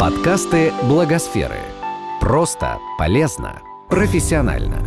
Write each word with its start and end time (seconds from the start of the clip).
Подкасты 0.00 0.72
Благосферы. 0.84 1.58
Просто, 2.22 2.78
полезно, 2.96 3.60
профессионально. 3.90 4.82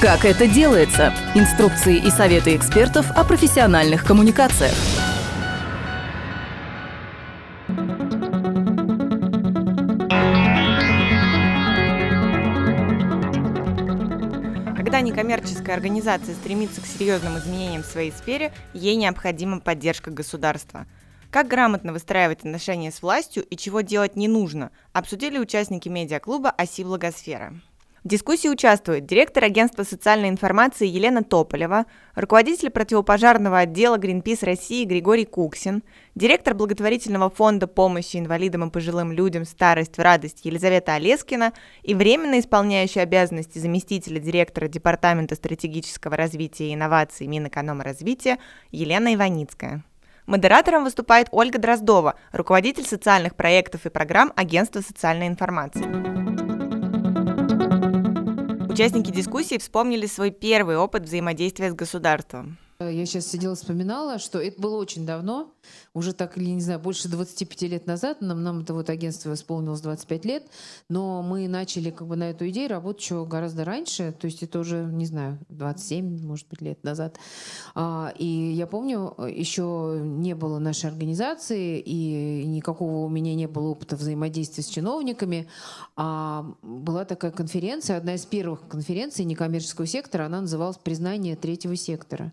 Как 0.00 0.24
это 0.24 0.48
делается? 0.48 1.14
Инструкции 1.36 1.96
и 1.96 2.10
советы 2.10 2.56
экспертов 2.56 3.08
о 3.12 3.22
профессиональных 3.22 4.04
коммуникациях. 4.04 4.74
Когда 14.76 15.00
некоммерческая 15.02 15.76
организация 15.76 16.34
стремится 16.34 16.80
к 16.80 16.86
серьезным 16.86 17.38
изменениям 17.38 17.84
в 17.84 17.86
своей 17.86 18.10
сфере, 18.10 18.52
ей 18.72 18.96
необходима 18.96 19.60
поддержка 19.60 20.10
государства. 20.10 20.84
Как 21.34 21.48
грамотно 21.48 21.92
выстраивать 21.92 22.44
отношения 22.44 22.92
с 22.92 23.02
властью 23.02 23.42
и 23.42 23.56
чего 23.56 23.80
делать 23.80 24.14
не 24.14 24.28
нужно, 24.28 24.70
обсудили 24.92 25.36
участники 25.36 25.88
медиаклуба 25.88 26.48
«Оси 26.50 26.84
Благосфера». 26.84 27.60
В 28.04 28.08
дискуссии 28.08 28.46
участвуют 28.46 29.06
директор 29.06 29.42
агентства 29.42 29.82
социальной 29.82 30.28
информации 30.28 30.86
Елена 30.86 31.24
Тополева, 31.24 31.86
руководитель 32.14 32.70
противопожарного 32.70 33.58
отдела 33.58 33.98
Greenpeace 33.98 34.44
России 34.44 34.84
Григорий 34.84 35.24
Куксин, 35.24 35.82
директор 36.14 36.54
благотворительного 36.54 37.30
фонда 37.30 37.66
помощи 37.66 38.16
инвалидам 38.16 38.68
и 38.68 38.70
пожилым 38.70 39.10
людям 39.10 39.44
«Старость 39.44 39.98
в 39.98 40.00
радость» 40.00 40.44
Елизавета 40.44 40.94
Олескина 40.94 41.52
и 41.82 41.94
временно 41.94 42.38
исполняющая 42.38 43.02
обязанности 43.02 43.58
заместителя 43.58 44.20
директора 44.20 44.68
Департамента 44.68 45.34
стратегического 45.34 46.16
развития 46.16 46.68
и 46.68 46.74
инноваций 46.74 47.26
Минэкономразвития 47.26 48.38
Елена 48.70 49.12
Иваницкая. 49.14 49.82
Модератором 50.26 50.84
выступает 50.84 51.28
Ольга 51.32 51.58
Дроздова, 51.58 52.14
руководитель 52.32 52.86
социальных 52.86 53.36
проектов 53.36 53.84
и 53.84 53.90
программ 53.90 54.32
Агентства 54.36 54.80
социальной 54.80 55.26
информации. 55.26 55.84
Участники 58.72 59.10
дискуссии 59.10 59.58
вспомнили 59.58 60.06
свой 60.06 60.30
первый 60.30 60.78
опыт 60.78 61.02
взаимодействия 61.04 61.70
с 61.70 61.74
государством. 61.74 62.58
Я 62.80 63.06
сейчас 63.06 63.28
сидела, 63.28 63.54
вспоминала, 63.54 64.18
что 64.18 64.40
это 64.40 64.60
было 64.60 64.76
очень 64.78 65.06
давно, 65.06 65.54
уже 65.94 66.12
так, 66.12 66.36
или 66.36 66.50
не 66.50 66.60
знаю, 66.60 66.80
больше 66.80 67.08
25 67.08 67.62
лет 67.62 67.86
назад, 67.86 68.20
нам, 68.20 68.42
нам 68.42 68.60
это 68.60 68.74
вот 68.74 68.90
агентство 68.90 69.32
исполнилось 69.32 69.80
25 69.80 70.24
лет, 70.24 70.46
но 70.88 71.22
мы 71.22 71.46
начали 71.46 71.90
как 71.90 72.08
бы 72.08 72.16
на 72.16 72.30
эту 72.30 72.48
идею 72.48 72.68
работать 72.68 73.02
еще 73.02 73.24
гораздо 73.24 73.64
раньше, 73.64 74.12
то 74.12 74.24
есть 74.26 74.42
это 74.42 74.58
уже, 74.58 74.84
не 74.84 75.06
знаю, 75.06 75.38
27, 75.50 76.26
может 76.26 76.48
быть, 76.48 76.62
лет 76.62 76.82
назад. 76.82 77.16
А, 77.76 78.12
и 78.18 78.26
я 78.26 78.66
помню, 78.66 79.14
еще 79.18 80.00
не 80.02 80.34
было 80.34 80.58
нашей 80.58 80.90
организации, 80.90 81.78
и 81.78 82.44
никакого 82.44 83.04
у 83.04 83.08
меня 83.08 83.36
не 83.36 83.46
было 83.46 83.68
опыта 83.68 83.94
взаимодействия 83.94 84.64
с 84.64 84.68
чиновниками, 84.68 85.46
а 85.94 86.44
была 86.62 87.04
такая 87.04 87.30
конференция, 87.30 87.96
одна 87.96 88.14
из 88.14 88.26
первых 88.26 88.66
конференций 88.66 89.24
некоммерческого 89.24 89.86
сектора, 89.86 90.26
она 90.26 90.40
называлась 90.40 90.78
«Признание 90.78 91.36
третьего 91.36 91.76
сектора». 91.76 92.32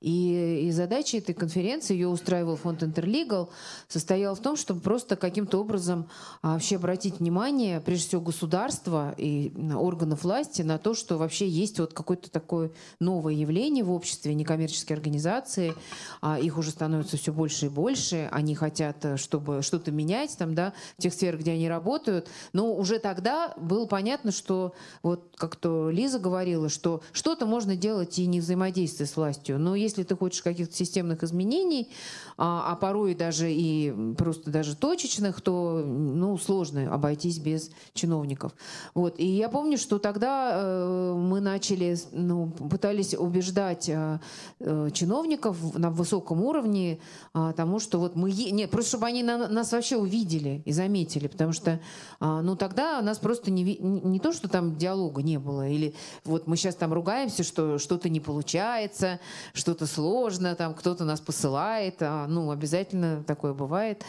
И, 0.00 0.66
и 0.66 0.70
задача 0.70 1.18
этой 1.18 1.34
конференции, 1.34 1.92
ее 1.92 2.08
устраивал 2.08 2.56
фонд 2.56 2.82
Интерлигал, 2.82 3.50
состояла 3.86 4.34
в 4.34 4.40
том, 4.40 4.56
чтобы 4.56 4.80
просто 4.80 5.14
каким-то 5.14 5.58
образом 5.58 6.08
а, 6.40 6.54
вообще 6.54 6.76
обратить 6.76 7.20
внимание, 7.20 7.80
прежде 7.80 8.08
всего, 8.08 8.22
государства 8.22 9.14
и 9.18 9.52
органов 9.74 10.24
власти 10.24 10.62
на 10.62 10.78
то, 10.78 10.94
что 10.94 11.18
вообще 11.18 11.46
есть 11.46 11.78
вот 11.78 11.92
какое-то 11.92 12.30
такое 12.30 12.72
новое 12.98 13.34
явление 13.34 13.84
в 13.84 13.90
обществе, 13.90 14.34
некоммерческие 14.34 14.96
организации, 14.96 15.74
а, 16.22 16.38
их 16.38 16.56
уже 16.56 16.70
становится 16.70 17.18
все 17.18 17.32
больше 17.32 17.66
и 17.66 17.68
больше, 17.68 18.28
они 18.32 18.54
хотят, 18.54 19.04
э, 19.04 19.16
чтобы 19.18 19.60
что-то 19.60 19.90
менять 19.90 20.36
там, 20.38 20.54
да, 20.54 20.72
в 20.96 21.02
тех 21.02 21.12
сферах, 21.12 21.40
где 21.40 21.52
они 21.52 21.68
работают, 21.68 22.28
но 22.54 22.74
уже 22.74 23.00
тогда 23.00 23.52
было 23.58 23.84
понятно, 23.84 24.32
что 24.32 24.72
вот 25.02 25.34
как-то 25.36 25.90
Лиза 25.90 26.18
говорила, 26.18 26.70
что 26.70 27.02
что-то 27.12 27.44
можно 27.44 27.76
делать 27.76 28.18
и 28.18 28.26
не 28.26 28.40
взаимодействуя 28.40 29.06
с 29.06 29.16
властью, 29.16 29.58
но 29.58 29.74
если 29.74 29.89
ты 29.96 30.16
хочешь 30.16 30.42
каких-то 30.42 30.74
системных 30.74 31.22
изменений, 31.22 31.88
а, 32.36 32.72
а 32.72 32.76
порой 32.76 33.14
даже 33.14 33.52
и 33.52 34.14
просто 34.16 34.50
даже 34.50 34.76
точечных, 34.76 35.40
то 35.40 35.82
ну, 35.86 36.38
сложно 36.38 36.92
обойтись 36.92 37.38
без 37.38 37.70
чиновников. 37.94 38.52
Вот. 38.94 39.18
И 39.18 39.26
я 39.26 39.48
помню, 39.48 39.78
что 39.78 39.98
тогда 39.98 40.52
э, 40.54 41.14
мы 41.14 41.40
начали, 41.40 41.96
ну, 42.12 42.50
пытались 42.50 43.14
убеждать 43.14 43.88
э, 43.88 44.20
э, 44.60 44.90
чиновников 44.92 45.76
на 45.76 45.90
высоком 45.90 46.42
уровне 46.42 47.00
э, 47.34 47.52
тому, 47.56 47.78
что 47.78 47.98
вот 47.98 48.16
мы... 48.16 48.30
Е... 48.30 48.50
Нет, 48.50 48.70
просто 48.70 48.90
чтобы 48.90 49.06
они 49.06 49.22
на, 49.22 49.48
нас 49.48 49.72
вообще 49.72 49.96
увидели 49.96 50.62
и 50.64 50.72
заметили, 50.72 51.28
потому 51.28 51.52
что 51.52 51.80
э, 52.20 52.40
ну, 52.42 52.56
тогда 52.56 53.00
нас 53.02 53.18
просто 53.18 53.50
не, 53.50 53.76
не 53.78 54.18
то, 54.18 54.32
что 54.32 54.48
там 54.48 54.76
диалога 54.76 55.22
не 55.22 55.38
было, 55.38 55.68
или 55.68 55.94
вот 56.24 56.46
мы 56.46 56.56
сейчас 56.56 56.74
там 56.74 56.92
ругаемся, 56.92 57.42
что 57.42 57.78
что-то 57.78 58.08
не 58.08 58.20
получается, 58.20 59.20
что-то 59.52 59.79
сложно, 59.86 60.54
там 60.54 60.74
кто-то 60.74 61.04
нас 61.04 61.20
посылает, 61.20 61.96
а, 62.00 62.26
ну, 62.26 62.50
обязательно 62.50 63.22
такое 63.24 63.52
бывает. 63.52 64.04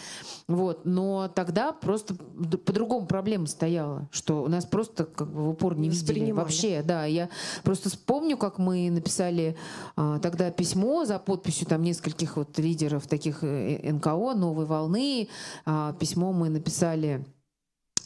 Вот. 0.48 0.86
Но 0.86 1.30
тогда 1.34 1.72
просто 1.72 2.16
по-другому 2.16 3.08
проблема 3.08 3.48
стояла, 3.48 4.08
что 4.12 4.44
у 4.44 4.48
нас 4.48 4.66
просто 4.66 5.06
как 5.06 5.32
бы 5.32 5.44
в 5.44 5.50
упор 5.50 5.76
не 5.78 5.90
видели 5.90 6.32
вообще. 6.32 6.82
Да, 6.84 7.06
я 7.06 7.30
просто 7.64 7.90
вспомню, 7.90 8.38
как 8.38 8.58
мы 8.58 8.90
написали 8.90 9.56
а, 9.96 10.20
тогда 10.20 10.52
письмо 10.52 11.06
за 11.06 11.20
подписью 11.20 11.68
там 11.68 11.84
нескольких 11.84 12.38
вот 12.38 12.58
лидеров 12.58 13.08
таких 13.08 13.44
э, 13.44 13.92
НКО 13.92 14.34
«Новой 14.36 14.66
волны». 14.66 15.28
А, 15.66 15.94
письмо 15.94 16.32
мы 16.32 16.50
написали 16.50 17.26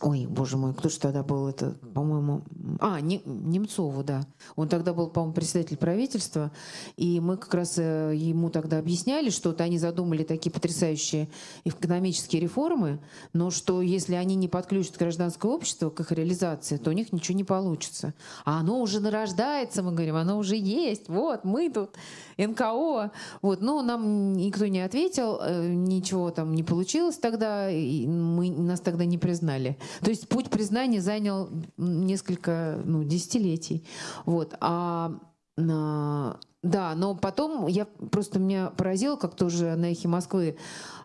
Ой, 0.05 0.27
боже 0.27 0.55
мой, 0.55 0.75
кто 0.75 0.87
же 0.87 0.99
тогда 0.99 1.23
был 1.23 1.47
это, 1.47 1.71
по-моему... 1.95 2.43
А, 2.79 3.01
не, 3.01 3.23
Немцову, 3.25 4.03
да. 4.03 4.21
Он 4.55 4.69
тогда 4.69 4.93
был, 4.93 5.07
по-моему, 5.07 5.33
председатель 5.33 5.77
правительства, 5.77 6.51
и 6.95 7.19
мы 7.19 7.37
как 7.37 7.51
раз 7.55 7.79
э, 7.79 8.13
ему 8.15 8.51
тогда 8.51 8.77
объясняли, 8.77 9.31
что 9.31 9.49
вот 9.49 9.61
они 9.61 9.79
задумали 9.79 10.21
такие 10.23 10.51
потрясающие 10.51 11.27
экономические 11.63 12.39
реформы, 12.39 12.99
но 13.33 13.49
что 13.49 13.81
если 13.81 14.13
они 14.13 14.35
не 14.35 14.47
подключат 14.47 14.95
гражданское 14.95 15.51
общество 15.51 15.89
к 15.89 15.99
их 16.01 16.11
реализации, 16.11 16.77
то 16.77 16.91
у 16.91 16.93
них 16.93 17.11
ничего 17.11 17.35
не 17.35 17.43
получится. 17.43 18.13
А 18.43 18.59
оно 18.59 18.81
уже 18.81 18.99
нарождается, 18.99 19.81
мы 19.81 19.91
говорим, 19.91 20.17
оно 20.17 20.37
уже 20.37 20.55
есть, 20.55 21.09
вот, 21.09 21.43
мы 21.45 21.71
тут, 21.71 21.95
НКО. 22.37 23.11
Вот, 23.41 23.61
но 23.61 23.81
нам 23.81 24.33
никто 24.33 24.67
не 24.67 24.81
ответил, 24.81 25.39
э, 25.41 25.67
ничего 25.67 26.29
там 26.29 26.53
не 26.53 26.61
получилось 26.61 27.17
тогда, 27.17 27.69
мы, 27.71 28.51
нас 28.51 28.81
тогда 28.81 29.05
не 29.05 29.17
признали. 29.17 29.79
То 30.01 30.09
есть 30.09 30.27
путь 30.27 30.49
признания 30.49 31.01
занял 31.01 31.49
несколько 31.77 32.81
ну, 32.83 33.03
десятилетий. 33.03 33.85
Вот. 34.25 34.55
А, 34.59 35.11
а 35.57 36.39
да, 36.65 36.95
но 36.95 37.13
потом 37.13 37.67
я 37.67 37.85
просто 37.85 38.39
меня 38.39 38.71
поразило, 38.75 39.17
как 39.17 39.35
тоже 39.35 39.75
на 39.75 39.91
эхе 39.91 40.07
Москвы 40.07 40.57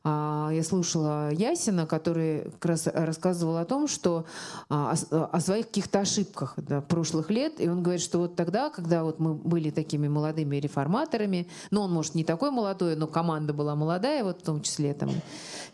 а, 0.03 0.49
я 0.51 0.63
слушала 0.63 1.31
Ясина, 1.31 1.87
который 1.87 2.45
как 2.53 2.65
раз 2.65 2.87
рассказывал 2.87 3.59
о 3.59 3.67
том, 3.67 3.87
что 3.87 4.25
а, 4.71 4.95
о, 5.11 5.41
своих 5.41 5.67
каких-то 5.67 6.01
ошибках 6.01 6.55
да, 6.57 6.81
прошлых 6.81 7.31
лет. 7.31 7.61
И 7.61 7.69
он 7.69 7.83
говорит, 7.83 8.03
что 8.03 8.19
вот 8.19 8.35
тогда, 8.35 8.71
когда 8.71 9.05
вот 9.05 9.21
мы 9.21 9.35
были 9.35 9.71
такими 9.71 10.09
молодыми 10.09 10.57
реформаторами, 10.57 11.49
ну, 11.71 11.83
он, 11.83 11.93
может, 11.93 12.15
не 12.15 12.25
такой 12.25 12.51
молодой, 12.51 12.97
но 12.97 13.07
команда 13.07 13.53
была 13.53 13.75
молодая, 13.75 14.25
вот 14.25 14.41
в 14.41 14.45
том 14.45 14.63
числе 14.63 14.95
там 14.95 15.11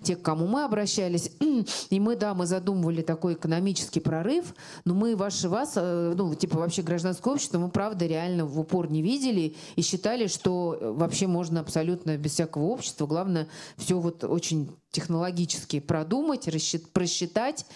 те, 0.02 0.16
к 0.16 0.22
кому 0.22 0.46
мы 0.46 0.64
обращались. 0.64 1.30
И 1.90 2.00
мы, 2.00 2.16
да, 2.16 2.34
мы 2.34 2.46
задумывали 2.46 3.02
такой 3.02 3.34
экономический 3.34 4.00
прорыв, 4.00 4.54
но 4.84 4.94
мы 4.94 5.14
ваши 5.14 5.48
вас, 5.48 5.74
э, 5.76 6.14
ну, 6.16 6.34
типа 6.34 6.58
вообще 6.58 6.82
гражданское 6.82 7.32
общество, 7.32 7.58
мы, 7.58 7.68
правда, 7.68 8.06
реально 8.06 8.44
в 8.44 8.58
упор 8.58 8.90
не 8.90 9.02
видели 9.02 9.54
и 9.76 9.82
считали, 9.82 10.26
что 10.26 10.78
вообще 10.80 11.26
можно 11.26 11.60
абсолютно 11.60 12.16
без 12.16 12.32
всякого 12.32 12.64
общества. 12.64 13.06
Главное, 13.06 13.48
все 13.76 14.00
вот 14.00 14.24
очень 14.24 14.70
технологически 14.90 15.80
продумать, 15.80 16.48
рассчит, 16.48 16.90
просчитать, 16.92 17.66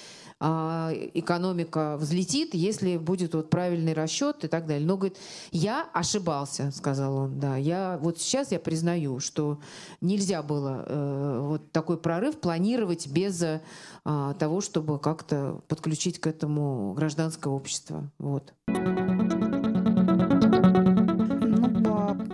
а, 0.42 0.90
экономика 1.12 1.98
взлетит, 1.98 2.54
если 2.54 2.96
будет 2.96 3.34
вот 3.34 3.50
правильный 3.50 3.92
расчет 3.92 4.42
и 4.42 4.48
так 4.48 4.66
далее. 4.66 4.86
Но, 4.86 4.96
говорит, 4.96 5.18
я 5.50 5.86
ошибался, 5.92 6.70
сказал 6.70 7.14
он, 7.14 7.38
да. 7.38 7.58
Я, 7.58 7.98
вот 8.00 8.18
сейчас 8.18 8.50
я 8.50 8.58
признаю, 8.58 9.20
что 9.20 9.60
нельзя 10.00 10.42
было 10.42 10.84
э, 10.86 11.40
вот 11.42 11.72
такой 11.72 11.98
прорыв 11.98 12.40
планировать 12.40 13.06
без 13.08 13.42
э, 13.42 13.60
того, 14.38 14.62
чтобы 14.62 14.98
как-то 14.98 15.60
подключить 15.68 16.18
к 16.18 16.26
этому 16.26 16.94
гражданское 16.94 17.52
общество. 17.52 18.10
Вот. 18.18 18.54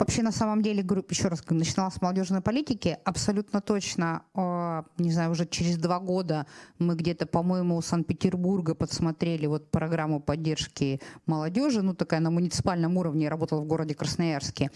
Вообще, 0.06 0.22
на 0.22 0.30
самом 0.30 0.62
деле, 0.62 0.84
группа, 0.84 1.10
еще 1.10 1.26
раз 1.26 1.42
начинала 1.50 1.90
с 1.90 2.00
молодежной 2.00 2.40
политики, 2.40 2.96
абсолютно 3.04 3.60
точно, 3.60 4.22
э, 4.36 4.82
не 4.98 5.10
знаю, 5.10 5.32
уже 5.32 5.46
через 5.46 5.78
два 5.78 5.98
года 5.98 6.46
мы 6.78 6.94
где-то, 6.94 7.26
по-моему, 7.26 7.76
у 7.76 7.82
Санкт-Петербурга 7.82 8.76
подсмотрели 8.76 9.46
вот 9.46 9.68
программу 9.68 10.20
поддержки 10.20 11.00
молодежи, 11.26 11.82
ну, 11.82 11.92
такая 11.92 12.20
на 12.20 12.30
муниципальном 12.30 12.96
уровне, 12.96 13.28
работала 13.28 13.60
в 13.60 13.66
городе 13.66 13.96
Красноярске. 13.96 14.70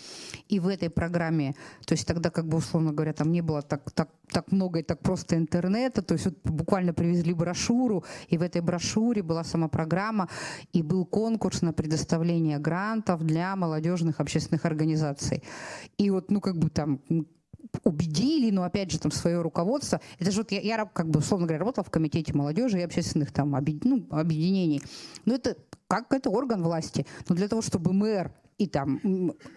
И 0.48 0.58
в 0.58 0.66
этой 0.66 0.90
программе, 0.90 1.54
то 1.86 1.92
есть 1.92 2.08
тогда, 2.08 2.30
как 2.30 2.48
бы, 2.48 2.56
условно 2.58 2.92
говоря, 2.92 3.12
там 3.12 3.30
не 3.30 3.40
было 3.40 3.62
так, 3.62 3.88
так 3.92 4.08
так 4.32 4.52
много 4.52 4.78
и 4.78 4.82
так 4.82 5.00
просто 5.00 5.36
интернета, 5.36 6.02
то 6.02 6.14
есть 6.14 6.24
вот 6.26 6.34
буквально 6.44 6.92
привезли 6.92 7.34
брошюру, 7.34 8.04
и 8.28 8.38
в 8.38 8.42
этой 8.42 8.62
брошюре 8.62 9.22
была 9.22 9.44
сама 9.44 9.68
программа, 9.68 10.28
и 10.72 10.82
был 10.82 11.04
конкурс 11.04 11.62
на 11.62 11.72
предоставление 11.72 12.58
грантов 12.58 13.24
для 13.24 13.56
молодежных 13.56 14.20
общественных 14.20 14.64
организаций. 14.64 15.19
И 15.98 16.10
вот, 16.10 16.30
ну, 16.30 16.40
как 16.40 16.56
бы 16.56 16.70
там 16.70 17.00
убедили, 17.84 18.50
но 18.50 18.64
опять 18.64 18.90
же 18.90 18.98
там 18.98 19.12
свое 19.12 19.40
руководство. 19.42 20.00
Это 20.18 20.30
же 20.30 20.38
вот 20.38 20.52
я, 20.52 20.60
я 20.60 20.84
как 20.86 21.08
бы 21.08 21.20
условно 21.20 21.46
говоря 21.46 21.60
работала 21.60 21.84
в 21.84 21.90
комитете 21.90 22.32
молодежи 22.34 22.78
и 22.78 22.82
общественных 22.82 23.32
там 23.32 23.50
ну, 23.84 24.06
объединений. 24.10 24.82
Но 25.24 25.34
это 25.34 25.56
как 25.88 26.12
это 26.12 26.30
орган 26.30 26.62
власти. 26.62 27.06
Но 27.28 27.34
для 27.34 27.48
того, 27.48 27.62
чтобы 27.62 27.92
мэр 27.92 28.32
и 28.60 28.66
там 28.66 29.00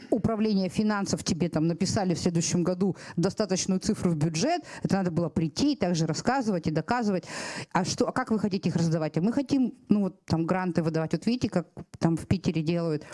управление 0.10 0.70
финансов 0.70 1.24
тебе 1.24 1.50
там 1.50 1.68
написали 1.68 2.14
в 2.14 2.20
следующем 2.20 2.64
году 2.64 2.96
достаточную 3.18 3.80
цифру 3.82 4.12
в 4.12 4.16
бюджет, 4.16 4.62
это 4.82 4.96
надо 4.96 5.12
было 5.12 5.30
прийти 5.30 5.74
и 5.74 5.76
также 5.76 6.08
рассказывать 6.08 6.68
и 6.68 6.72
доказывать. 6.72 7.26
А 7.74 7.84
что, 7.84 8.08
а 8.08 8.12
как 8.14 8.32
вы 8.32 8.40
хотите 8.40 8.70
их 8.70 8.76
раздавать? 8.78 9.18
А 9.18 9.22
мы 9.22 9.34
хотим, 9.34 9.74
ну 9.90 10.02
вот 10.02 10.26
там 10.26 10.46
гранты 10.46 10.82
выдавать. 10.82 11.12
Вот 11.12 11.26
видите, 11.26 11.50
как 11.50 11.68
там 12.00 12.16
в 12.16 12.26
Питере 12.28 12.62
делают. 12.62 13.06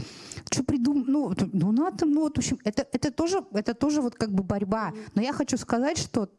Что 0.52 0.64
придум, 0.64 1.06
ну, 1.08 1.34
ну 1.54 1.72
надо, 1.72 2.06
ну 2.06 2.22
вот 2.22 2.36
в 2.36 2.38
общем, 2.38 2.60
это 2.64 2.88
это 2.92 3.12
тоже 3.12 3.44
это 3.54 3.74
тоже 3.74 4.02
вот 4.02 4.16
как 4.16 4.32
бы 4.32 4.44
борьба. 4.44 4.94
Но 5.16 5.24
я 5.24 5.34
хочу 5.34 5.58
сказать, 5.58 5.98
что 5.98 6.30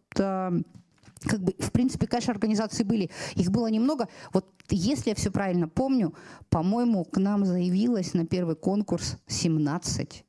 как 1.20 1.40
бы, 1.42 1.54
в 1.58 1.70
принципе, 1.70 2.06
конечно, 2.06 2.32
организации 2.32 2.82
были. 2.82 3.10
Их 3.34 3.50
было 3.50 3.66
немного. 3.66 4.08
Вот 4.32 4.46
если 4.70 5.10
я 5.10 5.14
все 5.14 5.30
правильно 5.30 5.68
помню, 5.68 6.14
по-моему, 6.48 7.04
к 7.04 7.18
нам 7.18 7.44
заявилось 7.44 8.14
на 8.14 8.26
первый 8.26 8.56
конкурс 8.56 9.16
17 9.26 10.24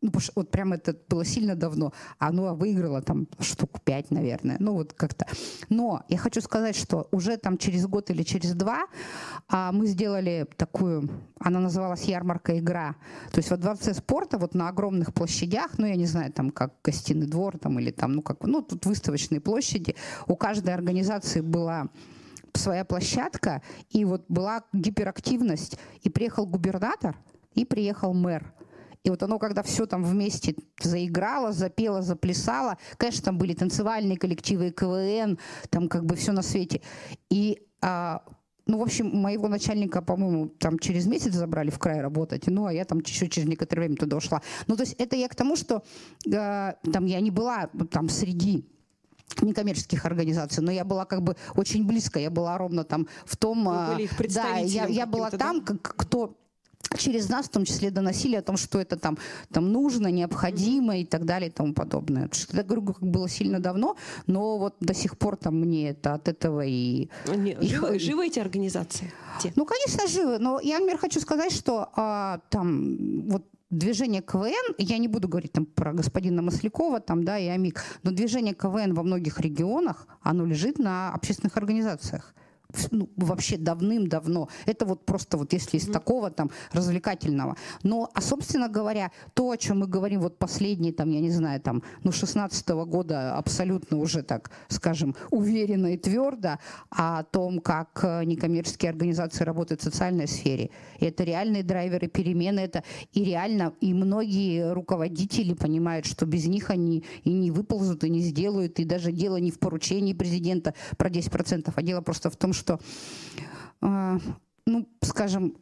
ну, 0.00 0.08
потому 0.08 0.20
что 0.20 0.32
вот 0.36 0.50
прям 0.50 0.72
это 0.72 0.96
было 1.08 1.24
сильно 1.24 1.56
давно, 1.56 1.92
оно 2.18 2.54
выиграло 2.54 3.02
там 3.02 3.26
штук 3.40 3.80
пять, 3.84 4.10
наверное, 4.10 4.56
ну 4.60 4.74
вот 4.74 4.92
как-то. 4.92 5.26
Но 5.68 6.04
я 6.08 6.18
хочу 6.18 6.40
сказать, 6.40 6.76
что 6.76 7.08
уже 7.10 7.36
там 7.36 7.58
через 7.58 7.86
год 7.86 8.10
или 8.10 8.22
через 8.22 8.54
два 8.54 8.86
а, 9.48 9.72
мы 9.72 9.86
сделали 9.86 10.46
такую, 10.56 11.10
она 11.40 11.58
называлась 11.58 12.04
«Ярмарка 12.04 12.58
игра», 12.58 12.94
то 13.32 13.38
есть 13.38 13.50
во 13.50 13.56
Дворце 13.56 13.92
спорта 13.92 14.38
вот 14.38 14.54
на 14.54 14.68
огромных 14.68 15.12
площадях, 15.12 15.78
ну 15.78 15.86
я 15.86 15.96
не 15.96 16.06
знаю, 16.06 16.32
там 16.32 16.50
как 16.50 16.74
гостиный 16.84 17.26
двор 17.26 17.58
там 17.58 17.78
или 17.80 17.90
там, 17.90 18.12
ну 18.12 18.22
как, 18.22 18.44
ну 18.44 18.62
тут 18.62 18.86
выставочные 18.86 19.40
площади, 19.40 19.96
у 20.28 20.36
каждой 20.36 20.74
организации 20.74 21.40
была 21.40 21.88
своя 22.54 22.84
площадка, 22.84 23.62
и 23.90 24.04
вот 24.04 24.24
была 24.28 24.64
гиперактивность, 24.72 25.78
и 26.02 26.08
приехал 26.08 26.46
губернатор, 26.46 27.16
и 27.54 27.64
приехал 27.64 28.14
мэр. 28.14 28.52
И 29.08 29.10
вот 29.10 29.22
оно, 29.22 29.38
когда 29.38 29.62
все 29.62 29.86
там 29.86 30.04
вместе 30.04 30.54
заиграло, 30.82 31.52
запело, 31.52 32.02
заплясало, 32.02 32.76
конечно, 32.98 33.24
там 33.24 33.38
были 33.38 33.54
танцевальные 33.54 34.18
коллективы, 34.18 34.70
КВН, 34.70 35.38
там 35.70 35.88
как 35.88 36.04
бы 36.04 36.14
все 36.14 36.32
на 36.32 36.42
свете. 36.42 36.82
И 37.30 37.62
а, 37.80 38.22
ну, 38.66 38.78
в 38.78 38.82
общем, 38.82 39.08
моего 39.16 39.48
начальника, 39.48 40.02
по-моему, 40.02 40.48
там 40.48 40.78
через 40.78 41.06
месяц 41.06 41.32
забрали 41.32 41.70
в 41.70 41.78
край 41.78 42.02
работать, 42.02 42.48
ну, 42.48 42.66
а 42.66 42.72
я 42.72 42.84
там 42.84 42.98
еще 42.98 43.28
через 43.30 43.48
некоторое 43.48 43.82
время 43.82 43.96
туда 43.96 44.18
ушла. 44.18 44.42
Ну, 44.66 44.76
то 44.76 44.82
есть 44.82 44.94
это 44.98 45.16
я 45.16 45.28
к 45.28 45.34
тому, 45.34 45.56
что 45.56 45.82
э, 46.30 46.72
там 46.92 47.06
я 47.06 47.20
не 47.20 47.30
была 47.30 47.70
там 47.90 48.10
среди 48.10 48.66
некоммерческих 49.40 50.04
организаций, 50.04 50.62
но 50.62 50.70
я 50.70 50.84
была 50.84 51.06
как 51.06 51.22
бы 51.22 51.34
очень 51.56 51.86
близко, 51.86 52.20
я 52.20 52.28
была 52.28 52.58
ровно 52.58 52.84
там 52.84 53.08
в 53.24 53.38
том... 53.38 53.64
Вы 53.64 53.94
были 53.94 54.02
их 54.02 54.34
да, 54.34 54.58
я, 54.58 54.86
я 54.86 55.06
была 55.06 55.30
там, 55.30 55.64
да? 55.64 55.76
кто 55.80 56.36
через 56.96 57.28
нас 57.28 57.46
в 57.46 57.50
том 57.50 57.64
числе 57.64 57.90
доносили 57.90 58.36
о 58.36 58.42
том, 58.42 58.56
что 58.56 58.80
это 58.80 58.96
там, 58.96 59.18
там 59.52 59.72
нужно, 59.72 60.08
необходимо 60.08 60.98
и 60.98 61.04
так 61.04 61.24
далее 61.24 61.48
и 61.48 61.52
тому 61.52 61.74
подобное. 61.74 62.30
Я 62.52 62.62
говорю, 62.62 62.82
как 62.86 63.00
было 63.00 63.28
сильно 63.28 63.60
давно, 63.60 63.96
но 64.26 64.58
вот 64.58 64.76
до 64.80 64.94
сих 64.94 65.18
пор 65.18 65.36
там 65.36 65.60
мне 65.60 65.90
это 65.90 66.14
от 66.14 66.28
этого 66.28 66.64
и... 66.64 67.08
Не, 67.26 67.52
и 67.52 67.68
живы, 67.68 67.98
живы 67.98 68.26
эти 68.26 68.38
организации? 68.38 69.12
Те. 69.40 69.52
Ну, 69.56 69.66
конечно, 69.66 70.06
живы. 70.08 70.38
Но 70.38 70.60
я, 70.60 70.78
например, 70.78 70.98
хочу 70.98 71.20
сказать, 71.20 71.52
что 71.52 71.90
а, 71.96 72.40
там 72.48 73.28
вот 73.28 73.44
движение 73.70 74.22
КВН, 74.22 74.74
я 74.78 74.98
не 74.98 75.08
буду 75.08 75.28
говорить 75.28 75.52
там 75.52 75.66
про 75.66 75.92
господина 75.92 76.42
Маслякова 76.42 77.00
там, 77.00 77.24
да, 77.24 77.38
и 77.38 77.48
АМИК, 77.48 77.84
но 78.02 78.10
движение 78.10 78.54
КВН 78.54 78.94
во 78.94 79.02
многих 79.02 79.40
регионах, 79.40 80.06
оно 80.22 80.46
лежит 80.46 80.78
на 80.78 81.12
общественных 81.12 81.56
организациях 81.56 82.34
ну, 82.90 83.08
вообще 83.16 83.56
давным-давно. 83.56 84.48
Это 84.66 84.84
вот 84.84 85.06
просто 85.06 85.38
вот 85.38 85.52
если 85.52 85.78
из 85.78 85.88
mm-hmm. 85.88 85.92
такого 85.92 86.30
там 86.30 86.50
развлекательного. 86.72 87.56
Но, 87.82 88.10
а 88.14 88.20
собственно 88.20 88.68
говоря, 88.68 89.10
то, 89.34 89.50
о 89.50 89.56
чем 89.56 89.80
мы 89.80 89.86
говорим 89.86 90.20
вот 90.20 90.38
последние 90.38 90.92
там, 90.92 91.10
я 91.10 91.20
не 91.20 91.30
знаю, 91.30 91.60
там, 91.60 91.82
ну, 92.04 92.12
16 92.12 92.68
-го 92.68 92.84
года 92.84 93.36
абсолютно 93.36 93.98
уже 93.98 94.22
так, 94.22 94.50
скажем, 94.68 95.14
уверенно 95.30 95.94
и 95.94 95.96
твердо 95.96 96.58
о 96.90 97.22
том, 97.22 97.60
как 97.60 98.00
э, 98.02 98.24
некоммерческие 98.24 98.90
организации 98.90 99.44
работают 99.44 99.80
в 99.80 99.84
социальной 99.84 100.28
сфере. 100.28 100.70
И 101.00 101.06
это 101.06 101.24
реальные 101.24 101.62
драйверы 101.62 102.08
перемены, 102.08 102.60
это 102.60 102.84
и 103.14 103.24
реально, 103.24 103.72
и 103.80 103.94
многие 103.94 104.72
руководители 104.72 105.54
понимают, 105.54 106.06
что 106.06 106.26
без 106.26 106.46
них 106.46 106.70
они 106.70 107.04
и 107.24 107.32
не 107.32 107.50
выползут, 107.50 108.04
и 108.04 108.10
не 108.10 108.20
сделают, 108.20 108.78
и 108.78 108.84
даже 108.84 109.10
дело 109.12 109.38
не 109.38 109.50
в 109.50 109.58
поручении 109.58 110.12
президента 110.12 110.74
про 110.98 111.08
10%, 111.08 111.72
а 111.74 111.82
дело 111.82 112.02
просто 112.02 112.28
в 112.28 112.36
том, 112.36 112.52
что, 112.58 112.80
э, 113.80 114.18
ну, 114.66 114.88
скажем, 115.02 115.56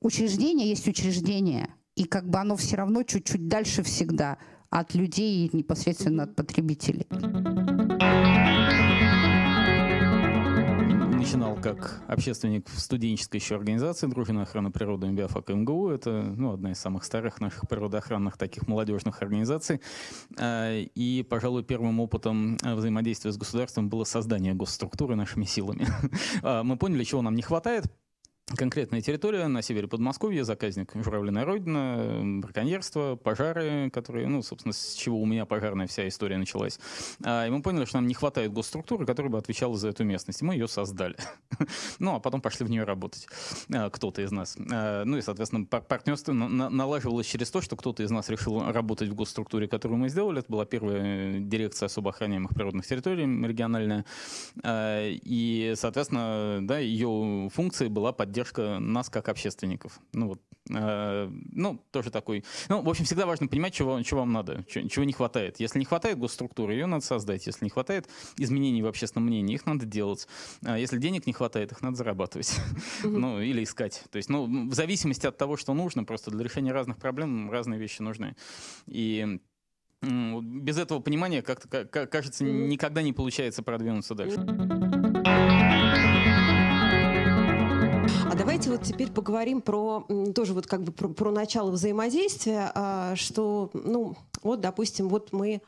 учреждение 0.00 0.68
есть 0.68 0.86
учреждение, 0.88 1.68
и 1.96 2.04
как 2.04 2.28
бы 2.28 2.38
оно 2.38 2.56
все 2.56 2.76
равно 2.76 3.02
чуть-чуть 3.02 3.48
дальше 3.48 3.82
всегда 3.82 4.38
от 4.70 4.94
людей 4.94 5.46
и 5.46 5.56
непосредственно 5.56 6.24
от 6.24 6.34
потребителей 6.34 7.06
начинал 11.24 11.56
как 11.56 12.02
общественник 12.06 12.68
в 12.68 12.78
студенческой 12.78 13.36
еще 13.36 13.54
организации 13.54 14.06
Дружина 14.06 14.42
охраны 14.42 14.70
природы 14.70 15.06
МБИАФАК 15.06 15.48
МГУ. 15.48 15.88
Это 15.88 16.10
ну, 16.10 16.52
одна 16.52 16.72
из 16.72 16.78
самых 16.78 17.02
старых 17.02 17.40
наших 17.40 17.66
природоохранных 17.66 18.36
таких 18.36 18.68
молодежных 18.68 19.22
организаций. 19.22 19.80
А, 20.38 20.78
и, 20.78 21.22
пожалуй, 21.22 21.64
первым 21.64 22.00
опытом 22.00 22.58
взаимодействия 22.62 23.32
с 23.32 23.38
государством 23.38 23.88
было 23.88 24.04
создание 24.04 24.52
госструктуры 24.52 25.16
нашими 25.16 25.46
силами. 25.46 25.86
А, 26.42 26.62
мы 26.62 26.76
поняли, 26.76 27.04
чего 27.04 27.22
нам 27.22 27.34
не 27.34 27.42
хватает, 27.42 27.86
конкретная 28.46 29.00
территория 29.00 29.46
на 29.48 29.62
севере 29.62 29.88
Подмосковья, 29.88 30.44
заказник 30.44 30.92
Журавлиная 30.94 31.44
Родина, 31.44 32.40
браконьерство, 32.40 33.16
пожары, 33.16 33.90
которые, 33.90 34.28
ну, 34.28 34.42
собственно, 34.42 34.74
с 34.74 34.94
чего 34.94 35.20
у 35.20 35.26
меня 35.26 35.46
пожарная 35.46 35.86
вся 35.86 36.06
история 36.06 36.36
началась. 36.36 36.78
А, 37.24 37.46
и 37.46 37.50
мы 37.50 37.62
поняли, 37.62 37.86
что 37.86 37.96
нам 37.96 38.06
не 38.06 38.14
хватает 38.14 38.52
госструктуры, 38.52 39.06
которая 39.06 39.32
бы 39.32 39.38
отвечала 39.38 39.76
за 39.76 39.88
эту 39.88 40.04
местность. 40.04 40.42
И 40.42 40.44
мы 40.44 40.54
ее 40.54 40.68
создали. 40.68 41.16
ну, 41.98 42.16
а 42.16 42.20
потом 42.20 42.40
пошли 42.40 42.66
в 42.66 42.70
нее 42.70 42.84
работать. 42.84 43.26
А, 43.72 43.88
кто-то 43.88 44.20
из 44.20 44.30
нас. 44.30 44.56
А, 44.70 45.04
ну 45.04 45.16
и, 45.16 45.22
соответственно, 45.22 45.64
партнерство 45.64 46.32
налаживалось 46.32 47.26
через 47.26 47.50
то, 47.50 47.62
что 47.62 47.76
кто-то 47.76 48.02
из 48.02 48.10
нас 48.10 48.28
решил 48.28 48.70
работать 48.70 49.08
в 49.08 49.14
госструктуре, 49.14 49.68
которую 49.68 49.98
мы 49.98 50.10
сделали. 50.10 50.40
Это 50.40 50.52
была 50.52 50.66
первая 50.66 51.38
дирекция 51.38 51.86
особо 51.86 52.10
охраняемых 52.10 52.52
природных 52.54 52.86
территорий 52.86 53.24
региональная. 53.24 54.04
И, 54.62 55.74
соответственно, 55.76 56.58
да, 56.60 56.78
ее 56.78 57.48
функцией 57.52 57.90
была 57.90 58.12
поддержка 58.12 58.33
поддержка 58.34 58.78
нас 58.80 59.08
как 59.10 59.28
общественников. 59.28 60.00
Ну 60.12 60.28
вот, 60.28 60.40
э, 60.70 61.30
ну 61.52 61.80
тоже 61.92 62.10
такой. 62.10 62.44
Ну, 62.68 62.82
в 62.82 62.88
общем, 62.88 63.04
всегда 63.04 63.26
важно 63.26 63.46
понимать, 63.46 63.72
чего, 63.72 64.02
чего 64.02 64.20
вам 64.20 64.32
надо, 64.32 64.64
чего, 64.68 64.88
чего 64.88 65.04
не 65.04 65.12
хватает. 65.12 65.60
Если 65.60 65.78
не 65.78 65.84
хватает 65.84 66.18
госструктуры, 66.18 66.72
ее 66.72 66.86
надо 66.86 67.04
создать. 67.04 67.46
Если 67.46 67.64
не 67.64 67.70
хватает 67.70 68.08
изменений 68.36 68.82
в 68.82 68.86
общественном 68.86 69.28
мнении, 69.28 69.54
их 69.54 69.66
надо 69.66 69.86
делать. 69.86 70.26
А 70.64 70.76
если 70.76 70.98
денег 70.98 71.28
не 71.28 71.32
хватает, 71.32 71.70
их 71.70 71.80
надо 71.80 71.96
зарабатывать. 71.96 72.58
ну 73.04 73.40
или 73.40 73.62
искать. 73.62 74.02
То 74.10 74.16
есть, 74.16 74.28
ну 74.28 74.68
в 74.68 74.74
зависимости 74.74 75.26
от 75.26 75.38
того, 75.38 75.56
что 75.56 75.72
нужно, 75.72 76.02
просто 76.02 76.32
для 76.32 76.42
решения 76.42 76.72
разных 76.72 76.96
проблем 76.96 77.52
разные 77.52 77.78
вещи 77.78 78.02
нужны. 78.02 78.34
И 78.88 79.38
без 80.02 80.76
этого 80.76 80.98
понимания, 80.98 81.40
как-то, 81.40 81.84
кажется, 81.86 82.44
никогда 82.44 83.00
не 83.00 83.12
получается 83.12 83.62
продвинуться 83.62 84.14
дальше. 84.14 85.03
Давайте 88.54 88.70
вот 88.70 88.82
теперь 88.82 89.10
поговорим 89.10 89.60
про 89.60 90.06
тоже 90.32 90.52
вот 90.54 90.68
как 90.68 90.84
бы 90.84 90.92
про, 90.92 91.08
про 91.08 91.32
начало 91.32 91.72
взаимодействия, 91.72 92.70
а, 92.72 93.16
что, 93.16 93.70
ну, 93.74 94.16
вот, 94.44 94.60
допустим, 94.60 95.08
вот 95.08 95.32
мы 95.32 95.60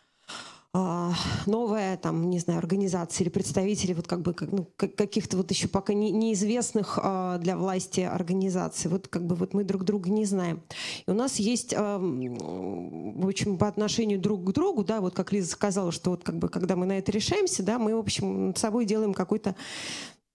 а, 0.73 1.13
новая, 1.47 1.97
там, 1.97 2.31
не 2.31 2.39
знаю, 2.39 2.59
организация 2.59 3.25
или 3.25 3.31
представители 3.31 3.93
вот 3.93 4.07
как 4.07 4.21
бы 4.23 4.37
ну, 4.41 4.69
каких-то 4.77 5.37
вот 5.37 5.51
еще 5.51 5.67
пока 5.67 5.95
не, 5.95 6.13
неизвестных 6.13 7.01
а, 7.03 7.39
для 7.39 7.57
власти 7.57 8.03
организаций. 8.03 8.89
Вот 8.89 9.09
как 9.09 9.27
бы 9.27 9.35
вот 9.35 9.53
мы 9.53 9.65
друг 9.65 9.83
друга 9.83 10.09
не 10.09 10.25
знаем. 10.25 10.63
И 11.07 11.11
у 11.11 11.15
нас 11.15 11.41
есть, 11.41 11.75
а, 11.77 11.99
в 11.99 13.27
общем, 13.27 13.59
по 13.59 13.67
отношению 13.67 14.21
друг 14.21 14.45
к 14.45 14.53
другу, 14.53 14.85
да, 14.85 15.01
вот 15.01 15.13
как 15.13 15.33
Лиза 15.33 15.51
сказала, 15.51 15.91
что 15.91 16.11
вот 16.11 16.23
как 16.23 16.39
бы 16.39 16.49
когда 16.49 16.77
мы 16.77 16.87
на 16.87 16.99
это 16.99 17.11
решаемся, 17.11 17.65
да, 17.65 17.81
мы, 17.81 17.97
в 17.97 17.99
общем, 17.99 18.55
с 18.55 18.61
собой 18.61 18.85
делаем 18.85 19.13
какой-то 19.13 19.57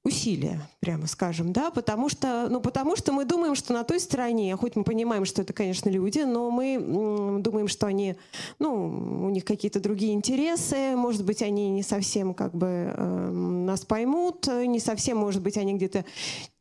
усилия, 0.03 0.67
прямо 0.79 1.05
скажем, 1.05 1.53
да, 1.53 1.69
потому 1.69 2.09
что, 2.09 2.47
ну, 2.49 2.59
потому 2.59 2.95
что 2.95 3.11
мы 3.13 3.23
думаем, 3.23 3.53
что 3.53 3.73
на 3.73 3.83
той 3.83 3.99
стороне, 3.99 4.55
хоть 4.55 4.75
мы 4.75 4.83
понимаем, 4.83 5.25
что 5.25 5.43
это, 5.43 5.53
конечно, 5.53 5.89
люди, 5.89 6.19
но 6.19 6.49
мы 6.49 7.39
думаем, 7.39 7.67
что 7.67 7.85
они, 7.85 8.15
ну, 8.57 9.25
у 9.25 9.29
них 9.29 9.45
какие-то 9.45 9.79
другие 9.79 10.13
интересы, 10.13 10.95
может 10.95 11.23
быть, 11.23 11.43
они 11.43 11.69
не 11.69 11.83
совсем 11.83 12.33
как 12.33 12.55
бы 12.55 12.93
э, 12.95 13.31
нас 13.31 13.85
поймут, 13.85 14.47
не 14.47 14.79
совсем, 14.79 15.17
может 15.17 15.43
быть, 15.43 15.57
они 15.57 15.75
где-то 15.75 16.03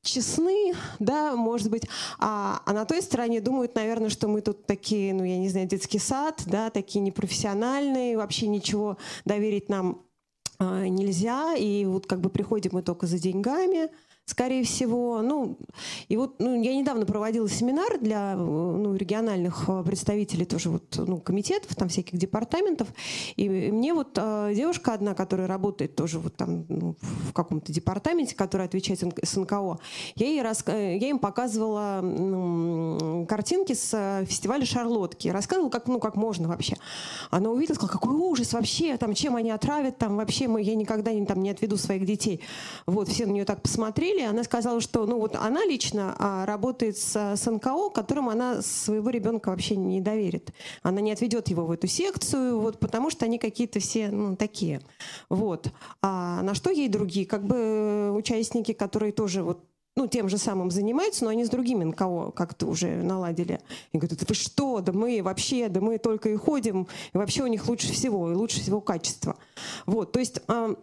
честны, 0.02 0.75
да, 0.99 1.35
может 1.35 1.70
быть, 1.70 1.85
а, 2.18 2.61
а 2.66 2.73
на 2.73 2.85
той 2.85 3.02
стороне 3.02 3.40
думают, 3.40 3.75
наверное, 3.75 4.11
что 4.11 4.28
мы 4.28 4.42
тут 4.42 4.66
такие, 4.66 5.14
ну, 5.14 5.25
я 5.25 5.38
не 5.38 5.49
знаю, 5.49 5.66
детский 5.66 5.99
сад, 5.99 6.42
да, 6.47 6.70
такие 6.70 7.00
непрофессиональные, 7.00 8.16
вообще 8.16 8.49
ничего 8.49 8.97
доверить 9.25 9.68
нам 9.68 9.90
а, 9.92 10.10
нельзя, 10.61 11.55
и 11.57 11.85
вот 11.85 12.07
как 12.07 12.21
бы 12.21 12.31
приходим 12.31 12.71
мы 12.75 12.83
только 12.83 13.07
за 13.07 13.19
деньгами, 13.19 13.90
скорее 14.31 14.63
всего. 14.65 15.21
Ну, 15.23 15.59
и 16.09 16.17
вот 16.17 16.37
ну, 16.39 16.61
я 16.63 16.75
недавно 16.75 17.05
проводила 17.05 17.49
семинар 17.49 17.99
для 17.99 18.37
ну, 18.37 18.95
региональных 18.95 19.65
э, 19.69 19.83
представителей 19.85 20.45
тоже 20.45 20.71
вот, 20.71 20.97
ну, 20.97 21.19
комитетов, 21.19 21.75
там 21.75 21.89
всяких 21.89 22.19
департаментов. 22.19 22.89
И 23.37 23.49
мне 23.49 23.93
вот 23.93 24.17
э, 24.17 24.53
девушка 24.55 24.95
одна, 24.95 25.15
которая 25.15 25.49
работает 25.49 25.97
тоже 25.97 26.19
вот 26.21 26.37
там 26.37 26.65
ну, 26.69 26.97
в 27.01 27.33
каком-то 27.33 27.73
департаменте, 27.73 28.37
которая 28.37 28.69
отвечает 28.69 29.01
с 29.01 29.37
НКО, 29.37 29.79
я, 30.15 30.27
ей 30.27 30.43
рас... 30.43 30.65
Я 30.67 31.09
им 31.09 31.19
показывала 31.19 32.01
ну, 32.03 33.27
картинки 33.29 33.75
с 33.75 33.91
э, 33.93 34.25
фестиваля 34.27 34.65
Шарлотки. 34.65 35.29
Рассказывала, 35.29 35.71
как, 35.71 35.89
ну, 35.89 35.99
как 35.99 36.15
можно 36.15 36.49
вообще. 36.49 36.77
Она 37.31 37.51
увидела, 37.51 37.75
сказала, 37.75 37.93
какой 37.93 38.15
ужас 38.15 38.53
вообще, 38.53 38.97
там, 38.97 39.15
чем 39.15 39.35
они 39.35 39.51
отравят, 39.51 39.99
там 39.99 40.17
вообще 40.17 40.47
мы, 40.47 40.63
я 40.63 40.77
никогда 40.77 41.13
не, 41.13 41.27
там, 41.27 41.43
не 41.43 41.51
отведу 41.51 41.77
своих 41.77 42.07
детей. 42.07 42.41
Вот, 42.87 43.09
все 43.09 43.27
на 43.27 43.33
нее 43.33 43.45
так 43.45 43.63
посмотрели, 43.63 44.20
апреле 44.21 44.29
она 44.29 44.45
сказала, 44.45 44.81
что 44.81 45.07
ну 45.07 45.19
вот 45.19 45.37
она 45.37 45.65
лично 45.65 46.15
а, 46.19 46.47
работает 46.47 46.97
с, 46.97 47.17
с 47.17 47.50
НКО, 47.50 47.91
которым 47.91 48.29
она 48.29 48.62
своего 48.62 49.11
ребенка 49.11 49.50
вообще 49.50 49.77
не 49.77 50.00
доверит. 50.00 50.53
Она 50.83 51.00
не 51.00 51.12
отведет 51.12 51.49
его 51.49 51.67
в 51.67 51.71
эту 51.71 51.87
секцию, 51.87 52.61
вот, 52.61 52.79
потому 52.79 53.11
что 53.11 53.25
они 53.25 53.39
какие-то 53.39 53.81
все 53.81 54.11
ну, 54.11 54.37
такие. 54.37 54.81
Вот. 55.29 55.73
А 56.03 56.43
на 56.43 56.55
что 56.55 56.71
ей 56.71 56.89
другие, 56.89 57.27
как 57.27 57.45
бы 57.45 58.12
участники, 58.12 58.73
которые 58.73 59.12
тоже 59.12 59.43
вот 59.43 59.65
ну, 59.97 60.07
тем 60.07 60.29
же 60.29 60.39
самым 60.39 60.71
занимаются, 60.71 61.25
но 61.25 61.31
они 61.31 61.45
с 61.45 61.50
другими 61.50 61.85
НКО 61.85 62.31
как-то 62.31 62.67
уже 62.67 63.03
наладили. 63.03 63.61
И 63.93 63.99
говорят, 63.99 64.27
вы 64.27 64.35
что, 64.35 64.81
да 64.81 64.93
мы 64.93 65.21
вообще, 65.23 65.69
да 65.69 65.81
мы 65.81 65.99
только 65.99 66.31
и 66.31 66.37
ходим, 66.37 66.87
и 67.12 67.19
вообще 67.19 67.43
у 67.43 67.49
них 67.49 67.69
лучше 67.69 67.93
всего, 67.93 68.31
и 68.31 68.35
лучше 68.35 68.61
всего 68.61 68.81
качество. 68.81 69.37
Вот, 69.87 70.12
то 70.12 70.21
есть 70.21 70.41
а, 70.47 70.77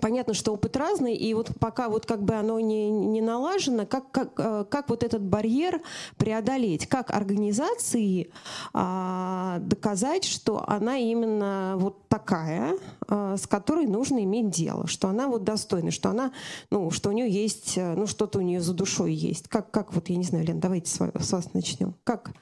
Понятно, 0.00 0.34
что 0.34 0.52
опыт 0.52 0.76
разный, 0.76 1.14
и 1.14 1.32
вот 1.32 1.50
пока 1.58 1.88
вот 1.88 2.04
как 2.04 2.22
бы 2.22 2.34
оно 2.34 2.60
не, 2.60 2.90
не 2.90 3.20
налажено, 3.20 3.86
как, 3.86 4.10
как, 4.10 4.32
э, 4.38 4.64
как 4.68 4.90
вот 4.90 5.02
этот 5.02 5.22
барьер 5.22 5.80
преодолеть, 6.18 6.86
как 6.86 7.10
организации 7.10 8.30
а, 8.74 9.58
доказать, 9.60 10.24
что 10.24 10.64
она 10.68 10.98
именно 10.98 11.76
вот 11.78 12.08
такая, 12.08 12.76
а, 13.08 13.36
с 13.36 13.46
которой 13.46 13.86
нужно 13.86 14.22
иметь 14.24 14.50
дело, 14.50 14.86
что 14.86 15.08
она 15.08 15.28
вот 15.28 15.44
достойна, 15.44 15.90
что 15.90 16.10
она, 16.10 16.32
ну, 16.70 16.90
что 16.90 17.08
у 17.08 17.12
нее 17.12 17.30
есть, 17.30 17.78
э, 17.78 17.94
ну, 17.94 18.06
что-то 18.06 18.38
у 18.38 18.42
нее 18.42 18.60
за 18.60 18.74
душой 18.74 19.14
есть. 19.14 19.48
Как, 19.48 19.70
как 19.70 19.94
вот, 19.94 20.08
я 20.08 20.16
не 20.16 20.24
знаю, 20.24 20.44
Лен, 20.44 20.60
давайте 20.60 20.90
с, 20.90 20.96
с 20.96 21.32
вас 21.32 21.54
начнем. 21.54 21.94
Как, 22.04 22.32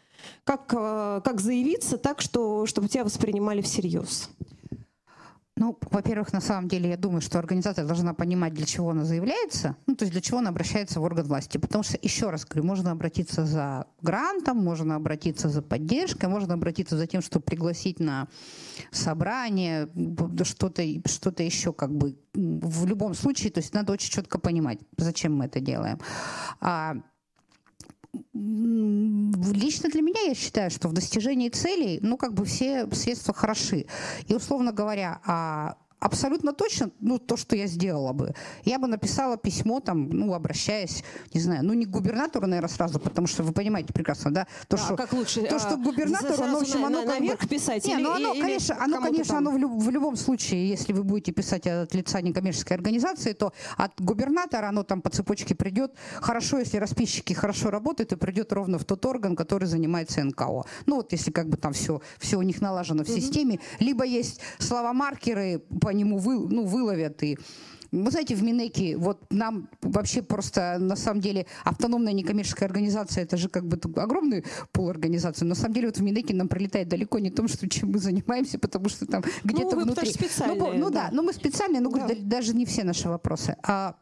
как, 0.42 0.66
как 0.66 1.40
заявиться 1.40 1.98
так, 1.98 2.20
что, 2.20 2.66
чтобы 2.66 2.88
тебя 2.88 3.04
воспринимали 3.04 3.60
всерьез? 3.60 4.30
Ну, 5.56 5.78
во-первых, 5.90 6.32
на 6.32 6.40
самом 6.40 6.66
деле, 6.68 6.90
я 6.90 6.96
думаю, 6.96 7.20
что 7.20 7.38
организация 7.38 7.86
должна 7.86 8.12
понимать, 8.12 8.54
для 8.54 8.66
чего 8.66 8.90
она 8.90 9.04
заявляется, 9.04 9.76
ну, 9.86 9.94
то 9.94 10.04
есть 10.04 10.12
для 10.12 10.20
чего 10.20 10.38
она 10.38 10.50
обращается 10.50 10.98
в 10.98 11.04
орган 11.04 11.26
власти. 11.26 11.58
Потому 11.58 11.84
что, 11.84 11.96
еще 12.02 12.30
раз 12.30 12.44
говорю, 12.44 12.66
можно 12.66 12.90
обратиться 12.90 13.46
за 13.46 13.86
грантом, 14.02 14.58
можно 14.58 14.96
обратиться 14.96 15.48
за 15.48 15.62
поддержкой, 15.62 16.28
можно 16.28 16.54
обратиться 16.54 16.96
за 16.96 17.06
тем, 17.06 17.22
чтобы 17.22 17.44
пригласить 17.44 18.00
на 18.00 18.26
собрание, 18.90 19.88
что-то 20.42 20.82
что 21.06 21.42
еще 21.42 21.72
как 21.72 21.94
бы. 21.94 22.18
В 22.34 22.86
любом 22.86 23.14
случае, 23.14 23.52
то 23.52 23.60
есть 23.60 23.74
надо 23.74 23.92
очень 23.92 24.10
четко 24.10 24.40
понимать, 24.40 24.80
зачем 24.96 25.36
мы 25.36 25.44
это 25.44 25.60
делаем. 25.60 26.00
А 26.60 26.96
лично 28.32 29.88
для 29.88 30.02
меня 30.02 30.20
я 30.22 30.34
считаю, 30.34 30.70
что 30.70 30.88
в 30.88 30.92
достижении 30.92 31.48
целей, 31.48 31.98
ну, 32.02 32.16
как 32.16 32.34
бы 32.34 32.44
все 32.44 32.88
средства 32.92 33.34
хороши. 33.34 33.86
И, 34.26 34.34
условно 34.34 34.72
говоря, 34.72 35.20
а 35.24 35.76
абсолютно 36.04 36.52
точно, 36.52 36.90
ну, 37.00 37.18
то, 37.18 37.36
что 37.36 37.56
я 37.56 37.66
сделала 37.66 38.12
бы. 38.12 38.34
Я 38.64 38.78
бы 38.78 38.86
написала 38.88 39.38
письмо, 39.38 39.80
там, 39.80 40.10
ну, 40.10 40.34
обращаясь, 40.34 41.02
не 41.32 41.40
знаю, 41.40 41.64
ну, 41.64 41.72
не 41.72 41.86
к 41.86 41.88
губернатору, 41.88 42.46
наверное, 42.46 42.68
сразу, 42.68 43.00
потому 43.00 43.26
что 43.26 43.42
вы 43.42 43.52
понимаете 43.52 43.94
прекрасно, 43.94 44.30
да? 44.30 44.46
То, 44.68 44.76
а 44.76 44.78
что, 44.78 44.96
как 44.96 45.14
лучше? 45.14 45.42
То, 45.42 45.58
что 45.58 45.78
губернатору, 45.78 46.46
ну, 46.46 46.58
в 46.58 46.62
общем, 46.62 46.84
оно 46.84 47.04
на, 47.04 47.12
как 47.12 47.40
бы... 47.40 47.46
писать? 47.48 47.86
Не, 47.86 47.94
или, 47.94 48.02
ну, 48.02 48.12
оно, 48.12 48.34
или 48.34 48.40
конечно, 48.42 48.76
оно, 48.84 49.00
конечно, 49.00 49.34
там? 49.34 49.48
оно 49.48 49.50
в, 49.52 49.58
люб, 49.58 49.72
в 49.82 49.90
любом 49.90 50.16
случае, 50.16 50.68
если 50.68 50.92
вы 50.92 51.04
будете 51.04 51.32
писать 51.32 51.66
от 51.66 51.94
лица 51.94 52.20
некоммерческой 52.20 52.76
организации, 52.76 53.32
то 53.32 53.54
от 53.78 53.98
губернатора 53.98 54.68
оно 54.68 54.82
там 54.82 55.00
по 55.00 55.08
цепочке 55.08 55.54
придет. 55.54 55.94
Хорошо, 56.16 56.58
если 56.58 56.76
расписчики 56.76 57.32
хорошо 57.32 57.70
работают, 57.70 58.12
и 58.12 58.16
придет 58.16 58.52
ровно 58.52 58.78
в 58.78 58.84
тот 58.84 59.06
орган, 59.06 59.36
который 59.36 59.64
занимается 59.64 60.22
НКО. 60.22 60.64
Ну, 60.84 60.96
вот 60.96 61.12
если 61.12 61.30
как 61.30 61.48
бы 61.48 61.56
там 61.56 61.72
все, 61.72 62.02
все 62.18 62.36
у 62.36 62.42
них 62.42 62.60
налажено 62.60 63.04
в 63.04 63.08
системе, 63.08 63.58
либо 63.78 64.04
есть 64.04 64.40
слова-маркеры, 64.58 65.62
по 65.80 65.93
нему 65.94 66.18
вы, 66.18 66.48
ну, 66.48 66.64
выловят 66.64 67.22
и 67.22 67.38
вы 68.02 68.10
знаете, 68.10 68.34
в 68.34 68.42
Минеке 68.42 68.96
вот 68.96 69.22
нам 69.30 69.68
вообще 69.80 70.22
просто 70.22 70.78
на 70.80 70.96
самом 70.96 71.20
деле 71.20 71.46
автономная 71.62 72.12
некоммерческая 72.12 72.68
организация 72.68 73.22
это 73.22 73.36
же 73.36 73.48
как 73.48 73.66
бы 73.66 73.78
огромный 74.00 74.44
пол 74.72 74.90
организации. 74.90 75.44
На 75.44 75.54
самом 75.54 75.74
деле 75.74 75.86
вот 75.88 75.98
в 75.98 76.02
Минеке 76.02 76.34
нам 76.34 76.48
прилетает 76.48 76.88
далеко 76.88 77.20
не 77.20 77.30
то, 77.30 77.46
что 77.46 77.68
чем 77.68 77.92
мы 77.92 77.98
занимаемся, 77.98 78.58
потому 78.58 78.88
что 78.88 79.06
там 79.06 79.22
где-то 79.44 79.76
ну, 79.76 79.82
внутри. 79.82 80.10
Ну, 80.46 80.72
ну 80.74 80.90
да, 80.90 81.08
да, 81.08 81.08
но 81.12 81.22
мы 81.22 81.32
специальные, 81.32 81.80
но 81.80 81.90
да. 81.90 82.00
говорю, 82.00 82.20
даже 82.22 82.54
не 82.54 82.66
все 82.66 82.82
наши 82.82 83.08
вопросы. 83.08 83.56
А, 83.62 83.94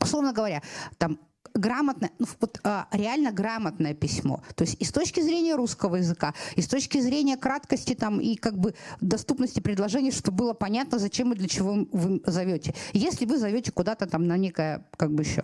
условно 0.00 0.32
говоря, 0.32 0.62
там 0.98 1.18
грамотное, 1.58 2.10
ну, 2.18 2.26
вот, 2.40 2.60
а, 2.64 2.88
реально 2.92 3.32
грамотное 3.32 3.94
письмо. 3.94 4.42
То 4.54 4.64
есть 4.64 4.76
и 4.80 4.84
с 4.84 4.92
точки 4.92 5.20
зрения 5.20 5.54
русского 5.54 5.96
языка, 5.96 6.34
и 6.54 6.62
с 6.62 6.68
точки 6.68 7.00
зрения 7.00 7.36
краткости 7.36 7.94
там, 7.94 8.20
и 8.20 8.36
как 8.36 8.58
бы 8.58 8.74
доступности 9.00 9.60
предложений, 9.60 10.12
чтобы 10.12 10.38
было 10.38 10.52
понятно, 10.54 10.98
зачем 10.98 11.32
и 11.32 11.36
для 11.36 11.48
чего 11.48 11.86
вы 11.92 12.22
зовете. 12.26 12.74
Если 12.92 13.26
вы 13.26 13.38
зовете 13.38 13.72
куда-то 13.72 14.06
там 14.06 14.26
на 14.26 14.36
некое, 14.36 14.86
как 14.96 15.12
бы 15.12 15.22
еще. 15.22 15.42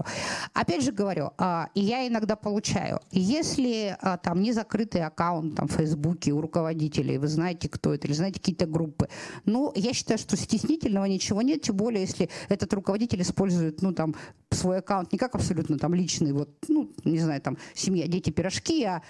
Опять 0.53 0.85
же 0.85 0.93
говорю, 0.93 1.33
а, 1.39 1.69
и 1.75 1.81
я 1.81 2.07
иногда 2.07 2.37
получаю, 2.37 3.01
если 3.11 3.97
а, 4.01 4.17
там 4.17 4.41
не 4.43 4.53
закрытый 4.53 5.05
аккаунт 5.05 5.57
там, 5.57 5.69
в 5.69 5.73
Фейсбуке 5.73 6.33
у 6.33 6.41
руководителей, 6.41 7.19
вы 7.19 7.29
знаете, 7.29 7.69
кто 7.69 7.95
это, 7.95 8.07
или 8.07 8.15
знаете 8.15 8.41
какие-то 8.41 8.67
группы, 8.67 9.09
ну, 9.45 9.73
я 9.75 9.93
считаю, 9.93 10.19
что 10.19 10.37
стеснительного 10.37 11.05
ничего 11.07 11.43
нет, 11.43 11.63
тем 11.63 11.77
более, 11.77 12.03
если 12.03 12.29
этот 12.49 12.73
руководитель 12.73 13.23
использует, 13.23 13.83
ну, 13.83 13.93
там, 13.93 14.15
свой 14.51 14.79
аккаунт 14.79 15.13
не 15.13 15.19
как 15.19 15.35
абсолютно 15.35 15.79
там 15.79 15.95
личный, 16.03 16.33
вот, 16.33 16.51
ну, 16.69 16.91
не 17.05 17.19
знаю, 17.19 17.41
там, 17.41 17.57
семья, 17.75 18.07
дети, 18.07 18.31
пирожки, 18.31 18.85
а 18.85 19.03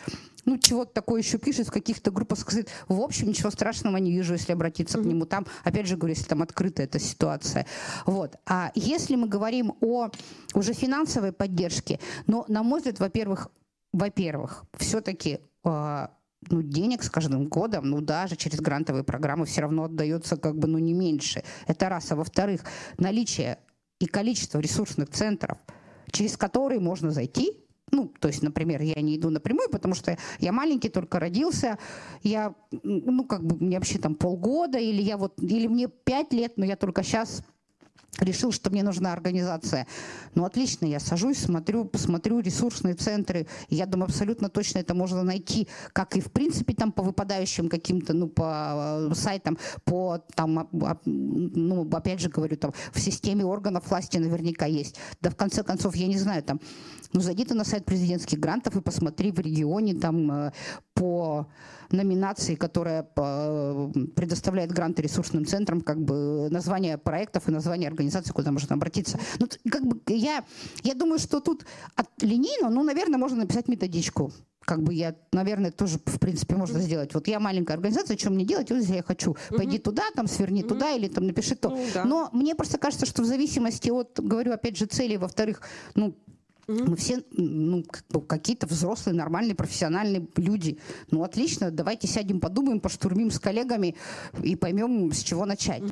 ну, 0.44 0.58
чего-то 0.58 0.92
такое 0.92 1.22
еще 1.22 1.38
пишет 1.38 1.68
в 1.68 1.72
каких-то 1.72 2.11
группах, 2.11 2.38
сказать, 2.38 2.68
в 2.88 3.00
общем, 3.00 3.28
ничего 3.28 3.50
страшного 3.50 3.96
не 3.96 4.12
вижу, 4.12 4.34
если 4.34 4.52
обратиться 4.52 4.99
mm-hmm. 4.99 5.02
к 5.02 5.06
нему 5.06 5.25
там. 5.25 5.46
Опять 5.64 5.87
же 5.87 5.96
говорю, 5.96 6.14
если 6.14 6.28
там 6.28 6.42
открыта 6.42 6.82
эта 6.82 6.99
ситуация. 6.99 7.66
Вот. 8.06 8.37
А 8.46 8.72
если 8.75 9.16
мы 9.16 9.28
говорим 9.28 9.75
о 9.80 10.11
уже 10.54 10.72
финансовой 10.72 11.32
поддержке, 11.32 12.00
но, 12.26 12.44
на 12.49 12.62
мой 12.62 12.80
взгляд, 12.80 12.99
во-первых, 12.99 13.49
во-первых, 13.92 14.64
все-таки 14.78 15.38
э, 15.64 16.06
ну, 16.50 16.62
денег 16.62 17.02
с 17.02 17.11
каждым 17.11 17.46
годом, 17.46 17.90
ну, 17.90 18.00
даже 18.00 18.37
через 18.37 18.61
грантовые 18.61 19.04
программы 19.04 19.46
все 19.46 19.61
равно 19.61 19.84
отдается 19.84 20.37
как 20.37 20.58
бы, 20.58 20.66
ну, 20.66 20.78
не 20.78 20.92
меньше. 20.92 21.44
Это 21.66 21.88
раз. 21.88 22.11
А 22.11 22.16
во-вторых, 22.16 22.62
наличие 22.99 23.58
и 24.00 24.06
количество 24.06 24.58
ресурсных 24.58 25.11
центров, 25.11 25.58
через 26.11 26.37
которые 26.37 26.80
можно 26.80 27.11
зайти, 27.11 27.52
ну, 27.92 28.11
то 28.21 28.28
есть, 28.28 28.42
например, 28.42 28.80
я 28.80 29.00
не 29.02 29.16
иду 29.16 29.28
напрямую, 29.28 29.68
потому 29.71 29.94
что 29.94 30.16
я 30.38 30.50
маленький, 30.50 30.88
только 30.88 31.21
родился, 31.21 31.78
я, 32.23 32.54
ну, 32.82 33.25
как 33.25 33.44
бы, 33.44 33.56
мне 33.62 33.76
вообще 33.76 33.99
там 33.99 34.14
полгода, 34.14 34.78
или 34.78 35.02
я 35.02 35.18
вот, 35.18 35.40
или 35.42 35.66
мне 35.66 35.88
пять 35.88 36.32
лет, 36.32 36.54
но 36.56 36.64
я 36.64 36.76
только 36.76 37.02
сейчас 37.02 37.42
решил, 38.21 38.52
что 38.52 38.71
мне 38.71 38.83
нужна 38.83 39.12
организация. 39.12 39.87
Ну, 40.35 40.45
отлично, 40.45 40.87
я 40.87 41.00
сажусь, 41.00 41.38
смотрю, 41.38 41.85
посмотрю 41.85 42.40
ресурсные 42.40 42.95
центры. 42.95 43.47
Я 43.69 43.87
думаю, 43.87 44.07
абсолютно 44.07 44.49
точно 44.49 44.78
это 44.78 44.95
можно 44.95 45.23
найти, 45.23 45.69
как 45.92 46.16
и, 46.16 46.21
в 46.21 46.31
принципе, 46.31 46.75
там 46.75 46.92
по 46.92 47.02
выпадающим 47.02 47.69
каким-то, 47.69 48.12
ну, 48.12 48.28
по 48.28 49.09
э, 49.11 49.14
сайтам, 49.14 49.59
по, 49.85 50.19
там, 50.35 50.69
ну, 51.04 51.88
опять 51.90 52.21
же 52.21 52.28
говорю, 52.28 52.57
там, 52.57 52.73
в 52.92 53.00
системе 53.00 53.45
органов 53.45 53.88
власти 53.88 54.19
наверняка 54.19 54.66
есть. 54.66 54.97
Да, 55.21 55.31
в 55.31 55.37
конце 55.37 55.62
концов, 55.62 55.97
я 55.97 56.07
не 56.07 56.19
знаю, 56.19 56.42
там, 56.42 56.61
ну, 57.12 57.21
зайди 57.21 57.45
ты 57.45 57.54
на 57.54 57.64
сайт 57.64 57.85
президентских 57.85 58.38
грантов 58.38 58.76
и 58.76 58.81
посмотри 58.81 59.33
в 59.33 59.38
регионе, 59.38 59.95
там, 59.95 60.31
э, 60.31 60.52
по 60.95 61.47
номинации, 61.90 62.54
которая 62.54 63.07
э, 63.16 63.92
предоставляет 64.14 64.73
гранты 64.73 65.02
ресурсным 65.02 65.45
центрам, 65.45 65.81
как 65.81 66.00
бы 66.00 66.49
название 66.50 66.99
проектов 66.99 67.49
и 67.49 67.52
название 67.52 67.88
организации 67.88 68.01
организация, 68.02 68.32
куда 68.32 68.50
можно 68.50 68.75
обратиться. 68.75 69.18
Ну, 69.38 69.49
как 69.71 69.87
бы 69.87 70.00
я, 70.09 70.44
я 70.82 70.94
думаю, 70.94 71.18
что 71.18 71.40
тут 71.40 71.64
от 71.94 72.09
линейно, 72.21 72.68
ну, 72.71 72.82
наверное, 72.82 73.18
можно 73.18 73.38
написать 73.38 73.68
методичку 73.68 74.32
как 74.64 74.80
бы 74.80 74.94
я, 74.94 75.16
наверное, 75.32 75.73
тоже, 75.73 75.99
в 75.99 76.21
принципе, 76.21 76.54
можно 76.54 76.78
mm-hmm. 76.78 76.82
сделать. 76.82 77.14
Вот 77.14 77.26
я 77.26 77.40
маленькая 77.40 77.73
организация, 77.75 78.16
что 78.16 78.30
мне 78.30 78.44
делать? 78.44 78.71
Вот 78.71 78.78
если 78.78 78.94
я 78.94 79.02
хочу. 79.02 79.32
Mm-hmm. 79.32 79.56
Пойди 79.56 79.78
туда, 79.78 80.04
там, 80.14 80.28
сверни 80.28 80.62
mm-hmm. 80.62 80.68
туда 80.68 80.92
или 80.92 81.09
там 81.09 81.26
напиши 81.26 81.56
то. 81.56 81.71
Ну, 81.71 81.85
да. 81.92 82.04
Но 82.04 82.30
мне 82.32 82.54
просто 82.54 82.78
кажется, 82.78 83.04
что 83.04 83.23
в 83.23 83.25
зависимости 83.25 83.90
от, 83.90 84.21
говорю, 84.21 84.52
опять 84.52 84.76
же, 84.76 84.87
целей, 84.87 85.16
во-вторых, 85.16 85.62
ну, 85.97 86.14
Mm-hmm. 86.68 86.90
Мы 86.90 86.97
все 86.97 87.23
ну, 87.32 87.85
какие-то 88.28 88.68
взрослые, 88.68 89.16
нормальные, 89.16 89.56
профессиональные 89.56 90.28
люди. 90.37 90.78
Ну, 91.11 91.25
отлично, 91.25 91.73
давайте 91.73 92.06
сядем, 92.06 92.38
подумаем, 92.38 92.78
поштурмим 92.78 93.32
с 93.32 93.40
коллегами 93.40 93.97
и 94.42 94.54
поймем, 94.54 95.12
с 95.12 95.23
чего 95.23 95.44
начать. 95.44 95.82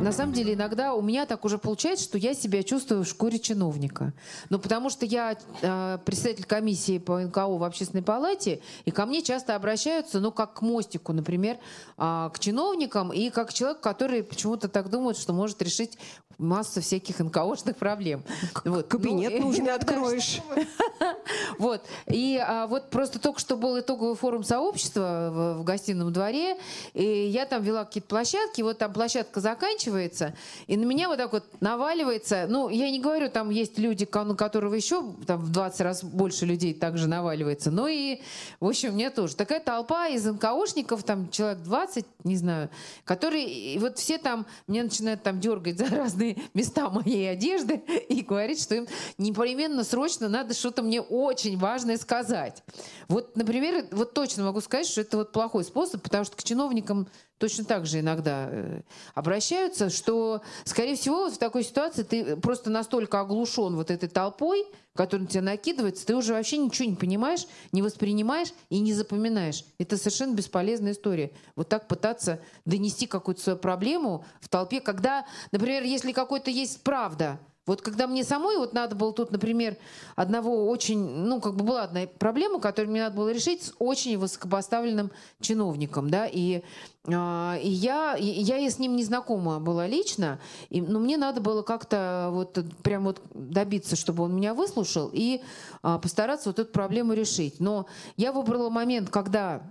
На 0.00 0.12
самом 0.12 0.32
деле 0.32 0.54
иногда 0.54 0.94
у 0.94 1.02
меня 1.02 1.26
так 1.26 1.44
уже 1.44 1.58
получается, 1.58 2.04
что 2.04 2.18
я 2.18 2.32
себя 2.32 2.62
чувствую 2.62 3.02
в 3.02 3.08
шкуре 3.08 3.40
чиновника. 3.40 4.12
Ну, 4.48 4.60
потому 4.60 4.90
что 4.90 5.04
я 5.04 5.36
э, 5.60 5.98
председатель 6.04 6.44
комиссии 6.44 6.98
по 6.98 7.18
НКО 7.18 7.48
в 7.48 7.64
общественной 7.64 8.04
палате, 8.04 8.60
и 8.84 8.92
ко 8.92 9.06
мне 9.06 9.22
часто 9.22 9.56
обращаются, 9.56 10.20
ну, 10.20 10.30
как 10.30 10.54
к 10.54 10.62
мостику, 10.62 11.12
например, 11.12 11.58
э, 11.96 12.30
к 12.32 12.38
чиновникам, 12.38 13.12
и 13.12 13.30
как 13.30 13.52
человек, 13.52 13.80
который 13.80 14.22
почему-то 14.22 14.68
так 14.68 14.88
думает, 14.88 15.16
что 15.16 15.32
может 15.32 15.60
решить 15.62 15.98
массу 16.38 16.80
всяких 16.80 17.18
НКОшных 17.18 17.76
проблем. 17.76 18.22
Вот. 18.64 18.86
Кабинет 18.86 19.32
ну, 19.38 19.46
нужный 19.46 19.72
откроешь. 19.74 20.40
Вот. 21.58 21.82
И 22.06 22.40
а, 22.42 22.66
вот 22.66 22.90
просто 22.90 23.18
только 23.18 23.40
что 23.40 23.56
был 23.56 23.78
итоговый 23.78 24.16
форум 24.16 24.44
сообщества 24.44 25.30
в, 25.30 25.58
в 25.60 25.64
гостином 25.64 26.12
дворе, 26.12 26.56
и 26.94 27.04
я 27.04 27.46
там 27.46 27.62
вела 27.62 27.84
какие-то 27.84 28.08
площадки, 28.08 28.62
вот 28.62 28.78
там 28.78 28.92
площадка 28.92 29.40
заканчивается, 29.40 30.34
и 30.66 30.76
на 30.76 30.84
меня 30.84 31.08
вот 31.08 31.18
так 31.18 31.32
вот 31.32 31.44
наваливается, 31.60 32.46
ну, 32.48 32.68
я 32.68 32.90
не 32.90 33.00
говорю, 33.00 33.28
там 33.28 33.50
есть 33.50 33.78
люди, 33.78 34.08
на 34.12 34.34
которого 34.34 34.74
еще 34.74 35.04
там 35.26 35.40
в 35.40 35.50
20 35.50 35.80
раз 35.80 36.04
больше 36.04 36.46
людей 36.46 36.74
также 36.74 37.08
наваливается, 37.08 37.70
но 37.70 37.88
и, 37.88 38.20
в 38.60 38.66
общем, 38.66 38.94
мне 38.94 39.10
тоже. 39.10 39.36
Такая 39.36 39.60
толпа 39.60 40.08
из 40.08 40.24
НКОшников, 40.24 41.02
там 41.02 41.30
человек 41.30 41.58
20, 41.58 42.06
не 42.24 42.36
знаю, 42.36 42.70
которые, 43.04 43.78
вот 43.78 43.98
все 43.98 44.18
там, 44.18 44.46
мне 44.66 44.82
начинают 44.82 45.22
там 45.22 45.40
дергать 45.40 45.78
за 45.78 45.86
разные 45.90 46.27
места 46.54 46.88
моей 46.90 47.30
одежды 47.30 47.82
и 48.08 48.22
говорить, 48.22 48.62
что 48.62 48.74
им 48.74 48.86
непременно 49.18 49.84
срочно 49.84 50.28
надо 50.28 50.54
что-то 50.54 50.82
мне 50.82 51.00
очень 51.00 51.58
важное 51.58 51.96
сказать. 51.98 52.62
Вот, 53.08 53.36
например, 53.36 53.86
вот 53.92 54.14
точно 54.14 54.44
могу 54.44 54.60
сказать, 54.60 54.86
что 54.86 55.00
это 55.00 55.18
вот 55.18 55.32
плохой 55.32 55.64
способ, 55.64 56.02
потому 56.02 56.24
что 56.24 56.36
к 56.36 56.42
чиновникам 56.42 57.08
точно 57.38 57.64
так 57.64 57.86
же 57.86 58.00
иногда 58.00 58.48
э, 58.50 58.80
обращаются, 59.14 59.90
что, 59.90 60.42
скорее 60.64 60.96
всего, 60.96 61.24
вот 61.24 61.34
в 61.34 61.38
такой 61.38 61.64
ситуации 61.64 62.02
ты 62.02 62.36
просто 62.36 62.70
настолько 62.70 63.20
оглушен 63.20 63.76
вот 63.76 63.90
этой 63.90 64.08
толпой, 64.08 64.66
которая 64.98 65.26
на 65.26 65.30
тебя 65.30 65.42
накидывается, 65.42 66.04
ты 66.04 66.16
уже 66.16 66.32
вообще 66.32 66.56
ничего 66.56 66.88
не 66.88 66.96
понимаешь, 66.96 67.46
не 67.70 67.82
воспринимаешь 67.82 68.52
и 68.68 68.80
не 68.80 68.92
запоминаешь. 68.92 69.64
Это 69.78 69.96
совершенно 69.96 70.34
бесполезная 70.34 70.90
история. 70.90 71.30
Вот 71.54 71.68
так 71.68 71.86
пытаться 71.86 72.40
донести 72.64 73.06
какую-то 73.06 73.40
свою 73.40 73.58
проблему 73.60 74.24
в 74.40 74.48
толпе, 74.48 74.80
когда, 74.80 75.24
например, 75.52 75.84
если 75.84 76.10
какой-то 76.10 76.50
есть 76.50 76.82
правда, 76.82 77.38
вот 77.68 77.82
когда 77.82 78.06
мне 78.06 78.24
самой 78.24 78.56
вот 78.56 78.72
надо 78.72 78.96
было 78.96 79.12
тут, 79.12 79.30
например, 79.30 79.76
одного 80.16 80.68
очень, 80.68 80.98
ну, 80.98 81.40
как 81.40 81.54
бы 81.54 81.64
была 81.64 81.82
одна 81.82 82.06
проблема, 82.18 82.60
которую 82.60 82.90
мне 82.90 83.02
надо 83.02 83.16
было 83.16 83.30
решить 83.30 83.62
с 83.62 83.74
очень 83.78 84.18
высокопоставленным 84.18 85.10
чиновником, 85.40 86.10
да, 86.10 86.26
и, 86.26 86.62
э, 87.06 87.60
и 87.62 87.68
я, 87.68 88.16
и 88.16 88.24
я 88.24 88.58
с 88.68 88.78
ним 88.78 88.96
не 88.96 89.04
знакома 89.04 89.60
была 89.60 89.86
лично, 89.86 90.40
и, 90.70 90.80
но 90.80 90.98
мне 90.98 91.16
надо 91.18 91.40
было 91.40 91.62
как-то 91.62 92.30
вот 92.32 92.58
прям 92.82 93.04
вот 93.04 93.20
добиться, 93.34 93.94
чтобы 93.94 94.24
он 94.24 94.34
меня 94.34 94.54
выслушал 94.54 95.10
и 95.12 95.42
э, 95.82 95.98
постараться 96.02 96.48
вот 96.48 96.58
эту 96.58 96.72
проблему 96.72 97.12
решить. 97.12 97.60
Но 97.60 97.86
я 98.16 98.32
выбрала 98.32 98.70
момент, 98.70 99.10
когда 99.10 99.62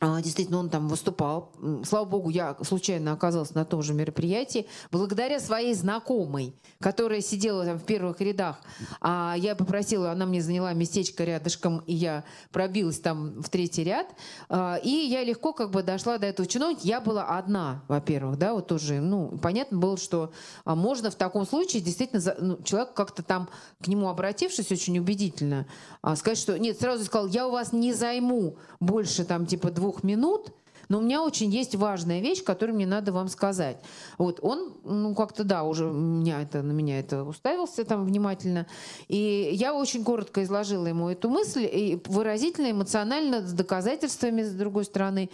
действительно, 0.00 0.58
он 0.58 0.68
там 0.68 0.88
выступал. 0.88 1.52
Слава 1.84 2.04
богу, 2.04 2.30
я 2.30 2.56
случайно 2.62 3.12
оказалась 3.12 3.54
на 3.54 3.64
том 3.64 3.82
же 3.82 3.94
мероприятии. 3.94 4.66
Благодаря 4.90 5.40
своей 5.40 5.74
знакомой, 5.74 6.54
которая 6.80 7.20
сидела 7.20 7.64
там 7.64 7.78
в 7.78 7.84
первых 7.84 8.20
рядах, 8.20 8.60
а 9.00 9.34
я 9.38 9.54
попросила, 9.54 10.10
она 10.10 10.26
мне 10.26 10.42
заняла 10.42 10.72
местечко 10.72 11.24
рядышком, 11.24 11.82
и 11.86 11.94
я 11.94 12.24
пробилась 12.52 13.00
там 13.00 13.40
в 13.42 13.48
третий 13.48 13.84
ряд. 13.84 14.06
А, 14.48 14.78
и 14.82 14.90
я 14.90 15.24
легко 15.24 15.52
как 15.52 15.70
бы 15.70 15.82
дошла 15.82 16.18
до 16.18 16.26
этого 16.26 16.46
чиновника. 16.46 16.82
Я 16.84 17.00
была 17.00 17.24
одна, 17.38 17.82
во-первых, 17.88 18.38
да, 18.38 18.52
вот 18.52 18.66
тоже, 18.66 19.00
ну, 19.00 19.38
понятно 19.38 19.78
было, 19.78 19.96
что 19.96 20.32
а, 20.64 20.74
можно 20.74 21.10
в 21.10 21.16
таком 21.16 21.46
случае 21.46 21.82
действительно 21.82 22.22
ну, 22.38 22.62
человек 22.62 22.92
как-то 22.94 23.22
там 23.22 23.48
к 23.82 23.88
нему 23.88 24.08
обратившись 24.08 24.70
очень 24.70 24.98
убедительно 24.98 25.66
сказать, 26.14 26.38
что 26.38 26.58
нет, 26.58 26.78
сразу 26.78 27.04
сказал, 27.04 27.28
я 27.28 27.46
у 27.48 27.50
вас 27.50 27.72
не 27.72 27.92
займу 27.92 28.56
больше 28.80 29.24
там 29.24 29.46
типа 29.46 29.70
двух 29.70 29.85
двух 29.86 30.02
минут, 30.02 30.52
но 30.88 30.98
у 30.98 31.00
меня 31.00 31.22
очень 31.22 31.50
есть 31.50 31.74
важная 31.74 32.20
вещь, 32.20 32.42
которую 32.42 32.76
мне 32.76 32.86
надо 32.86 33.12
вам 33.12 33.28
сказать. 33.28 33.78
Вот 34.18 34.40
он, 34.42 34.74
ну 34.84 35.14
как-то 35.14 35.44
да, 35.44 35.62
уже 35.62 35.84
меня 35.84 36.42
это, 36.42 36.62
на 36.62 36.72
меня 36.72 36.98
это 36.98 37.24
уставился 37.24 37.84
там 37.84 38.04
внимательно. 38.04 38.66
И 39.08 39.50
я 39.52 39.74
очень 39.74 40.04
коротко 40.04 40.42
изложила 40.42 40.86
ему 40.86 41.08
эту 41.08 41.28
мысль, 41.28 41.68
и 41.70 42.00
выразительно, 42.06 42.70
эмоционально, 42.70 43.46
с 43.46 43.52
доказательствами 43.52 44.42
с 44.42 44.52
другой 44.52 44.84
стороны. 44.84 45.30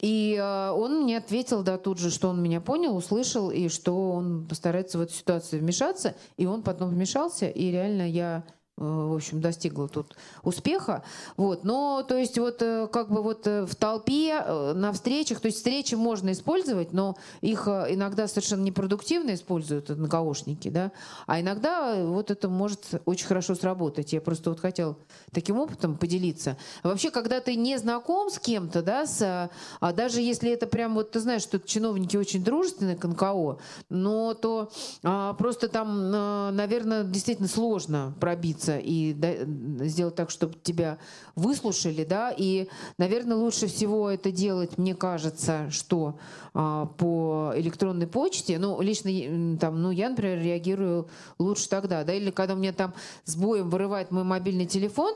И 0.00 0.36
э, 0.40 0.70
он 0.70 1.02
мне 1.02 1.18
ответил, 1.18 1.62
да, 1.62 1.78
тут 1.78 1.98
же, 1.98 2.10
что 2.10 2.28
он 2.28 2.42
меня 2.42 2.60
понял, 2.60 2.96
услышал, 2.96 3.50
и 3.50 3.68
что 3.68 4.12
он 4.12 4.46
постарается 4.46 4.98
в 4.98 5.00
эту 5.00 5.12
ситуацию 5.12 5.60
вмешаться. 5.60 6.14
И 6.36 6.46
он 6.46 6.62
потом 6.62 6.90
вмешался, 6.90 7.48
и 7.48 7.70
реально 7.70 8.08
я 8.08 8.44
в 8.78 9.16
общем, 9.16 9.40
достигла 9.40 9.88
тут 9.88 10.16
успеха. 10.42 11.02
Вот. 11.36 11.64
Но, 11.64 12.04
то 12.06 12.16
есть, 12.16 12.38
вот 12.38 12.62
э, 12.62 12.88
как 12.92 13.10
бы 13.10 13.22
вот 13.22 13.46
э, 13.46 13.66
в 13.66 13.74
толпе, 13.74 14.42
на 14.74 14.92
встречах, 14.92 15.40
то 15.40 15.46
есть 15.46 15.58
встречи 15.58 15.94
можно 15.94 16.32
использовать, 16.32 16.92
но 16.92 17.16
их 17.40 17.66
иногда 17.66 18.28
совершенно 18.28 18.62
непродуктивно 18.62 19.34
используют 19.34 19.88
НКОшники, 19.88 20.68
да, 20.68 20.92
а 21.26 21.40
иногда 21.40 22.04
вот 22.04 22.30
это 22.30 22.48
может 22.48 22.84
очень 23.04 23.26
хорошо 23.26 23.54
сработать. 23.54 24.12
Я 24.12 24.20
просто 24.20 24.50
вот 24.50 24.60
хотел 24.60 24.96
таким 25.32 25.58
опытом 25.58 25.96
поделиться. 25.96 26.56
Вообще, 26.82 27.10
когда 27.10 27.40
ты 27.40 27.56
не 27.56 27.78
знаком 27.78 28.30
с 28.30 28.38
кем-то, 28.38 28.82
да, 28.82 29.06
с, 29.06 29.50
а 29.80 29.92
даже 29.92 30.20
если 30.20 30.50
это 30.50 30.66
прям 30.66 30.94
вот, 30.94 31.10
ты 31.10 31.20
знаешь, 31.20 31.42
что 31.42 31.58
чиновники 31.58 32.16
очень 32.16 32.44
дружественные 32.44 32.96
к 32.96 33.04
НКО, 33.04 33.58
но 33.88 34.34
то 34.34 34.70
а, 35.02 35.34
просто 35.34 35.68
там, 35.68 36.10
наверное, 36.54 37.04
действительно 37.04 37.48
сложно 37.48 38.14
пробиться 38.20 38.67
остановиться 38.68 38.78
и 38.78 39.12
да, 39.12 39.86
сделать 39.86 40.14
так, 40.14 40.30
чтобы 40.30 40.54
тебя 40.62 40.98
выслушали, 41.34 42.04
да, 42.04 42.32
и, 42.36 42.68
наверное, 42.98 43.36
лучше 43.36 43.66
всего 43.66 44.10
это 44.10 44.30
делать, 44.30 44.78
мне 44.78 44.94
кажется, 44.94 45.70
что 45.70 46.18
а, 46.54 46.86
по 46.86 47.52
электронной 47.56 48.06
почте, 48.06 48.58
ну, 48.58 48.80
лично 48.80 49.58
там, 49.58 49.82
ну, 49.82 49.90
я, 49.90 50.10
например, 50.10 50.38
реагирую 50.40 51.08
лучше 51.38 51.68
тогда, 51.68 52.04
да, 52.04 52.12
или 52.12 52.30
когда 52.30 52.54
у 52.54 52.58
меня 52.58 52.72
там 52.72 52.94
с 53.24 53.36
боем 53.36 53.70
вырывает 53.70 54.10
мой 54.10 54.24
мобильный 54.24 54.66
телефон, 54.66 55.14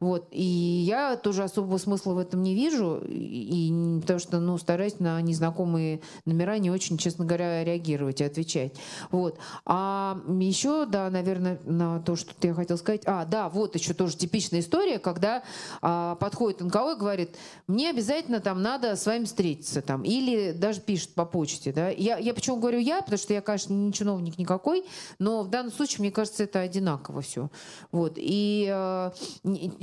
вот. 0.00 0.28
И 0.30 0.42
я 0.42 1.16
тоже 1.16 1.44
особого 1.44 1.76
смысла 1.76 2.14
в 2.14 2.18
этом 2.18 2.42
не 2.42 2.54
вижу, 2.54 3.02
и, 3.06 4.00
потому 4.00 4.18
что 4.18 4.40
ну, 4.40 4.56
стараюсь 4.56 4.98
на 4.98 5.20
незнакомые 5.20 6.00
номера 6.24 6.58
не 6.58 6.70
очень, 6.70 6.96
честно 6.96 7.26
говоря, 7.26 7.62
реагировать 7.64 8.22
и 8.22 8.24
отвечать. 8.24 8.72
Вот. 9.10 9.38
А 9.66 10.18
еще, 10.28 10.86
да, 10.86 11.10
наверное, 11.10 11.60
на 11.64 12.00
то, 12.00 12.16
что 12.16 12.32
я 12.42 12.54
хотел 12.54 12.78
сказать. 12.78 13.02
А, 13.04 13.26
да, 13.26 13.50
вот 13.50 13.76
еще 13.76 13.92
тоже 13.92 14.16
типичная 14.16 14.60
история, 14.60 14.98
когда 14.98 15.42
а, 15.82 16.14
подходит 16.14 16.60
НКО 16.60 16.92
и 16.92 16.98
говорит, 16.98 17.36
мне 17.66 17.90
обязательно 17.90 18.40
там 18.40 18.62
надо 18.62 18.96
с 18.96 19.04
вами 19.04 19.24
встретиться. 19.24 19.82
Там, 19.82 20.02
или 20.02 20.52
даже 20.52 20.80
пишет 20.80 21.10
по 21.14 21.26
почте. 21.26 21.72
Да? 21.72 21.90
Я, 21.90 22.16
я 22.16 22.32
почему 22.32 22.56
говорю 22.56 22.78
я, 22.78 23.02
потому 23.02 23.18
что 23.18 23.34
я, 23.34 23.42
конечно, 23.42 23.74
не 23.74 23.92
чиновник 23.92 24.38
никакой, 24.38 24.84
но 25.18 25.42
в 25.42 25.50
данном 25.50 25.72
случае, 25.72 26.00
мне 26.00 26.10
кажется, 26.10 26.44
это 26.44 26.60
одинаково 26.60 27.20
все. 27.20 27.50
Вот. 27.92 28.14
И 28.16 28.66
э, 28.72 29.10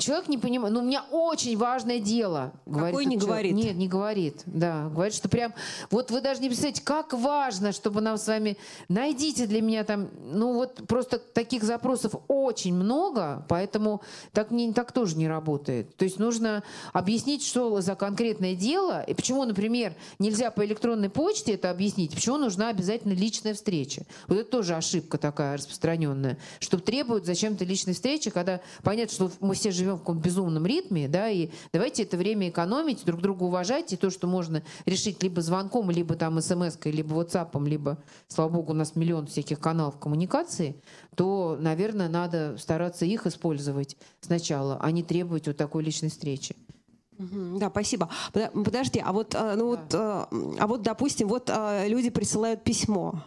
человек 0.07 0.29
не 0.29 0.37
понимает, 0.37 0.73
ну, 0.73 0.79
у 0.79 0.83
меня 0.83 1.03
очень 1.11 1.57
важное 1.57 1.99
дело. 1.99 2.53
Говорит 2.65 2.91
Какой 2.91 3.05
не 3.05 3.15
человек. 3.15 3.27
говорит? 3.27 3.53
Нет, 3.53 3.75
не 3.75 3.87
говорит, 3.89 4.41
да. 4.45 4.87
Говорит, 4.87 5.13
что 5.13 5.27
прям, 5.27 5.53
вот 5.91 6.11
вы 6.11 6.21
даже 6.21 6.41
не 6.41 6.47
представляете, 6.47 6.81
как 6.81 7.11
важно, 7.11 7.73
чтобы 7.73 7.99
нам 7.99 8.17
с 8.17 8.25
вами, 8.25 8.57
найдите 8.87 9.47
для 9.47 9.61
меня 9.61 9.83
там, 9.83 10.07
ну, 10.23 10.53
вот 10.53 10.87
просто 10.87 11.19
таких 11.19 11.63
запросов 11.63 12.13
очень 12.29 12.73
много, 12.73 13.45
поэтому 13.49 14.01
так, 14.31 14.49
не, 14.49 14.71
так 14.71 14.93
тоже 14.93 15.17
не 15.17 15.27
работает. 15.27 15.93
То 15.97 16.05
есть 16.05 16.19
нужно 16.19 16.63
объяснить, 16.93 17.45
что 17.45 17.81
за 17.81 17.95
конкретное 17.95 18.55
дело, 18.55 19.03
и 19.03 19.13
почему, 19.13 19.43
например, 19.43 19.93
нельзя 20.19 20.51
по 20.51 20.65
электронной 20.65 21.09
почте 21.09 21.53
это 21.53 21.69
объяснить, 21.69 22.15
почему 22.15 22.37
нужна 22.37 22.69
обязательно 22.69 23.11
личная 23.11 23.53
встреча. 23.53 24.03
Вот 24.27 24.37
это 24.37 24.49
тоже 24.49 24.75
ошибка 24.75 25.17
такая 25.17 25.57
распространенная, 25.57 26.37
что 26.61 26.79
требуют 26.79 27.25
зачем-то 27.25 27.65
личной 27.65 27.93
встречи, 27.93 28.29
когда 28.29 28.61
понятно, 28.83 29.13
что 29.13 29.31
мы 29.41 29.53
все 29.53 29.71
живем 29.71 29.96
живем 29.97 29.97
в 29.97 29.99
каком-то 29.99 30.23
безумном 30.23 30.65
ритме, 30.65 31.07
да, 31.07 31.29
и 31.29 31.49
давайте 31.73 32.03
это 32.03 32.17
время 32.17 32.49
экономить, 32.49 33.05
друг 33.05 33.21
друга 33.21 33.43
уважать, 33.43 33.93
и 33.93 33.97
то, 33.97 34.09
что 34.09 34.27
можно 34.27 34.63
решить 34.85 35.23
либо 35.23 35.41
звонком, 35.41 35.89
либо 35.91 36.15
там 36.15 36.39
смс-кой, 36.41 36.91
либо 36.91 37.15
WhatsApp, 37.15 37.67
либо, 37.67 37.97
слава 38.27 38.49
богу, 38.49 38.71
у 38.71 38.75
нас 38.75 38.95
миллион 38.95 39.27
всяких 39.27 39.59
каналов 39.59 39.97
коммуникации, 39.97 40.75
то, 41.15 41.57
наверное, 41.59 42.09
надо 42.09 42.57
стараться 42.57 43.05
их 43.05 43.25
использовать 43.25 43.97
сначала, 44.21 44.77
а 44.81 44.91
не 44.91 45.03
требовать 45.03 45.47
вот 45.47 45.57
такой 45.57 45.83
личной 45.83 46.09
встречи. 46.09 46.55
Да, 47.19 47.69
спасибо. 47.71 48.09
Подожди, 48.31 49.01
а 49.03 49.11
вот, 49.11 49.33
э, 49.33 49.55
ну 49.55 49.69
вот, 49.69 49.91
э, 49.91 49.97
а 50.59 50.67
вот, 50.67 50.83
допустим, 50.83 51.27
вот 51.27 51.49
э, 51.49 51.87
люди 51.87 52.11
присылают 52.11 52.63
письмо. 52.63 53.23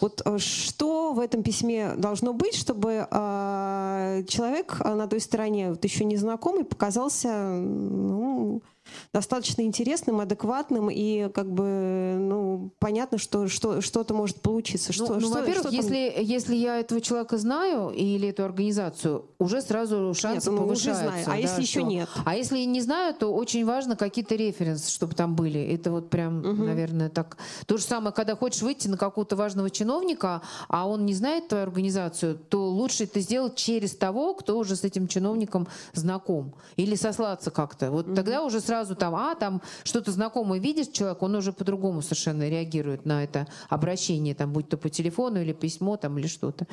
Вот 0.00 0.22
что 0.38 1.12
в 1.12 1.18
этом 1.18 1.42
письме 1.42 1.94
должно 1.96 2.32
быть, 2.32 2.54
чтобы 2.54 3.06
человек 3.10 4.80
на 4.84 5.06
той 5.06 5.20
стороне, 5.20 5.70
вот 5.70 5.84
еще 5.84 6.04
незнакомый, 6.04 6.64
показался 6.64 7.28
ну, 7.32 8.62
достаточно 9.12 9.62
интересным, 9.62 10.20
адекватным 10.20 10.90
и 10.90 11.28
как 11.30 11.50
бы 11.50 12.16
ну 12.18 12.70
понятно, 12.78 13.18
что, 13.18 13.48
что 13.48 13.80
что-то 13.80 14.14
может 14.14 14.40
получиться. 14.40 14.92
Что, 14.92 15.14
ну, 15.14 15.20
что, 15.20 15.28
ну 15.28 15.34
во-первых, 15.34 15.68
что 15.68 15.74
если 15.74 16.12
если 16.20 16.54
я 16.54 16.78
этого 16.78 17.00
человека 17.00 17.38
знаю 17.38 17.90
или 17.90 18.28
эту 18.28 18.44
организацию, 18.44 19.26
уже 19.38 19.62
сразу 19.62 20.14
шансы 20.14 20.50
нет, 20.50 20.58
ну, 20.58 20.66
повышаются. 20.66 21.04
Уже 21.04 21.10
знаю. 21.10 21.24
А 21.26 21.30
да, 21.30 21.36
если 21.36 21.52
что... 21.52 21.62
еще 21.62 21.82
нет? 21.82 22.08
А 22.24 22.36
если 22.36 22.58
не 22.58 22.80
знаю, 22.80 23.14
то 23.14 23.32
очень 23.34 23.64
важно 23.64 23.96
какие-то 23.96 24.34
референсы, 24.34 24.90
чтобы 24.90 25.14
там 25.14 25.34
были. 25.34 25.60
Это 25.60 25.90
вот 25.90 26.10
прям, 26.10 26.38
угу. 26.40 26.64
наверное, 26.64 27.08
так. 27.08 27.36
То 27.66 27.76
же 27.76 27.84
самое, 27.84 28.12
когда 28.12 28.36
хочешь 28.36 28.62
выйти 28.62 28.88
на 28.88 28.96
какого-то 28.96 29.36
важного 29.36 29.70
чиновника, 29.70 30.42
а 30.68 30.88
он 30.88 31.04
не 31.04 31.14
знает 31.14 31.48
твою 31.48 31.64
организацию, 31.64 32.38
то 32.48 32.68
лучше 32.68 33.04
это 33.04 33.20
сделать 33.20 33.56
через 33.56 33.94
того, 33.94 34.34
кто 34.34 34.58
уже 34.58 34.76
с 34.76 34.84
этим 34.84 35.08
чиновником 35.08 35.68
знаком, 35.92 36.54
или 36.76 36.94
сослаться 36.94 37.50
как-то. 37.50 37.90
Вот 37.90 38.06
угу. 38.06 38.14
тогда 38.14 38.42
уже 38.44 38.60
сразу 38.60 38.79
там, 38.84 39.14
а 39.14 39.34
там 39.34 39.62
что-то 39.84 40.12
знакомое 40.12 40.60
видишь 40.60 40.88
человек, 40.88 41.22
он 41.22 41.34
уже 41.34 41.52
по-другому 41.52 42.02
совершенно 42.02 42.48
реагирует 42.48 43.06
на 43.06 43.24
это 43.24 43.46
обращение, 43.68 44.34
там, 44.34 44.52
будь 44.52 44.68
то 44.68 44.76
по 44.76 44.88
телефону 44.88 45.40
или 45.40 45.52
письмо, 45.52 45.96
там, 45.96 46.18
или 46.18 46.26
что-то. 46.26 46.66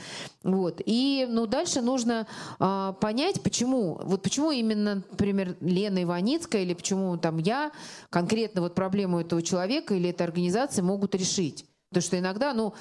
Вот. 0.44 0.82
И 0.86 1.28
ну, 1.30 1.46
дальше 1.46 1.82
нужно 1.82 2.28
а, 2.60 2.94
понять, 2.94 3.42
почему, 3.42 4.00
вот 4.04 4.22
почему 4.24 4.52
именно, 4.52 4.96
например, 4.96 5.56
Лена 5.62 6.04
Иваницкая 6.04 6.64
или 6.64 6.74
почему 6.74 7.18
там 7.18 7.38
я 7.38 7.72
конкретно 8.10 8.62
вот 8.62 8.76
проблему 8.76 9.20
этого 9.20 9.42
человека 9.42 9.94
или 9.94 10.10
этой 10.10 10.24
организации 10.24 10.82
могут 10.82 11.16
решить. 11.16 11.66
Потому 11.90 12.02
что 12.02 12.20
иногда, 12.20 12.54
ну, 12.54 12.74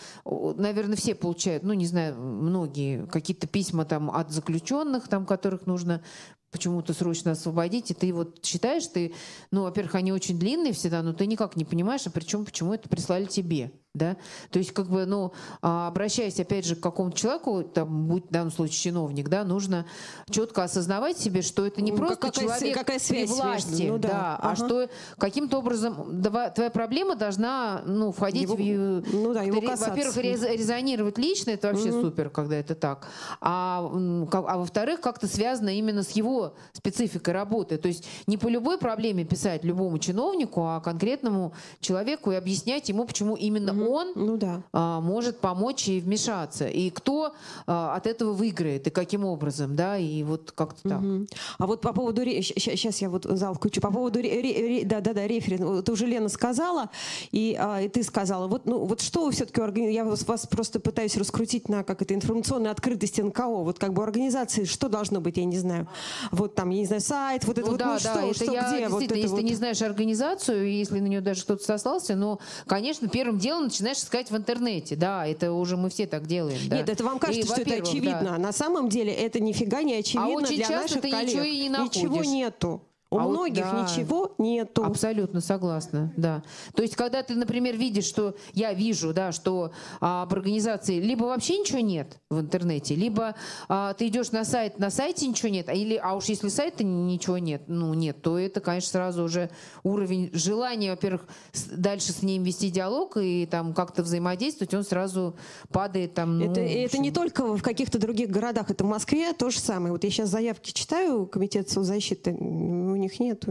наверное, 0.56 0.96
все 0.96 1.14
получают, 1.14 1.62
ну, 1.62 1.74
не 1.74 1.86
знаю, 1.86 2.16
многие 2.16 3.06
какие-то 3.06 3.46
письма 3.46 3.84
там 3.84 4.10
от 4.10 4.32
заключенных, 4.32 5.06
там, 5.06 5.26
которых 5.26 5.66
нужно 5.66 6.02
почему-то 6.50 6.94
срочно 6.94 7.32
освободить, 7.32 7.90
и 7.90 7.94
ты 7.94 8.12
вот 8.12 8.44
считаешь, 8.44 8.86
ты, 8.86 9.14
ну, 9.50 9.62
во-первых, 9.62 9.94
они 9.94 10.12
очень 10.12 10.38
длинные 10.38 10.72
всегда, 10.72 11.02
но 11.02 11.12
ты 11.12 11.26
никак 11.26 11.56
не 11.56 11.64
понимаешь, 11.64 12.06
а 12.06 12.10
причем, 12.10 12.44
почему 12.44 12.74
это 12.74 12.88
прислали 12.88 13.26
тебе 13.26 13.72
да, 13.96 14.16
то 14.50 14.58
есть 14.58 14.72
как 14.72 14.88
бы, 14.88 15.06
ну, 15.06 15.32
а, 15.62 15.88
обращаясь 15.88 16.38
опять 16.38 16.66
же 16.66 16.76
к 16.76 16.80
какому-то 16.80 17.16
человеку, 17.16 17.62
там, 17.62 18.06
будь 18.06 18.26
в 18.26 18.30
данном 18.30 18.52
случае 18.52 18.76
чиновник, 18.76 19.28
да, 19.28 19.44
нужно 19.44 19.86
четко 20.30 20.64
осознавать 20.64 21.18
себе, 21.18 21.42
что 21.42 21.66
это 21.66 21.80
не 21.80 21.92
ну, 21.92 21.98
просто 21.98 22.16
какая, 22.16 22.44
человек 22.44 22.78
какая 22.78 22.98
связь 22.98 23.30
при 23.30 23.36
власти, 23.36 23.70
между, 23.70 23.92
ну, 23.92 23.98
да, 23.98 24.08
да 24.08 24.36
ага. 24.36 24.50
а 24.50 24.56
что 24.56 24.88
каким-то 25.18 25.58
образом 25.58 26.22
твоя 26.22 26.70
проблема 26.70 27.16
должна, 27.16 27.82
ну, 27.86 28.12
входить 28.12 28.42
его, 28.42 28.54
в, 28.54 29.12
ну 29.12 29.32
да, 29.32 29.42
его 29.42 29.60
во-первых, 29.60 30.16
резонировать 30.16 31.18
лично, 31.18 31.50
это 31.50 31.68
вообще 31.68 31.90
угу. 31.90 32.02
супер, 32.02 32.30
когда 32.30 32.56
это 32.56 32.74
так, 32.74 33.08
а, 33.40 33.78
а 33.80 34.58
во-вторых, 34.58 35.00
как-то 35.00 35.26
связано 35.26 35.70
именно 35.70 36.02
с 36.02 36.10
его 36.10 36.35
спецификой 36.72 37.34
работы, 37.34 37.76
то 37.76 37.88
есть 37.88 38.06
не 38.26 38.36
по 38.38 38.48
любой 38.48 38.78
проблеме 38.78 39.24
писать 39.24 39.64
любому 39.64 39.98
чиновнику, 39.98 40.62
а 40.62 40.80
конкретному 40.80 41.52
человеку 41.80 42.32
и 42.32 42.34
объяснять 42.36 42.88
ему, 42.88 43.04
почему 43.04 43.36
именно 43.36 43.72
угу 43.72 43.96
он 43.96 44.12
ну, 44.14 44.36
да. 44.36 44.62
а, 44.72 45.00
может 45.00 45.40
помочь 45.40 45.88
и 45.88 46.00
вмешаться. 46.00 46.66
И 46.66 46.90
кто 46.90 47.32
а, 47.66 47.96
от 47.96 48.06
этого 48.06 48.32
выиграет, 48.32 48.86
и 48.86 48.90
каким 48.90 49.24
образом, 49.24 49.74
да, 49.74 49.96
и 49.98 50.22
вот 50.22 50.52
как-то 50.52 50.88
так. 50.88 51.00
Угу. 51.00 51.26
А 51.58 51.66
вот 51.66 51.80
по 51.80 51.92
поводу... 51.92 52.22
Сейчас 52.22 52.98
я 52.98 53.08
вот 53.08 53.24
зал 53.24 53.54
включу. 53.54 53.80
По 53.80 53.90
поводу... 53.90 54.20
Да-да-да, 54.20 55.26
референ. 55.26 55.82
Ты 55.82 55.92
уже, 55.92 56.06
Лена, 56.06 56.28
сказала, 56.28 56.90
и, 57.32 57.56
а, 57.58 57.80
и 57.80 57.88
ты 57.88 58.02
сказала. 58.02 58.46
Вот, 58.46 58.66
ну, 58.66 58.84
вот 58.84 59.00
что 59.00 59.24
вы 59.24 59.32
все-таки... 59.32 59.56
Я 59.92 60.04
вас, 60.04 60.26
вас 60.26 60.46
просто 60.46 60.80
пытаюсь 60.80 61.16
раскрутить 61.16 61.68
на 61.68 61.82
как 61.82 62.02
это 62.02 62.14
информационной 62.14 62.70
открытости 62.70 63.20
НКО. 63.20 63.46
Вот 63.46 63.78
как 63.78 63.92
бы 63.92 64.02
организации, 64.02 64.64
что 64.64 64.88
должно 64.88 65.20
быть, 65.20 65.36
я 65.36 65.44
не 65.44 65.58
знаю. 65.58 65.88
Вот 66.30 66.54
там, 66.54 66.70
я 66.70 66.80
не 66.80 66.86
знаю, 66.86 67.00
сайт, 67.00 67.44
вот 67.44 67.58
это 67.58 67.66
ну, 67.66 67.72
вот, 67.72 67.78
да, 67.78 67.86
ну, 67.86 67.92
да, 67.94 67.98
что, 67.98 68.30
это 68.30 68.34
что 68.34 68.52
я, 68.52 68.72
где? 68.72 68.88
Вот 68.88 69.02
это 69.02 69.14
если 69.14 69.28
вот. 69.28 69.36
ты 69.36 69.42
не 69.42 69.54
знаешь 69.54 69.82
организацию, 69.82 70.70
если 70.70 71.00
на 71.00 71.06
нее 71.06 71.20
даже 71.20 71.42
кто-то 71.42 71.64
сослался, 71.64 72.16
ну, 72.16 72.38
конечно, 72.66 73.08
первым 73.08 73.38
делом 73.38 73.64
начинаешь 73.64 73.98
искать 73.98 74.30
в 74.30 74.36
интернете. 74.36 74.96
Да, 74.96 75.26
это 75.26 75.52
уже 75.52 75.76
мы 75.76 75.90
все 75.90 76.06
так 76.06 76.26
делаем. 76.26 76.60
Да. 76.68 76.76
Нет, 76.76 76.88
это 76.88 77.04
вам 77.04 77.18
кажется, 77.18 77.40
и, 77.40 77.44
что 77.44 77.60
это 77.60 77.82
очевидно. 77.82 78.32
Да. 78.32 78.38
На 78.38 78.52
самом 78.52 78.88
деле 78.88 79.12
это 79.12 79.40
нифига 79.40 79.82
не 79.82 79.94
очевидно 79.94 80.26
а 80.26 80.28
очень 80.28 80.56
для 80.56 80.66
часто 80.66 80.82
наших 80.82 81.00
ты 81.02 81.10
коллег. 81.10 81.28
Ничего, 81.28 81.42
и 81.42 81.60
не 81.60 81.68
находишь. 81.68 81.96
ничего 81.96 82.24
нету. 82.24 82.82
У 83.08 83.18
а 83.18 83.28
многих 83.28 83.64
вот, 83.64 83.72
да, 83.72 83.82
ничего 83.82 84.34
нету. 84.38 84.84
Абсолютно 84.84 85.40
согласна, 85.40 86.12
да. 86.16 86.42
То 86.74 86.82
есть, 86.82 86.96
когда 86.96 87.22
ты, 87.22 87.36
например, 87.36 87.76
видишь, 87.76 88.04
что 88.04 88.34
я 88.52 88.72
вижу, 88.74 89.14
да, 89.14 89.30
что 89.30 89.70
а, 90.00 90.24
об 90.24 90.32
организации 90.32 90.98
либо 90.98 91.24
вообще 91.24 91.58
ничего 91.58 91.78
нет 91.78 92.18
в 92.30 92.40
интернете, 92.40 92.96
либо 92.96 93.36
а, 93.68 93.94
ты 93.94 94.08
идешь 94.08 94.32
на 94.32 94.44
сайт, 94.44 94.80
на 94.80 94.90
сайте 94.90 95.28
ничего 95.28 95.50
нет, 95.50 95.68
а, 95.68 95.72
или, 95.72 95.94
а 95.94 96.14
уж 96.16 96.24
если 96.24 96.48
сайта 96.48 96.82
ничего 96.82 97.38
нет, 97.38 97.62
ну 97.68 97.94
нет, 97.94 98.22
то 98.22 98.38
это, 98.38 98.60
конечно, 98.60 98.90
сразу 98.90 99.22
уже 99.22 99.50
уровень 99.84 100.30
желания, 100.32 100.90
во-первых, 100.90 101.28
дальше 101.70 102.10
с 102.10 102.22
ним 102.22 102.42
вести 102.42 102.70
диалог 102.70 103.18
и 103.18 103.46
там 103.46 103.72
как-то 103.72 104.02
взаимодействовать, 104.02 104.74
он 104.74 104.82
сразу 104.82 105.36
падает 105.70 106.14
там. 106.14 106.38
Ну, 106.38 106.50
это, 106.50 106.60
это 106.60 106.98
не 106.98 107.12
только 107.12 107.56
в 107.56 107.62
каких-то 107.62 108.00
других 108.00 108.30
городах, 108.30 108.70
это 108.70 108.82
в 108.82 108.88
Москве 108.88 109.32
то 109.32 109.50
же 109.50 109.60
самое. 109.60 109.92
Вот 109.92 110.02
я 110.02 110.10
сейчас 110.10 110.28
заявки 110.28 110.72
читаю, 110.72 111.26
комитет 111.26 111.70
соцзащиты 111.70 112.32
у 112.32 112.96
них 113.06 113.20
нет 113.20 113.44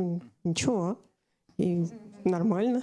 ничего. 0.44 1.00
И 1.58 1.86
нормально. 2.26 2.82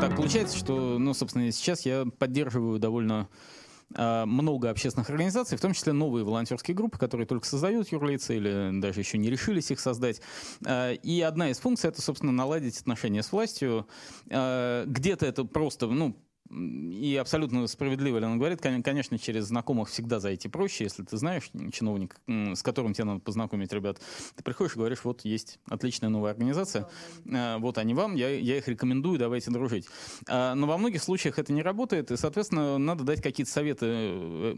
Так 0.00 0.16
получается, 0.16 0.56
что, 0.56 0.98
ну, 0.98 1.14
собственно, 1.14 1.50
сейчас 1.52 1.84
я 1.84 2.06
поддерживаю 2.18 2.78
довольно 2.78 3.28
а, 3.94 4.24
много 4.26 4.70
общественных 4.70 5.10
организаций, 5.10 5.58
в 5.58 5.60
том 5.60 5.74
числе 5.74 5.92
новые 5.92 6.24
волонтерские 6.24 6.74
группы, 6.74 6.98
которые 6.98 7.26
только 7.26 7.46
создают 7.46 7.92
юрлицы 7.92 8.36
или 8.36 8.80
даже 8.80 9.00
еще 9.00 9.18
не 9.18 9.30
решились 9.30 9.70
их 9.70 9.78
создать. 9.78 10.20
А, 10.64 10.92
и 10.92 11.20
одна 11.20 11.50
из 11.50 11.58
функций— 11.58 11.88
это, 11.90 12.00
собственно, 12.00 12.32
наладить 12.32 12.80
отношения 12.80 13.22
с 13.22 13.30
властью. 13.32 13.86
А, 14.30 14.86
где-то 14.86 15.26
это 15.26 15.44
просто, 15.44 15.86
ну, 15.86 16.16
и 16.52 17.16
абсолютно 17.16 17.66
справедливо 17.66 18.18
Лена 18.18 18.36
говорит, 18.36 18.60
конечно, 18.60 19.18
через 19.18 19.46
знакомых 19.46 19.88
всегда 19.88 20.20
зайти 20.20 20.48
проще, 20.48 20.84
если 20.84 21.02
ты 21.02 21.16
знаешь 21.16 21.50
чиновник, 21.72 22.16
с 22.26 22.62
которым 22.62 22.92
тебе 22.92 23.04
надо 23.04 23.20
познакомить 23.20 23.72
ребят. 23.72 24.00
Ты 24.36 24.42
приходишь 24.42 24.74
и 24.74 24.78
говоришь, 24.78 25.04
вот 25.04 25.24
есть 25.24 25.58
отличная 25.68 26.10
новая 26.10 26.32
организация, 26.32 26.88
а, 27.32 27.58
вот 27.58 27.78
они 27.78 27.94
вам, 27.94 28.14
я, 28.14 28.28
я 28.28 28.58
их 28.58 28.68
рекомендую, 28.68 29.18
давайте 29.18 29.50
дружить. 29.50 29.86
А, 30.28 30.54
но 30.54 30.66
во 30.66 30.76
многих 30.76 31.02
случаях 31.02 31.38
это 31.38 31.52
не 31.52 31.62
работает, 31.62 32.10
и, 32.10 32.16
соответственно, 32.16 32.78
надо 32.78 33.04
дать 33.04 33.22
какие-то 33.22 33.50
советы 33.50 33.86
э, 33.88 34.54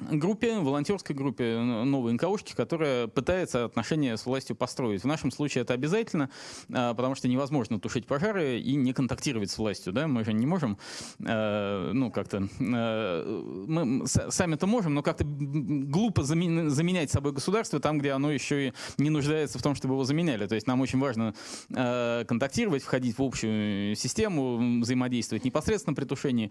группе, 0.00 0.58
волонтерской 0.58 1.16
группе 1.16 1.58
новой 1.58 2.12
НКОшки, 2.12 2.54
которая 2.54 3.06
пытается 3.06 3.64
отношения 3.64 4.16
с 4.16 4.26
властью 4.26 4.56
построить. 4.56 5.02
В 5.02 5.06
нашем 5.06 5.30
случае 5.30 5.62
это 5.62 5.74
обязательно, 5.74 6.30
а, 6.72 6.94
потому 6.94 7.14
что 7.14 7.28
невозможно 7.28 7.80
тушить 7.80 8.06
пожары 8.06 8.58
и 8.60 8.74
не 8.74 8.92
контактировать 8.92 9.50
с 9.50 9.58
властью. 9.58 9.92
Да? 9.92 10.06
Мы 10.06 10.24
же 10.24 10.32
не 10.32 10.46
можем, 10.46 10.78
а, 11.24 11.92
ну, 11.92 12.10
как-то... 12.10 12.48
А, 12.60 13.66
мы 13.66 14.06
сами-то 14.06 14.66
можем, 14.66 14.94
но 14.94 15.02
как-то 15.02 15.24
глупо 15.24 16.22
заменять 16.22 17.10
собой 17.10 17.32
государство 17.32 17.80
там, 17.80 17.98
где 17.98 18.12
оно 18.12 18.30
еще 18.30 18.68
и 18.68 18.72
не 18.98 19.10
нуждается 19.10 19.58
в 19.58 19.62
том, 19.62 19.74
чтобы 19.74 19.94
его 19.94 20.04
заменяли. 20.04 20.46
То 20.46 20.54
есть 20.54 20.66
нам 20.66 20.80
очень 20.80 20.98
важно 20.98 21.34
контактировать, 21.68 22.82
входить 22.82 23.18
в 23.18 23.22
общую 23.22 23.96
систему, 23.96 24.80
взаимодействовать 24.80 25.44
непосредственно 25.44 25.94
при 25.94 26.04
тушении. 26.04 26.50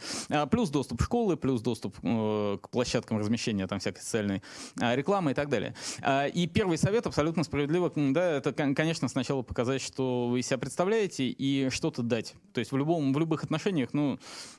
Плюс 0.49 0.69
доступ 0.69 1.01
школы, 1.01 1.37
плюс 1.37 1.61
доступ 1.61 1.95
э, 2.01 2.57
к 2.61 2.69
площадкам 2.69 3.17
размещения 3.17 3.34
размещения 3.35 3.67
там 3.67 3.79
всякой 3.79 3.99
социальной 3.99 4.41
а, 4.79 4.95
рекламы 4.95 5.31
и 5.31 5.33
так 5.33 5.49
далее. 5.49 5.75
А, 6.01 6.27
и 6.27 6.47
первый 6.47 6.77
совет 6.77 7.05
абсолютно 7.05 7.43
справедливо, 7.43 7.91
да, 7.95 8.37
это, 8.37 8.53
конечно, 8.53 9.07
сначала 9.07 9.41
показать, 9.41 9.81
что 9.81 10.27
вы 10.27 10.41
себя 10.41 10.57
представляете 10.57 11.27
и 11.27 11.69
что-то 11.69 12.01
дать. 12.01 12.35
То 12.53 12.59
есть 12.59 12.71
в, 12.71 12.77
любом, 12.77 13.13
в 13.13 13.19
любых 13.19 13.43
отношениях, 13.43 13.89
ну, 13.93 14.17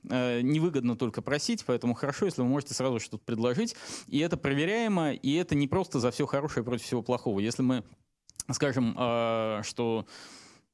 э, 0.08 0.40
невыгодно 0.42 0.96
только 0.96 1.22
просить, 1.22 1.64
поэтому 1.66 1.94
хорошо, 1.94 2.26
если 2.26 2.42
вы 2.42 2.48
можете 2.48 2.74
сразу 2.74 3.00
что-то 3.00 3.24
предложить. 3.24 3.74
И 4.08 4.18
это 4.18 4.36
проверяемо, 4.36 5.12
и 5.12 5.34
это 5.34 5.54
не 5.54 5.66
просто 5.66 6.00
за 6.00 6.10
все 6.10 6.26
хорошее 6.26 6.64
против 6.64 6.84
всего 6.84 7.02
плохого. 7.02 7.40
Если 7.40 7.62
мы 7.62 7.82
скажем, 8.52 8.94
э, 8.98 9.62
что 9.64 10.06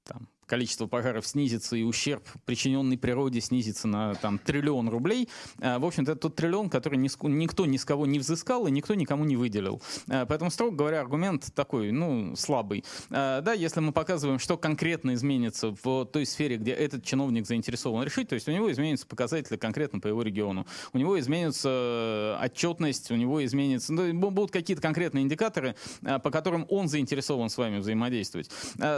там, 0.05 0.29
количество 0.47 0.87
пожаров 0.87 1.27
снизится 1.27 1.77
и 1.77 1.83
ущерб, 1.83 2.27
причиненный 2.45 2.99
природе, 2.99 3.41
снизится 3.41 3.89
на 3.89 4.15
там, 4.15 4.39
триллион 4.39 4.89
рублей. 4.89 5.29
А, 5.61 5.79
в 5.79 5.85
общем-то, 5.85 6.13
это 6.13 6.21
тот 6.21 6.37
триллион, 6.37 6.69
который 6.69 6.97
никто 6.99 7.67
ни 7.67 7.77
с 7.77 7.85
кого 7.85 8.07
не 8.07 8.19
взыскал 8.19 8.67
и 8.67 8.71
никто 8.71 8.95
никому 8.95 9.25
не 9.25 9.37
выделил. 9.37 9.81
А, 10.09 10.27
поэтому, 10.27 10.51
строго 10.51 10.77
говоря, 10.77 11.01
аргумент 11.01 11.53
такой, 11.55 11.91
ну, 11.91 12.37
слабый. 12.37 12.85
А, 13.11 13.41
да, 13.41 13.53
если 13.53 13.81
мы 13.81 13.93
показываем, 13.93 14.39
что 14.39 14.57
конкретно 14.57 15.15
изменится 15.15 15.75
в 15.83 16.05
той 16.07 16.27
сфере, 16.27 16.57
где 16.57 16.73
этот 16.73 17.05
чиновник 17.05 17.47
заинтересован 17.47 18.05
решить, 18.05 18.29
то 18.29 18.35
есть 18.35 18.49
у 18.49 18.53
него 18.53 18.71
изменятся 18.71 19.07
показатели 19.07 19.57
конкретно 19.57 20.01
по 20.01 20.09
его 20.09 20.23
региону, 20.23 20.67
у 20.93 20.99
него 20.99 21.19
изменится 21.19 22.39
отчетность, 22.43 23.11
у 23.11 23.17
него 23.17 23.45
изменится, 23.45 23.93
ну, 23.93 24.13
будут 24.13 24.51
какие-то 24.51 24.83
конкретные 24.83 25.25
индикаторы, 25.25 25.77
по 26.03 26.31
которым 26.31 26.67
он 26.69 26.89
заинтересован 26.89 27.49
с 27.49 27.57
вами 27.57 27.79
взаимодействовать. 27.79 28.51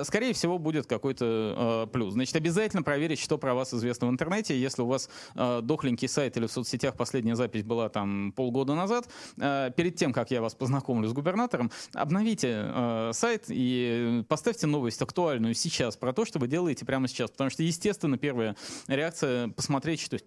Скорее 0.04 0.32
всего, 0.32 0.58
будет 0.58 0.86
какой-то 0.86 1.33
э, 1.34 1.86
плюс. 1.92 2.14
Значит, 2.14 2.36
обязательно 2.36 2.82
проверить, 2.82 3.18
что 3.18 3.38
про 3.38 3.54
вас 3.54 3.74
известно 3.74 4.06
в 4.06 4.10
интернете. 4.10 4.58
Если 4.58 4.82
у 4.82 4.86
вас 4.86 5.08
э, 5.34 5.60
дохленький 5.62 6.08
сайт 6.08 6.36
или 6.36 6.46
в 6.46 6.52
соцсетях 6.52 6.96
последняя 6.96 7.36
запись 7.36 7.62
была 7.62 7.88
там 7.88 8.32
полгода 8.32 8.74
назад, 8.74 9.08
э, 9.38 9.70
перед 9.76 9.96
тем, 9.96 10.12
как 10.12 10.30
я 10.30 10.40
вас 10.40 10.54
познакомлю 10.54 11.08
с 11.08 11.12
губернатором, 11.12 11.70
обновите 11.92 13.10
сайт 13.12 13.44
и 13.48 14.24
поставьте 14.28 14.66
новость 14.66 15.00
актуальную 15.02 15.54
сейчас 15.54 15.96
про 15.96 16.12
то, 16.12 16.24
что 16.24 16.38
вы 16.38 16.48
делаете 16.48 16.84
прямо 16.84 17.08
сейчас. 17.08 17.30
Потому 17.30 17.50
что, 17.50 17.62
естественно, 17.62 18.18
первая 18.18 18.56
реакция 18.88 19.48
посмотреть, 19.48 20.00
что 20.00 20.18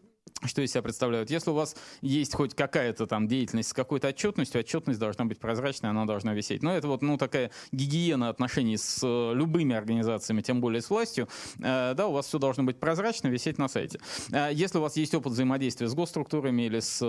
что 0.46 0.62
из 0.62 0.72
себя 0.72 0.82
представляют. 0.82 1.30
Если 1.30 1.50
у 1.50 1.54
вас 1.54 1.76
есть 2.02 2.34
хоть 2.34 2.54
какая-то 2.54 3.08
там 3.08 3.28
деятельность 3.28 3.70
с 3.70 3.74
какой-то 3.74 4.10
отчетностью, 4.10 4.60
отчетность 4.60 5.00
должна 5.00 5.26
быть 5.26 5.40
прозрачной, 5.40 5.90
она 5.90 6.06
должна 6.06 6.34
висеть. 6.34 6.64
Но 6.64 6.76
это 6.76 6.88
вот 6.88 7.02
ну, 7.02 7.18
такая 7.18 7.52
гигиена 7.72 8.30
отношений 8.30 8.78
с 8.78 9.00
э, 9.04 9.34
любыми 9.34 9.76
организациями, 9.76 10.42
тем 10.42 10.62
более 10.62 10.82
с 10.82 10.90
властью. 10.90 11.28
Э, 11.60 11.94
да, 11.96 12.08
у 12.08 12.12
вас 12.12 12.28
все 12.28 12.40
должно 12.40 12.64
быть 12.64 12.80
прозрачно, 12.80 13.28
висеть 13.28 13.58
на 13.58 13.68
сайте. 13.68 14.00
Э, 14.32 14.50
если 14.54 14.78
у 14.78 14.82
вас 14.82 14.96
есть 14.98 15.14
опыт 15.14 15.34
взаимодействия 15.34 15.88
с 15.88 15.94
госструктурами 15.94 16.64
или 16.64 16.80
с 16.80 17.00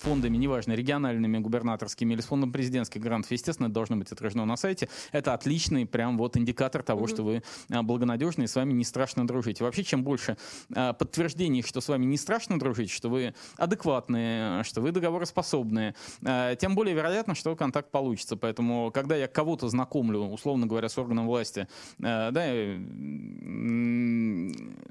фондами, 0.00 0.36
неважно, 0.36 0.72
региональными, 0.72 1.38
губернаторскими 1.38 2.14
или 2.14 2.20
с 2.20 2.26
фондом 2.26 2.52
президентских 2.52 3.00
грантов, 3.00 3.30
естественно, 3.30 3.66
это 3.66 3.74
должно 3.74 3.96
быть 3.96 4.10
отражено 4.10 4.44
на 4.44 4.56
сайте. 4.56 4.88
Это 5.12 5.34
отличный 5.34 5.86
прям 5.86 6.16
вот 6.16 6.36
индикатор 6.36 6.82
того, 6.82 7.06
mm-hmm. 7.06 7.08
что 7.08 7.22
вы 7.22 7.42
благонадежны 7.82 8.44
и 8.44 8.46
с 8.46 8.54
вами 8.54 8.72
не 8.72 8.84
страшно 8.84 9.26
дружить. 9.26 9.60
И 9.60 9.64
вообще, 9.64 9.84
чем 9.84 10.04
больше 10.04 10.36
подтверждений, 10.68 11.62
что 11.62 11.80
с 11.80 11.88
вами 11.88 12.04
не 12.04 12.16
страшно 12.16 12.43
страшно 12.44 12.58
дружить, 12.58 12.90
что 12.90 13.08
вы 13.08 13.34
адекватные, 13.56 14.62
что 14.64 14.80
вы 14.80 14.92
договороспособные, 14.92 15.94
э, 16.22 16.56
тем 16.60 16.74
более 16.74 16.94
вероятно, 16.94 17.34
что 17.34 17.56
контакт 17.56 17.90
получится. 17.90 18.36
Поэтому, 18.36 18.90
когда 18.92 19.16
я 19.16 19.28
кого-то 19.28 19.68
знакомлю, 19.68 20.20
условно 20.20 20.66
говоря, 20.66 20.88
с 20.88 20.98
органом 20.98 21.26
власти, 21.26 21.66
э, 21.98 22.30
да, 22.30 22.32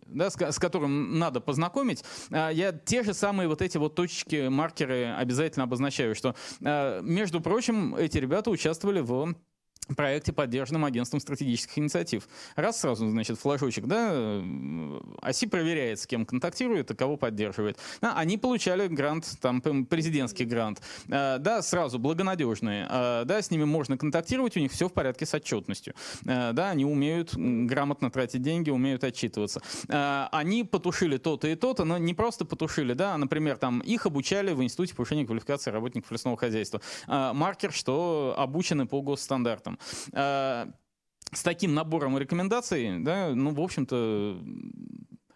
да, 0.08 0.30
с, 0.30 0.56
с 0.56 0.60
которым 0.60 1.20
надо 1.20 1.42
познакомить, 1.42 2.04
э, 2.32 2.50
я 2.54 2.72
те 2.72 3.04
же 3.04 3.14
самые 3.14 3.48
вот 3.48 3.62
эти 3.62 3.78
вот 3.78 3.94
точки, 3.96 4.48
маркеры 4.48 5.14
обязательно 5.16 5.66
обозначаю, 5.66 6.16
что, 6.16 6.36
между 6.60 7.40
прочим, 7.42 7.96
эти 7.96 8.18
ребята 8.18 8.50
участвовали 8.50 9.00
в 9.02 9.36
проекте, 9.96 10.34
поддержанном 10.34 10.86
агентством 10.86 11.20
стратегических 11.20 11.78
инициатив. 11.78 12.28
Раз 12.56 12.80
сразу, 12.82 13.10
значит, 13.10 13.38
флажочек, 13.40 13.86
да, 13.86 14.42
ОСИ 15.22 15.48
проверяет, 15.48 16.00
с 16.00 16.08
кем 16.08 16.26
контактирует 16.26 16.92
и 16.92 16.96
кого 16.96 17.18
поддерживает. 17.18 17.78
Да, 18.02 18.14
они 18.16 18.38
получали 18.38 18.88
грант, 18.88 19.38
там, 19.42 19.62
президентский 19.62 20.46
грант. 20.46 20.82
А, 21.10 21.38
да, 21.38 21.62
сразу, 21.62 22.00
благонадежные. 22.00 22.88
А, 22.90 23.26
да, 23.26 23.42
с 23.42 23.52
ними 23.52 23.66
можно 23.66 23.98
контактировать, 23.98 24.58
у 24.58 24.60
них 24.60 24.72
все 24.72 24.88
в 24.88 24.94
порядке 24.94 25.26
с 25.26 25.34
отчетностью. 25.34 25.94
А, 26.26 26.54
да, 26.54 26.70
они 26.72 26.86
умеют 26.86 27.36
грамотно 27.36 28.10
тратить 28.10 28.42
деньги, 28.42 28.70
умеют 28.70 29.04
отчитываться. 29.04 29.62
Они 29.88 30.64
потушили 30.64 31.18
то-то 31.18 31.48
и 31.48 31.56
то-то, 31.56 31.84
но 31.84 31.98
не 31.98 32.14
просто 32.14 32.46
потушили, 32.46 32.94
да, 32.94 33.18
например, 33.18 33.58
там, 33.58 33.80
их 33.82 34.06
обучали 34.06 34.54
в 34.54 34.64
Институте 34.64 34.96
повышения 34.96 35.26
квалификации 35.26 35.72
работников 35.72 36.12
лесного 36.12 36.38
хозяйства. 36.38 36.82
Маркер, 37.08 37.72
что 37.72 38.36
обучены 38.38 38.86
по 38.86 39.02
госстандартам 39.02 39.73
там. 39.74 40.12
Э, 40.14 40.72
с 41.32 41.42
таким 41.42 41.74
набором 41.74 42.18
рекомендаций, 42.18 43.00
да, 43.00 43.34
ну, 43.34 43.52
в 43.52 43.60
общем-то, 43.60 44.40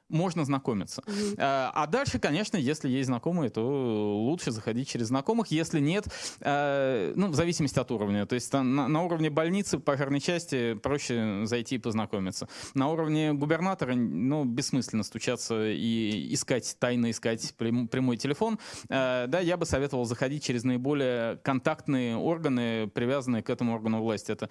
можно 0.10 0.46
знакомиться. 0.46 1.02
Mm-hmm. 1.06 1.36
А, 1.38 1.88
дальше, 1.88 2.20
конечно, 2.20 2.58
если 2.58 2.90
есть 2.90 3.08
знакомые, 3.08 3.50
то 3.50 4.18
лучше 4.18 4.52
заходить 4.52 4.88
через 4.88 5.08
знакомых. 5.08 5.48
Если 5.48 5.80
нет, 5.80 6.06
а, 6.42 7.14
ну, 7.16 7.28
в 7.28 7.36
зависимости 7.36 7.78
от 7.80 7.92
уровня. 7.92 8.26
То 8.26 8.36
есть 8.36 8.52
на, 8.54 8.64
на 8.64 9.04
уровне 9.04 9.30
больницы, 9.30 9.80
пожарной 9.80 10.20
части 10.20 10.76
проще 10.76 11.42
зайти 11.46 11.76
и 11.76 11.78
познакомиться. 11.78 12.48
На 12.74 12.90
уровне 12.90 13.34
губернатора, 13.34 13.96
ну, 13.96 14.46
бессмысленно 14.46 15.04
стучаться 15.04 15.70
и 15.70 16.34
искать, 16.34 16.78
тайно 16.80 17.12
искать 17.12 17.54
прям, 17.58 17.88
прямой 17.88 18.18
телефон. 18.18 18.60
А, 18.90 19.28
да, 19.28 19.40
я 19.40 19.58
бы 19.58 19.66
советовал 19.66 20.06
заходить 20.06 20.44
через 20.44 20.64
наиболее 20.64 21.38
контактные 21.38 22.16
органы, 22.16 22.88
привязанные 22.88 23.44
к 23.44 23.50
этому 23.50 23.74
органу 23.74 24.02
власти. 24.02 24.32
Это, 24.32 24.50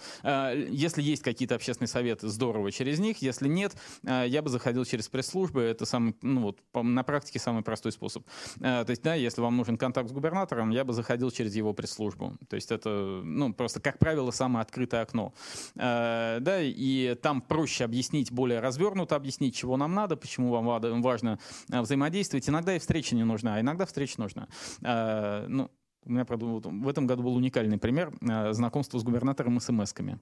если 0.70 1.02
есть 1.02 1.22
какие-то 1.22 1.54
общественные 1.54 1.88
советы, 1.88 2.28
здорово 2.28 2.70
через 2.72 2.98
них. 2.98 3.22
Если 3.22 3.48
нет, 3.48 3.74
я 4.02 4.42
бы 4.42 4.50
заходил 4.50 4.84
через 4.84 5.08
пресс-службу 5.08 5.45
службы 5.46 5.62
это 5.62 5.86
самый, 5.86 6.14
ну 6.22 6.42
вот, 6.42 6.58
на 6.74 7.02
практике 7.02 7.38
самый 7.38 7.62
простой 7.62 7.92
способ. 7.92 8.24
Э, 8.60 8.84
то 8.84 8.90
есть, 8.90 9.02
да, 9.02 9.14
если 9.14 9.40
вам 9.40 9.56
нужен 9.56 9.76
контакт 9.76 10.08
с 10.08 10.12
губернатором, 10.12 10.70
я 10.70 10.84
бы 10.84 10.92
заходил 10.92 11.30
через 11.30 11.54
его 11.54 11.72
пресс-службу. 11.72 12.36
То 12.48 12.56
есть 12.56 12.72
это, 12.72 13.20
ну, 13.24 13.52
просто, 13.52 13.80
как 13.80 13.98
правило, 13.98 14.30
самое 14.30 14.62
открытое 14.62 15.02
окно. 15.02 15.32
Э, 15.76 16.38
да, 16.40 16.60
и 16.60 17.14
там 17.14 17.40
проще 17.40 17.84
объяснить, 17.84 18.32
более 18.32 18.60
развернуто 18.60 19.16
объяснить, 19.16 19.54
чего 19.54 19.76
нам 19.76 19.94
надо, 19.94 20.16
почему 20.16 20.50
вам 20.50 21.02
важно 21.02 21.38
э, 21.70 21.80
взаимодействовать. 21.80 22.48
Иногда 22.48 22.74
и 22.74 22.78
встреча 22.78 23.14
не 23.14 23.24
нужна, 23.24 23.56
а 23.56 23.60
иногда 23.60 23.86
встреча 23.86 24.20
нужна. 24.20 24.48
Ну, 24.80 25.70
у 26.04 26.12
меня, 26.12 26.24
правда, 26.24 26.46
вот 26.46 26.66
в 26.66 26.88
этом 26.88 27.06
году 27.06 27.22
был 27.22 27.34
уникальный 27.34 27.78
пример 27.78 28.12
знакомства 28.52 28.98
с 28.98 29.02
губернатором 29.02 29.58
смс-ками. 29.58 30.20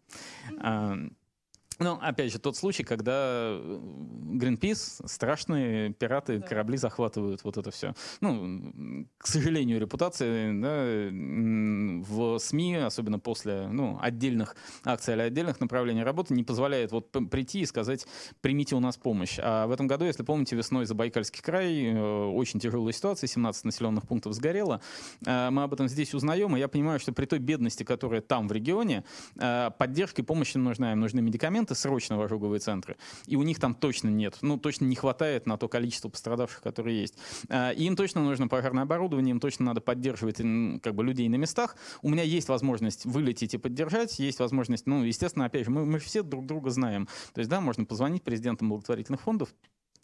Ну, 1.81 1.99
опять 2.01 2.33
же, 2.33 2.39
тот 2.39 2.57
случай, 2.57 2.85
когда 2.85 3.51
Greenpeace, 3.51 5.03
э, 5.03 5.09
страшные 5.09 5.93
пираты, 5.93 6.39
да. 6.39 6.47
корабли 6.47 6.77
захватывают 6.77 7.43
вот 7.43 7.57
это 7.57 7.71
все. 7.71 7.95
Ну, 8.21 9.07
к 9.19 9.27
сожалению, 9.27 9.81
репутация 9.81 10.53
да, 10.53 11.11
в 11.11 12.39
СМИ, 12.39 12.77
особенно 12.77 13.19
после 13.19 13.67
ну, 13.69 13.99
отдельных 14.01 14.55
акций 14.85 15.15
или 15.15 15.23
отдельных 15.23 15.61
направлений 15.61 16.05
работы, 16.05 16.35
не 16.35 16.45
позволяет 16.45 16.93
вот 16.93 17.11
прийти 17.31 17.61
и 17.61 17.67
сказать, 17.67 18.07
примите 18.41 18.77
у 18.77 18.81
нас 18.81 18.97
помощь. 18.97 19.39
А 19.43 19.67
в 19.67 19.73
этом 19.73 19.89
году, 19.89 20.05
если 20.05 20.23
помните, 20.23 20.55
весной 20.55 20.87
Забайкальский 20.87 21.43
край, 21.43 21.87
э, 21.87 22.25
очень 22.27 22.61
тяжелая 22.61 22.93
ситуация, 22.93 23.27
17 23.27 23.65
населенных 23.65 24.07
пунктов 24.07 24.33
сгорело. 24.35 24.81
Э, 25.27 25.51
мы 25.51 25.65
об 25.65 25.75
этом 25.75 25.89
здесь 25.89 26.15
узнаем, 26.15 26.57
и 26.57 26.61
я 26.61 26.69
понимаю, 26.69 27.01
что 27.01 27.13
при 27.13 27.27
той 27.27 27.41
бедности, 27.41 27.83
которая 27.83 28.21
там 28.21 28.47
в 28.49 28.53
регионе, 28.53 29.05
поддержка 29.35 30.23
и 30.23 30.25
помощь 30.25 30.55
им 30.55 30.65
нужна, 30.65 30.93
им 30.93 31.01
нужны 31.01 31.21
медикаменты, 31.21 31.64
медикаменты 31.65 31.75
срочно 31.75 32.19
в 32.19 32.23
ожоговые 32.23 32.61
центры, 32.61 32.97
и 33.27 33.37
у 33.37 33.43
них 33.43 33.59
там 33.59 33.75
точно 33.75 34.09
нет, 34.09 34.39
ну, 34.43 34.59
точно 34.59 34.87
не 34.87 34.97
хватает 34.97 35.47
на 35.47 35.57
то 35.57 35.69
количество 35.69 36.09
пострадавших, 36.09 36.61
которые 36.63 37.01
есть. 37.01 37.15
А, 37.49 37.71
им 37.71 37.97
точно 37.97 38.23
нужно 38.23 38.49
пожарное 38.49 38.85
оборудование, 38.85 39.33
им 39.33 39.41
точно 39.41 39.67
надо 39.67 39.81
поддерживать 39.81 40.37
как 40.83 40.95
бы 40.95 41.05
людей 41.05 41.29
на 41.29 41.37
местах. 41.37 41.77
У 42.03 42.09
меня 42.09 42.23
есть 42.23 42.49
возможность 42.49 43.07
вылететь 43.07 43.55
и 43.55 43.59
поддержать, 43.59 44.19
есть 44.19 44.41
возможность, 44.41 44.87
ну, 44.87 45.05
естественно, 45.05 45.47
опять 45.47 45.65
же, 45.65 45.71
мы, 45.71 45.85
мы 45.87 45.99
все 45.99 46.23
друг 46.23 46.47
друга 46.47 46.71
знаем. 46.71 47.09
То 47.33 47.41
есть, 47.41 47.51
да, 47.51 47.61
можно 47.61 47.85
позвонить 47.85 48.23
президентам 48.23 48.69
благотворительных 48.69 49.21
фондов 49.21 49.55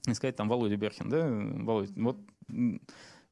и 0.06 0.14
сказать 0.14 0.36
там, 0.36 0.48
Володя 0.48 0.76
Берхин, 0.76 1.08
да, 1.08 1.28
Володя, 1.64 1.92
вот 1.96 2.18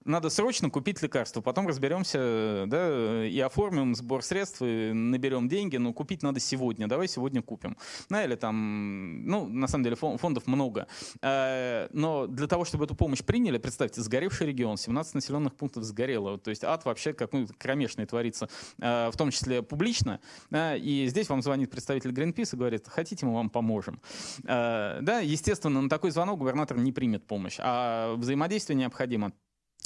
надо 0.04 0.30
срочно 0.30 0.70
купить 0.70 1.02
лекарство, 1.02 1.40
потом 1.40 1.66
разберемся, 1.68 2.64
да, 2.66 3.26
и 3.26 3.38
оформим 3.40 3.94
сбор 3.94 4.22
средств, 4.22 4.62
и 4.62 4.92
наберем 4.92 5.48
деньги, 5.48 5.76
но 5.76 5.92
купить 5.92 6.22
надо 6.22 6.40
сегодня, 6.40 6.86
давай 6.86 7.08
сегодня 7.08 7.42
купим. 7.42 7.76
Ну, 8.08 8.22
или 8.22 8.34
там, 8.34 9.24
ну, 9.26 9.46
на 9.46 9.68
самом 9.68 9.84
деле 9.84 9.96
фондов 9.96 10.46
много. 10.46 10.86
Э, 11.22 11.88
но 11.92 12.26
для 12.26 12.46
того, 12.46 12.64
чтобы 12.64 12.84
эту 12.84 12.94
помощь 12.94 13.22
приняли, 13.22 13.58
представьте, 13.58 14.00
сгоревший 14.00 14.46
регион, 14.46 14.76
17 14.76 15.14
населенных 15.14 15.54
пунктов 15.54 15.84
сгорело, 15.84 16.38
то 16.38 16.50
есть 16.50 16.64
ад 16.64 16.84
вообще 16.84 17.12
какой 17.12 17.46
кромешный 17.46 18.06
творится, 18.06 18.48
э, 18.78 19.10
в 19.10 19.16
том 19.16 19.30
числе 19.30 19.62
публично, 19.62 20.20
и 20.52 21.06
здесь 21.08 21.28
вам 21.28 21.42
звонит 21.42 21.70
представитель 21.70 22.10
Greenpeace 22.10 22.54
и 22.54 22.56
говорит, 22.56 22.86
хотите, 22.88 23.26
мы 23.26 23.34
вам 23.34 23.50
поможем. 23.50 24.00
Да, 24.44 25.20
естественно, 25.22 25.80
на 25.82 25.88
такой 25.88 26.10
звонок 26.10 26.38
губернатор 26.38 26.76
не 26.78 26.92
примет 26.92 27.26
помощь, 27.26 27.56
а 27.58 28.14
взаимодействие 28.16 28.76
необходимо. 28.76 29.32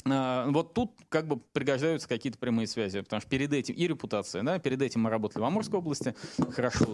А, 0.05 0.47
вот 0.49 0.73
тут 0.73 0.91
как 1.09 1.27
бы 1.27 1.37
пригождаются 1.37 2.07
какие-то 2.07 2.37
прямые 2.37 2.67
связи, 2.67 3.01
потому 3.01 3.21
что 3.21 3.29
перед 3.29 3.53
этим 3.53 3.75
и 3.75 3.87
репутация, 3.87 4.43
да, 4.43 4.59
перед 4.59 4.81
этим 4.81 5.01
мы 5.01 5.09
работали 5.09 5.41
в 5.41 5.45
Амурской 5.45 5.79
области, 5.79 6.15
хорошо 6.51 6.85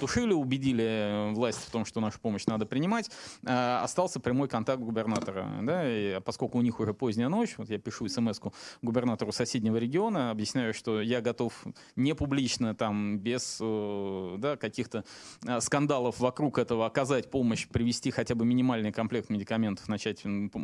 тушили, 0.00 0.32
убедили 0.32 1.32
власть 1.34 1.58
в 1.58 1.70
том, 1.70 1.84
что 1.84 2.00
нашу 2.00 2.20
помощь 2.20 2.46
надо 2.46 2.66
принимать, 2.66 3.10
а, 3.44 3.82
остался 3.82 4.20
прямой 4.20 4.48
контакт 4.48 4.82
губернатора, 4.82 5.48
да, 5.62 5.82
и 5.86 6.20
поскольку 6.20 6.58
у 6.58 6.62
них 6.62 6.80
уже 6.80 6.94
поздняя 6.94 7.28
ночь, 7.28 7.54
вот 7.58 7.68
я 7.68 7.78
пишу 7.78 8.08
смс 8.08 8.40
губернатору 8.82 9.32
соседнего 9.32 9.76
региона, 9.76 10.30
объясняю, 10.30 10.74
что 10.74 11.00
я 11.00 11.20
готов 11.20 11.64
не 11.96 12.14
публично, 12.14 12.74
там, 12.74 13.18
без, 13.18 13.58
э, 13.60 14.36
да, 14.38 14.56
каких-то 14.56 15.04
а, 15.46 15.60
скандалов 15.60 16.18
вокруг 16.18 16.58
этого 16.58 16.86
оказать 16.86 17.30
помощь, 17.30 17.68
привести 17.68 18.10
хотя 18.10 18.34
бы 18.34 18.44
минимальный 18.44 18.92
комплект 18.92 19.28
медикаментов, 19.28 19.88
начать 19.88 20.22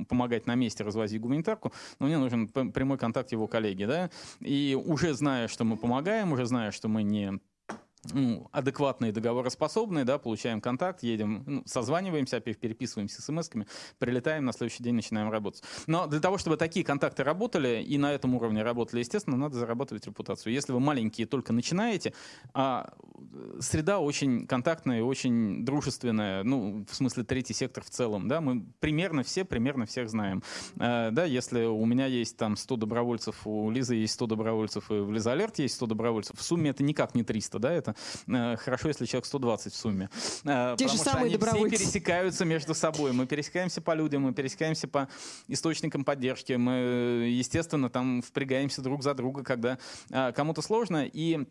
помогать 0.08 0.46
на 0.46 0.54
месте 0.54 0.84
развозить 0.84 1.20
гуманитарку, 1.20 1.72
но 1.98 2.06
мне 2.06 2.18
нужен 2.18 2.48
прямой 2.48 2.98
контакт 2.98 3.32
его 3.32 3.46
коллеги, 3.46 3.84
да, 3.84 4.10
и 4.40 4.76
уже 4.82 5.14
зная, 5.14 5.48
что 5.48 5.64
мы 5.64 5.76
помогаем, 5.76 6.32
уже 6.32 6.46
зная, 6.46 6.70
что 6.70 6.88
мы 6.88 7.02
не 7.02 7.40
ну, 8.12 8.48
адекватные, 8.52 9.12
договороспособные, 9.12 10.04
да, 10.04 10.18
получаем 10.18 10.60
контакт, 10.60 11.02
едем, 11.02 11.42
ну, 11.46 11.62
созваниваемся, 11.66 12.38
опять 12.38 12.58
переписываемся 12.58 13.22
смс-ками, 13.22 13.66
прилетаем, 13.98 14.44
на 14.44 14.52
следующий 14.52 14.82
день 14.82 14.94
начинаем 14.94 15.30
работать. 15.30 15.62
Но 15.86 16.06
для 16.06 16.20
того, 16.20 16.38
чтобы 16.38 16.56
такие 16.56 16.84
контакты 16.84 17.22
работали, 17.24 17.82
и 17.82 17.98
на 17.98 18.12
этом 18.12 18.34
уровне 18.34 18.62
работали, 18.62 19.00
естественно, 19.00 19.36
надо 19.36 19.58
зарабатывать 19.58 20.06
репутацию. 20.06 20.52
Если 20.52 20.72
вы 20.72 20.80
маленькие 20.80 21.26
только 21.26 21.52
начинаете, 21.52 22.14
а 22.54 22.92
среда 23.60 23.98
очень 23.98 24.46
контактная 24.46 25.02
очень 25.02 25.64
дружественная, 25.64 26.42
ну, 26.42 26.84
в 26.88 26.94
смысле 26.94 27.24
третий 27.24 27.54
сектор 27.54 27.84
в 27.84 27.90
целом, 27.90 28.28
да, 28.28 28.40
мы 28.40 28.64
примерно 28.80 29.22
все, 29.22 29.44
примерно 29.44 29.86
всех 29.86 30.08
знаем. 30.08 30.42
А, 30.78 31.10
да, 31.10 31.24
если 31.24 31.64
у 31.64 31.84
меня 31.84 32.06
есть 32.06 32.36
там 32.36 32.56
100 32.56 32.76
добровольцев, 32.76 33.46
у 33.46 33.70
Лизы 33.70 33.94
есть 33.94 34.14
100 34.14 34.26
добровольцев, 34.26 34.90
и 34.90 34.94
в 34.94 35.12
Лиза 35.12 35.32
Алерт 35.32 35.58
есть 35.58 35.74
100 35.74 35.86
добровольцев, 35.86 36.38
в 36.38 36.42
сумме 36.42 36.70
это 36.70 36.82
никак 36.82 37.14
не 37.14 37.24
300, 37.24 37.58
да, 37.58 37.72
это 37.72 37.89
Э, 38.26 38.56
хорошо, 38.56 38.88
если 38.88 39.06
человек 39.06 39.26
120 39.26 39.72
в 39.72 39.76
сумме. 39.76 40.10
Э, 40.44 40.74
Те 40.78 40.88
же 40.88 40.98
самые 40.98 41.36
что 41.36 41.50
они 41.50 41.68
все 41.68 41.78
пересекаются 41.78 42.44
между 42.44 42.74
собой. 42.74 43.12
Мы 43.12 43.26
пересекаемся 43.26 43.80
по 43.80 43.94
людям, 43.94 44.22
мы 44.22 44.32
пересекаемся 44.32 44.88
по 44.88 45.08
источникам 45.48 46.04
поддержки. 46.04 46.52
Мы, 46.54 47.28
естественно, 47.30 47.90
там 47.90 48.22
впрягаемся 48.22 48.82
друг 48.82 49.02
за 49.02 49.14
друга, 49.14 49.42
когда 49.44 49.78
э, 50.10 50.32
кому-то 50.32 50.62
сложно. 50.62 51.06
И 51.06 51.46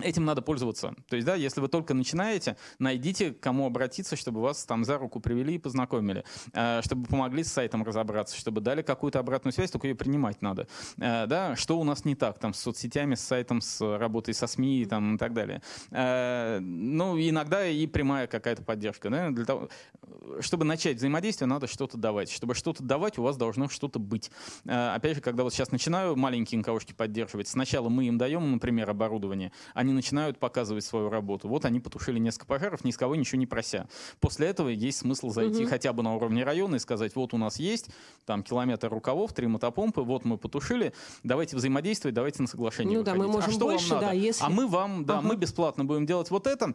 Этим 0.00 0.24
надо 0.24 0.42
пользоваться. 0.42 0.94
То 1.08 1.16
есть, 1.16 1.26
да, 1.26 1.34
если 1.34 1.60
вы 1.60 1.66
только 1.66 1.92
начинаете, 1.92 2.56
найдите, 2.78 3.32
кому 3.32 3.66
обратиться, 3.66 4.14
чтобы 4.14 4.40
вас 4.40 4.64
там 4.64 4.84
за 4.84 4.96
руку 4.96 5.18
привели 5.18 5.56
и 5.56 5.58
познакомили, 5.58 6.24
э, 6.52 6.82
чтобы 6.84 7.06
помогли 7.06 7.42
с 7.42 7.52
сайтом 7.52 7.82
разобраться, 7.82 8.38
чтобы 8.38 8.60
дали 8.60 8.82
какую-то 8.82 9.18
обратную 9.18 9.52
связь, 9.52 9.72
только 9.72 9.88
ее 9.88 9.96
принимать 9.96 10.40
надо. 10.40 10.68
Э, 10.98 11.26
да, 11.26 11.56
что 11.56 11.80
у 11.80 11.84
нас 11.84 12.04
не 12.04 12.14
так 12.14 12.38
там 12.38 12.54
с 12.54 12.60
соцсетями, 12.60 13.16
с 13.16 13.20
сайтом, 13.22 13.60
с 13.60 13.80
работой 13.98 14.34
со 14.34 14.46
СМИ 14.46 14.86
там, 14.86 15.16
и 15.16 15.18
так 15.18 15.34
далее. 15.34 15.62
Э, 15.90 16.60
ну, 16.60 17.18
иногда 17.18 17.66
и 17.66 17.84
прямая 17.88 18.28
какая-то 18.28 18.62
поддержка. 18.62 19.10
Да, 19.10 19.30
для 19.30 19.44
того, 19.44 19.68
чтобы 20.38 20.64
начать 20.64 20.98
взаимодействие, 20.98 21.48
надо 21.48 21.66
что-то 21.66 21.98
давать. 21.98 22.30
Чтобы 22.30 22.54
что-то 22.54 22.84
давать, 22.84 23.18
у 23.18 23.24
вас 23.24 23.36
должно 23.36 23.68
что-то 23.68 23.98
быть. 23.98 24.30
Опять 24.64 25.16
же, 25.16 25.20
когда 25.22 25.42
вот 25.42 25.52
сейчас 25.52 25.72
начинаю 25.72 26.14
маленькие 26.14 26.60
НКОшки 26.60 26.92
поддерживать, 26.92 27.48
сначала 27.48 27.88
мы 27.88 28.04
им 28.04 28.16
даем, 28.16 28.52
например, 28.52 28.88
оборудование, 28.90 29.50
они 29.78 29.92
начинают 29.92 30.40
показывать 30.40 30.84
свою 30.84 31.08
работу. 31.08 31.46
Вот 31.48 31.64
они 31.64 31.78
потушили 31.78 32.18
несколько 32.18 32.46
пожаров, 32.46 32.82
ни 32.82 32.90
с 32.90 32.96
кого 32.96 33.14
ничего 33.14 33.38
не 33.38 33.46
прося. 33.46 33.86
После 34.18 34.48
этого 34.48 34.70
есть 34.70 34.98
смысл 34.98 35.30
зайти 35.30 35.62
угу. 35.62 35.70
хотя 35.70 35.92
бы 35.92 36.02
на 36.02 36.16
уровне 36.16 36.42
района 36.42 36.74
и 36.74 36.78
сказать, 36.80 37.14
вот 37.14 37.32
у 37.32 37.38
нас 37.38 37.60
есть 37.60 37.88
там 38.26 38.42
километр 38.42 38.88
рукавов, 38.88 39.32
три 39.32 39.46
мотопомпы, 39.46 40.00
вот 40.00 40.24
мы 40.24 40.36
потушили, 40.36 40.92
давайте 41.22 41.54
взаимодействовать, 41.54 42.16
давайте 42.16 42.42
на 42.42 42.48
соглашение 42.48 42.98
Ну 42.98 43.04
выходить. 43.04 43.20
да, 43.20 43.26
мы 43.26 43.32
можем 43.32 43.50
а 43.50 43.52
что 43.52 43.66
больше, 43.66 43.90
вам 43.90 44.00
надо? 44.00 44.06
да, 44.08 44.12
если... 44.20 44.44
А 44.44 44.48
мы 44.48 44.66
вам, 44.66 45.04
да, 45.04 45.18
ага. 45.18 45.28
мы 45.28 45.36
бесплатно 45.36 45.84
будем 45.84 46.06
делать 46.06 46.28
вот 46.32 46.48
это, 46.48 46.74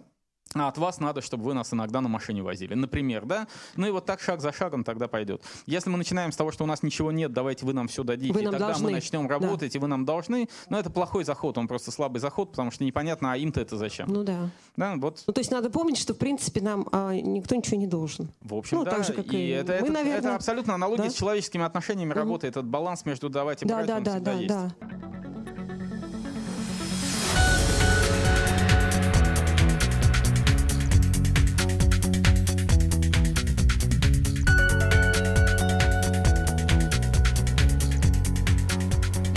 а 0.56 0.68
от 0.68 0.78
вас 0.78 1.00
надо, 1.00 1.22
чтобы 1.22 1.44
вы 1.44 1.54
нас 1.54 1.74
иногда 1.74 2.02
на 2.02 2.10
машине 2.10 2.42
возили, 2.42 2.74
например, 2.74 3.26
да? 3.26 3.48
Ну 3.76 3.88
и 3.88 3.92
вот 3.92 4.06
так 4.06 4.22
шаг 4.22 4.42
за 4.42 4.52
шагом 4.52 4.84
тогда 4.84 5.08
пойдет. 5.08 5.42
Если 5.66 5.90
мы 5.90 5.98
начинаем 5.98 6.32
с 6.32 6.36
того, 6.36 6.52
что 6.52 6.64
у 6.64 6.68
нас 6.68 6.84
ничего 6.84 7.12
нет, 7.12 7.34
давайте 7.34 7.66
вы 7.66 7.74
нам 7.74 7.88
все 7.88 8.04
дадите, 8.04 8.34
вы 8.34 8.42
и 8.42 8.46
тогда 8.46 8.60
должны. 8.60 8.86
мы 8.86 8.92
начнем 8.92 9.28
работать, 9.28 9.74
да. 9.74 9.80
и 9.80 9.82
вы 9.82 9.88
нам 9.88 10.06
должны, 10.06 10.50
но 10.70 10.80
это 10.80 10.90
плохой 10.90 11.24
заход, 11.24 11.58
он 11.58 11.68
просто 11.68 11.92
слабый 11.92 12.20
заход, 12.20 12.52
потому 12.52 12.72
что 12.72 12.84
непонятно, 12.84 13.34
а 13.34 13.38
им-то 13.38 13.62
это 13.62 13.78
зачем. 13.78 14.08
Ну 14.10 14.24
да. 14.24 14.50
Да, 14.76 14.96
вот. 14.98 15.24
Ну 15.28 15.34
то 15.34 15.40
есть 15.40 15.52
надо 15.52 15.70
помнить, 15.70 15.98
что 15.98 16.14
в 16.14 16.18
принципе 16.18 16.62
нам 16.62 16.88
а, 16.92 17.14
никто 17.14 17.56
ничего 17.56 17.78
не 17.78 17.88
должен. 17.88 18.30
В 18.42 18.54
общем, 18.56 18.78
ну, 18.78 18.84
да. 18.84 18.92
Так 18.92 19.06
же, 19.06 19.14
как 19.14 19.34
и, 19.34 19.38
и 19.38 19.50
это, 19.50 19.74
мы, 19.74 19.78
это, 19.78 19.92
наверное... 19.92 20.20
это 20.20 20.36
абсолютно 20.36 20.76
аналогия 20.76 21.04
да? 21.04 21.10
с 21.10 21.14
человеческими 21.14 21.64
отношениями 21.64 22.12
mm-hmm. 22.12 22.16
работает, 22.16 22.54
этот 22.54 22.66
баланс 22.66 23.06
между 23.06 23.30
давать 23.30 23.64
и 23.64 23.66
да, 23.66 23.76
брать, 23.76 23.88
да, 23.88 23.98
он 23.98 24.04
да, 24.04 24.12
всегда 24.12 24.32
да, 24.32 24.38
есть. 24.38 24.48
Да. 24.48 24.72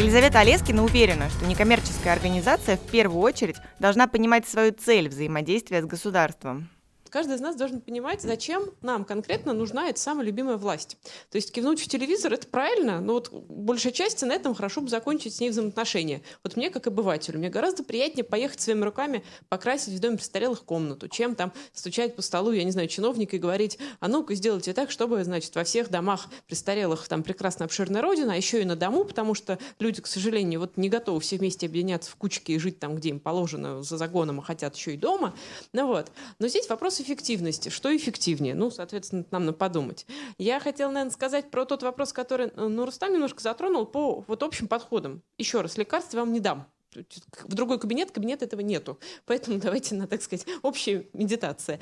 Елизавета 0.07 0.39
Олескина 0.39 0.85
уверена, 0.85 1.29
что 1.31 1.47
некоммерческая 1.47 2.13
организация 2.13 2.77
в 2.77 2.81
первую 2.81 3.23
очередь 3.23 3.57
должна 3.81 4.07
понимать 4.07 4.47
свою 4.47 4.73
цель 4.73 5.09
взаимодействия 5.09 5.83
с 5.83 5.85
государством. 5.85 6.69
Каждый 7.11 7.37
из 7.37 7.41
нас 7.41 7.57
должен 7.57 7.81
понимать, 7.81 8.23
зачем 8.23 8.71
нам 8.83 9.05
конкретно 9.05 9.53
нужна 9.53 9.89
эта 9.89 10.01
самая 10.01 10.27
любимая 10.27 10.57
власть. 10.57 10.97
То 11.31 11.37
есть 11.37 11.53
кивнуть 11.53 11.81
в 11.81 11.89
телевизор— 11.89 12.33
это 12.35 12.47
правильно, 12.47 13.01
но 13.01 13.15
вот 13.15 13.31
большая 13.33 13.93
часть 13.93 14.23
на 14.23 14.33
этом 14.33 14.55
хорошо 14.55 14.81
бы 14.81 14.89
закончить 14.89 15.35
с 15.35 15.41
ней 15.41 15.51
взаимоотношения. 15.51 16.23
Вот 16.43 16.57
мне, 16.57 16.71
как 16.71 16.87
обывателю, 16.87 17.39
мне 17.39 17.49
гораздо 17.49 17.85
приятнее 17.85 18.25
поехать 18.25 18.61
своими 18.61 18.85
руками 18.85 19.25
покрасить 19.49 19.95
в 19.95 20.01
доме 20.01 20.17
престарелых 20.17 20.65
комнату, 20.65 21.09
чем 21.09 21.35
там 21.35 21.53
стучать 21.73 22.17
по 22.17 22.23
столу, 22.23 22.53
я 22.53 22.65
не 22.65 22.71
знаю, 22.71 22.89
чиновника 22.89 23.37
и 23.37 23.39
говорить, 23.39 23.79
а 24.01 24.09
ну-ка 24.09 24.35
сделайте 24.35 24.73
так, 24.73 24.91
чтобы, 24.91 25.23
значит, 25.25 25.55
во 25.55 25.65
всех 25.65 25.91
домах 25.91 26.27
престарелых 26.47 27.07
там 27.09 27.23
прекрасно 27.23 27.65
обширная 27.65 28.03
родина, 28.03 28.33
а 28.33 28.37
еще 28.37 28.61
и 28.61 28.65
на 28.65 28.77
дому, 28.77 29.05
потому 29.05 29.35
что 29.35 29.59
люди, 29.79 30.03
к 30.03 30.07
сожалению, 30.07 30.61
вот 30.61 30.77
не 30.77 30.89
готовы 30.89 31.21
все 31.21 31.37
вместе 31.37 31.67
объединяться 31.67 32.11
в 32.11 32.17
кучки 32.17 32.53
и 32.53 32.59
жить 32.59 32.79
там, 32.79 32.97
где 32.97 33.11
им 33.11 33.21
положено 33.21 33.83
за 33.83 33.97
загоном, 33.97 34.41
а 34.41 34.43
хотят 34.43 34.77
еще 34.77 34.95
и 34.95 34.97
дома. 34.97 35.35
Ну 35.73 35.87
вот. 35.87 36.11
Но 36.39 36.49
здесь 36.49 36.69
вопрос 36.69 36.96
эффективности. 37.01 37.69
Что 37.69 37.95
эффективнее? 37.97 38.55
Ну, 38.55 38.71
соответственно, 38.71 39.25
нам 39.31 39.47
надо 39.47 39.57
подумать. 39.57 40.07
Я 40.39 40.61
хотела, 40.61 40.91
наверное, 40.91 41.13
сказать 41.13 41.51
про 41.51 41.65
тот 41.65 41.83
вопрос, 41.83 42.13
который 42.13 42.49
э, 42.49 42.69
ну, 42.69 42.85
Рустам 42.85 43.13
немножко 43.13 43.43
затронул 43.43 43.87
по 43.87 44.25
вот 44.27 44.43
общим 44.43 44.69
подходам. 44.69 45.23
Еще 45.39 45.61
раз, 45.61 45.77
лекарств 45.77 46.15
вам 46.15 46.33
не 46.33 46.41
дам. 46.41 46.67
В 46.95 47.55
другой 47.55 47.79
кабинет, 47.79 48.11
кабинет 48.11 48.43
этого 48.43 48.61
нету. 48.61 48.99
Поэтому 49.27 49.59
давайте 49.61 49.95
на, 49.95 50.07
так 50.07 50.23
сказать, 50.23 50.47
общая 50.63 51.07
медитация. 51.13 51.79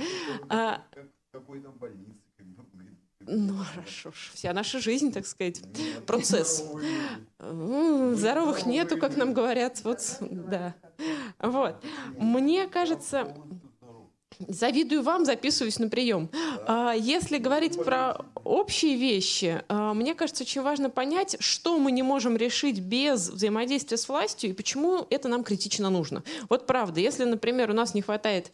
А, 0.49 0.83
какой 1.33 1.61
там 1.61 1.73
больницы? 1.73 2.25
Ну, 3.27 3.55
хорошо, 3.57 4.13
вся 4.35 4.53
наша 4.53 4.81
жизнь, 4.81 5.11
так 5.13 5.27
сказать, 5.27 5.63
Нет, 5.79 6.05
процесс. 6.07 6.63
Здоровых 7.39 8.67
нету, 8.67 8.99
как 8.99 9.17
нам 9.17 9.33
говорят. 9.33 9.81
Вот, 9.85 10.19
да. 10.21 10.75
Вот. 11.39 11.83
Мне 12.19 12.67
кажется, 12.67 13.35
Завидую 14.39 15.03
вам, 15.03 15.25
записываюсь 15.25 15.79
на 15.79 15.89
прием. 15.89 16.29
А, 16.67 16.93
если 16.93 17.39
говорить 17.39 17.83
про 17.83 18.17
общие 18.45 18.97
вещи, 18.97 19.63
а, 19.69 19.95
мне 19.95 20.15
кажется, 20.15 20.45
очень 20.45 20.63
важно 20.63 20.91
понять, 20.91 21.37
что 21.41 21.79
мы 21.79 21.93
не 21.93 22.03
можем 22.03 22.37
решить 22.37 22.81
без 22.81 23.31
взаимодействия 23.31 23.97
с 23.97 24.09
властью 24.09 24.51
и 24.51 24.53
почему 24.53 25.07
это 25.11 25.29
нам 25.29 25.45
критично 25.45 25.91
нужно. 25.91 26.23
Вот 26.49 26.67
правда, 26.67 27.01
если, 27.01 27.25
например, 27.25 27.71
у 27.71 27.75
нас 27.75 27.95
не 27.95 28.03
хватает 28.03 28.53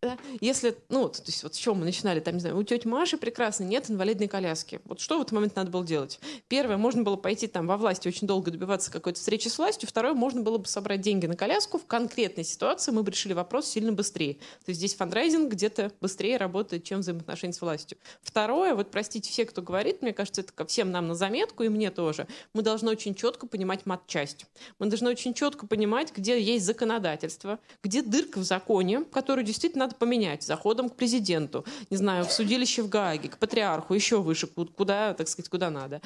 да? 0.00 0.16
Если, 0.40 0.76
ну, 0.88 1.08
то 1.08 1.22
есть 1.26 1.42
вот 1.42 1.54
с 1.56 1.58
чего 1.58 1.74
мы 1.74 1.84
начинали, 1.84 2.20
там, 2.20 2.34
не 2.34 2.40
знаю, 2.40 2.56
у 2.56 2.62
тети 2.62 2.86
Маши 2.86 3.18
прекрасно 3.18 3.64
нет 3.64 3.90
инвалидной 3.90 4.28
коляски. 4.28 4.80
Вот 4.84 5.00
что 5.00 5.18
в 5.18 5.22
этот 5.22 5.32
момент 5.32 5.56
надо 5.56 5.70
было 5.70 5.84
делать? 5.84 6.20
Первое, 6.46 6.76
можно 6.76 7.02
было 7.02 7.16
пойти 7.16 7.48
там 7.48 7.66
во 7.66 7.76
власти 7.76 8.06
очень 8.06 8.28
долго 8.28 8.52
добиваться 8.52 8.92
какой-то 8.92 9.18
встречи 9.18 9.48
с 9.48 9.58
властью. 9.58 9.88
Второе, 9.88 10.14
можно 10.14 10.42
было 10.42 10.58
бы 10.58 10.66
собрать 10.66 11.00
деньги 11.00 11.26
на 11.26 11.34
коляску. 11.34 11.78
В 11.78 11.86
конкретной 11.86 12.44
ситуации 12.44 12.92
мы 12.92 13.02
бы 13.02 13.10
решили 13.10 13.32
вопрос 13.32 13.66
сильно 13.66 13.90
быстрее. 13.90 14.34
То 14.34 14.68
есть 14.68 14.78
здесь 14.78 14.94
фандрайзинг 14.94 15.50
где-то 15.50 15.90
быстрее 16.00 16.36
работает, 16.36 16.84
чем 16.84 17.00
взаимоотношения 17.00 17.54
с 17.54 17.60
властью. 17.60 17.98
Второе, 18.22 18.76
вот 18.76 18.92
простите 18.92 19.28
все, 19.30 19.46
кто 19.46 19.62
говорит, 19.62 20.00
мне 20.00 20.12
кажется, 20.12 20.42
это 20.42 20.52
ко 20.52 20.64
всем 20.64 20.92
нам 20.92 21.08
на 21.08 21.16
заметку, 21.16 21.64
и 21.64 21.68
мне 21.68 21.90
тоже. 21.90 22.28
Мы 22.54 22.62
должны 22.62 22.90
очень 22.90 23.16
четко 23.16 23.48
понимать 23.48 23.84
мат-часть. 23.84 24.46
Мы 24.78 24.86
должны 24.86 25.10
очень 25.10 25.34
четко 25.34 25.66
понимать, 25.66 26.12
где 26.16 26.40
есть 26.40 26.64
законодательство, 26.64 27.58
где 27.82 28.02
дырка 28.02 28.38
в 28.38 28.44
законе, 28.44 29.04
которую 29.04 29.44
действительно 29.44 29.87
надо 29.88 29.96
поменять 29.96 30.42
заходом 30.42 30.90
к 30.90 30.94
президенту, 30.94 31.64
не 31.90 31.96
знаю, 31.96 32.24
в 32.24 32.32
судилище 32.32 32.82
в 32.82 32.88
Гааге, 32.88 33.28
к 33.28 33.38
патриарху, 33.38 33.94
еще 33.94 34.20
выше, 34.20 34.46
куда, 34.46 35.14
так 35.14 35.28
сказать, 35.28 35.48
куда 35.48 35.70
надо. 35.70 36.00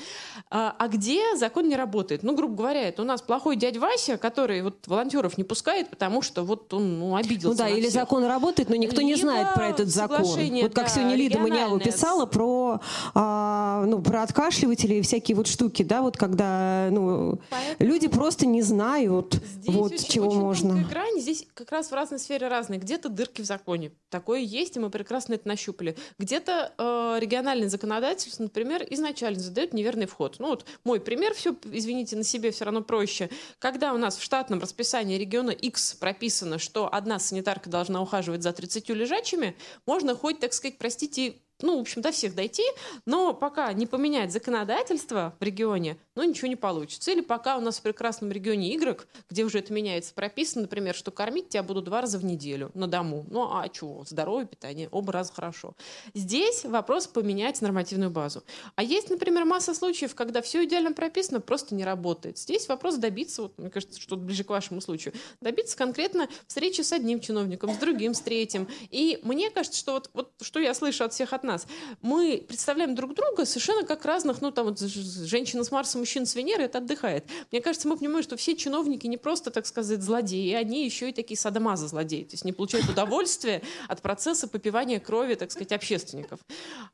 А, 0.51 0.75
а 0.79 0.89
где 0.89 1.37
закон 1.37 1.69
не 1.69 1.77
работает? 1.77 2.23
Ну, 2.23 2.35
грубо 2.37 2.55
говоря, 2.55 2.89
это 2.89 3.03
у 3.03 3.05
нас 3.05 3.23
плохой 3.23 3.57
дядь 3.57 3.77
Вася, 3.77 4.17
который 4.17 4.63
вот 4.63 4.87
волонтеров 4.87 5.37
не 5.37 5.45
пускает, 5.45 5.91
потому 5.91 6.23
что 6.23 6.45
вот 6.45 6.73
он 6.73 6.99
ну, 6.99 7.17
обиделся 7.17 7.49
Ну 7.49 7.55
да, 7.55 7.69
или 7.69 7.83
всех. 7.83 7.93
закон 7.93 8.25
работает, 8.25 8.69
но 8.69 8.77
никто 8.77 9.03
не 9.03 9.15
Либо 9.15 9.21
знает 9.21 9.55
про 9.55 9.69
этот 9.69 9.89
закон. 9.89 10.23
Вот 10.23 10.75
как 10.75 10.87
да, 10.87 10.89
сегодня 10.89 11.17
Лида 11.17 11.39
региональное. 11.39 11.81
писала 11.81 12.27
про, 12.27 12.81
а, 13.15 13.85
ну, 13.87 14.01
про 14.01 14.23
откашливатели 14.23 14.97
и 14.97 15.03
всякие 15.03 15.37
вот 15.37 15.49
штуки, 15.49 15.83
да, 15.83 16.03
вот 16.03 16.17
когда 16.17 16.89
ну, 16.91 17.41
Поэтому 17.51 17.91
люди 17.91 18.09
просто 18.09 18.47
не 18.47 18.63
знают, 18.63 19.35
Здесь 19.35 19.75
вот 19.75 19.93
очень, 19.93 20.09
чего 20.09 20.29
очень 20.29 20.41
можно. 20.41 20.85
грань. 20.89 21.21
Здесь 21.21 21.47
как 21.55 21.73
раз 21.73 21.91
в 21.91 21.95
разной 21.95 22.19
сфере 22.19 22.49
разные. 22.49 22.79
Где-то 22.79 23.09
дырки 23.09 23.43
в 23.43 23.45
законе. 23.45 23.72
Такое 24.09 24.41
есть, 24.41 24.77
и 24.77 24.81
мы 24.81 24.91
прекрасно 24.91 25.35
это 25.35 25.49
нащупали. 25.49 25.97
Где-то 26.19 26.75
э, 26.77 27.19
региональное 27.21 27.69
законодательство, 27.69 28.43
например, 28.43 28.87
изначально 28.91 29.41
задает 29.41 29.73
неверный 29.73 30.07
вход. 30.07 30.37
Ну 30.39 30.49
вот 30.49 30.65
мой 30.85 31.01
пример, 31.01 31.35
все, 31.35 31.57
извините, 31.65 32.17
на 32.17 32.25
себе 32.25 32.51
все 32.51 32.65
равно 32.65 32.83
проще. 32.83 33.31
Когда 33.59 33.95
у 33.95 33.99
нас 33.99 34.17
в 34.17 34.23
штатном 34.23 34.61
расписании 34.61 35.19
региона 35.19 35.51
X 35.51 35.95
прописано, 35.95 36.59
что 36.59 36.93
одна 36.93 37.19
санитарка 37.19 37.71
должна 37.71 38.03
ухаживать 38.03 38.43
за 38.43 38.53
30 38.53 38.89
лежачими, 38.91 39.57
можно 39.87 40.15
хоть, 40.15 40.41
так 40.41 40.53
сказать, 40.53 40.79
простите, 40.79 41.37
ну, 41.63 41.79
в 41.79 41.81
общем, 41.81 42.03
до 42.03 42.13
всех 42.13 42.35
дойти, 42.35 42.65
но 43.07 43.35
пока 43.35 43.73
не 43.73 43.87
поменять 43.87 44.33
законодательство 44.33 45.35
в 45.39 45.43
регионе, 45.43 45.97
ну, 46.15 46.25
ничего 46.25 46.49
не 46.49 46.57
получится. 46.57 47.11
Или 47.11 47.21
пока 47.21 47.57
у 47.57 47.61
нас 47.61 47.79
в 47.79 47.83
прекрасном 47.83 48.31
регионе 48.33 48.73
Y, 48.73 49.07
где 49.31 49.45
уже 49.45 49.59
это 49.59 49.73
меняется, 49.73 50.15
прописано, 50.15 50.63
например, 50.63 50.95
что 50.95 51.11
кормить 51.11 51.51
тебя 51.51 51.63
будут 51.63 51.85
два 51.85 52.01
раза 52.01 52.19
в 52.19 52.25
неделю 52.25 52.71
на 52.75 52.87
дому. 52.87 53.25
Ну, 53.31 53.43
а 53.43 53.69
чего? 53.69 54.05
Здоровое 54.07 54.47
питание, 54.47 54.89
оба 54.91 55.13
раза 55.13 55.33
хорошо. 55.33 55.75
Здесь 56.15 56.65
вопрос 56.65 57.07
поменять 57.07 57.61
нормативную 57.61 58.11
базу. 58.11 58.43
А 58.77 58.83
есть, 58.83 59.11
например, 59.11 59.45
масса 59.45 59.75
случаев, 59.75 60.15
когда 60.15 60.43
все 60.43 60.65
идеально 60.65 60.93
прописано, 60.93 61.41
просто 61.41 61.75
не 61.75 61.85
работает. 61.85 62.39
Здесь 62.39 62.69
вопрос 62.69 62.97
добиться, 62.97 63.43
вот, 63.43 63.59
мне 63.59 63.71
кажется, 63.71 64.01
что 64.01 64.17
ближе 64.17 64.45
к 64.45 64.51
вашему 64.51 64.81
случаю, 64.81 65.15
добиться 65.41 65.77
конкретно 65.77 66.29
встречи 66.47 66.81
с 66.81 66.93
одним 66.93 67.21
чиновником, 67.21 67.73
с 67.75 67.77
другим, 67.77 68.15
с 68.15 68.21
третьим. 68.21 68.69
И 68.91 69.21
мне 69.23 69.51
кажется, 69.51 69.79
что 69.79 69.93
вот, 69.93 70.11
вот 70.15 70.33
что 70.41 70.61
я 70.61 70.75
слышу 70.75 71.05
от 71.05 71.13
всех 71.13 71.33
от 71.33 71.45
нас, 71.45 71.52
мы 72.01 72.45
представляем 72.47 72.95
друг 72.95 73.15
друга 73.15 73.45
совершенно 73.45 73.85
как 73.85 74.05
разных, 74.05 74.41
ну 74.41 74.51
там 74.51 74.67
вот 74.67 74.81
женщина 74.81 75.65
с 75.65 75.71
Марса, 75.71 75.99
мужчина 75.99 76.27
с 76.27 76.35
Венеры, 76.35 76.65
это 76.65 76.79
отдыхает. 76.79 77.25
Мне 77.51 77.61
кажется, 77.61 77.89
мы 77.89 77.97
понимаем, 77.97 78.23
что 78.23 78.37
все 78.37 78.57
чиновники 78.57 79.07
не 79.07 79.17
просто, 79.17 79.51
так 79.51 79.67
сказать, 79.67 80.03
злодеи, 80.03 80.53
они 80.55 80.85
еще 80.85 81.11
и 81.11 81.13
такие 81.13 81.39
садомазы 81.39 81.89
злодеи, 81.89 82.25
то 82.25 82.35
есть 82.35 82.45
не 82.45 82.53
получают 82.53 82.89
удовольствие 82.89 83.63
от 83.89 84.03
процесса 84.03 84.49
попивания 84.49 85.01
крови, 85.01 85.35
так 85.35 85.51
сказать, 85.51 85.73
общественников. 85.73 86.41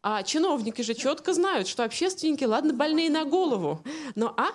А 0.02 0.22
чиновники 0.22 0.82
же 0.82 0.94
четко 0.94 1.34
знают, 1.34 1.68
что 1.68 1.84
общественники, 1.84 2.44
ладно, 2.44 2.72
больные 2.74 3.10
на 3.10 3.24
голову, 3.24 3.82
но 4.14 4.34
а 4.36 4.50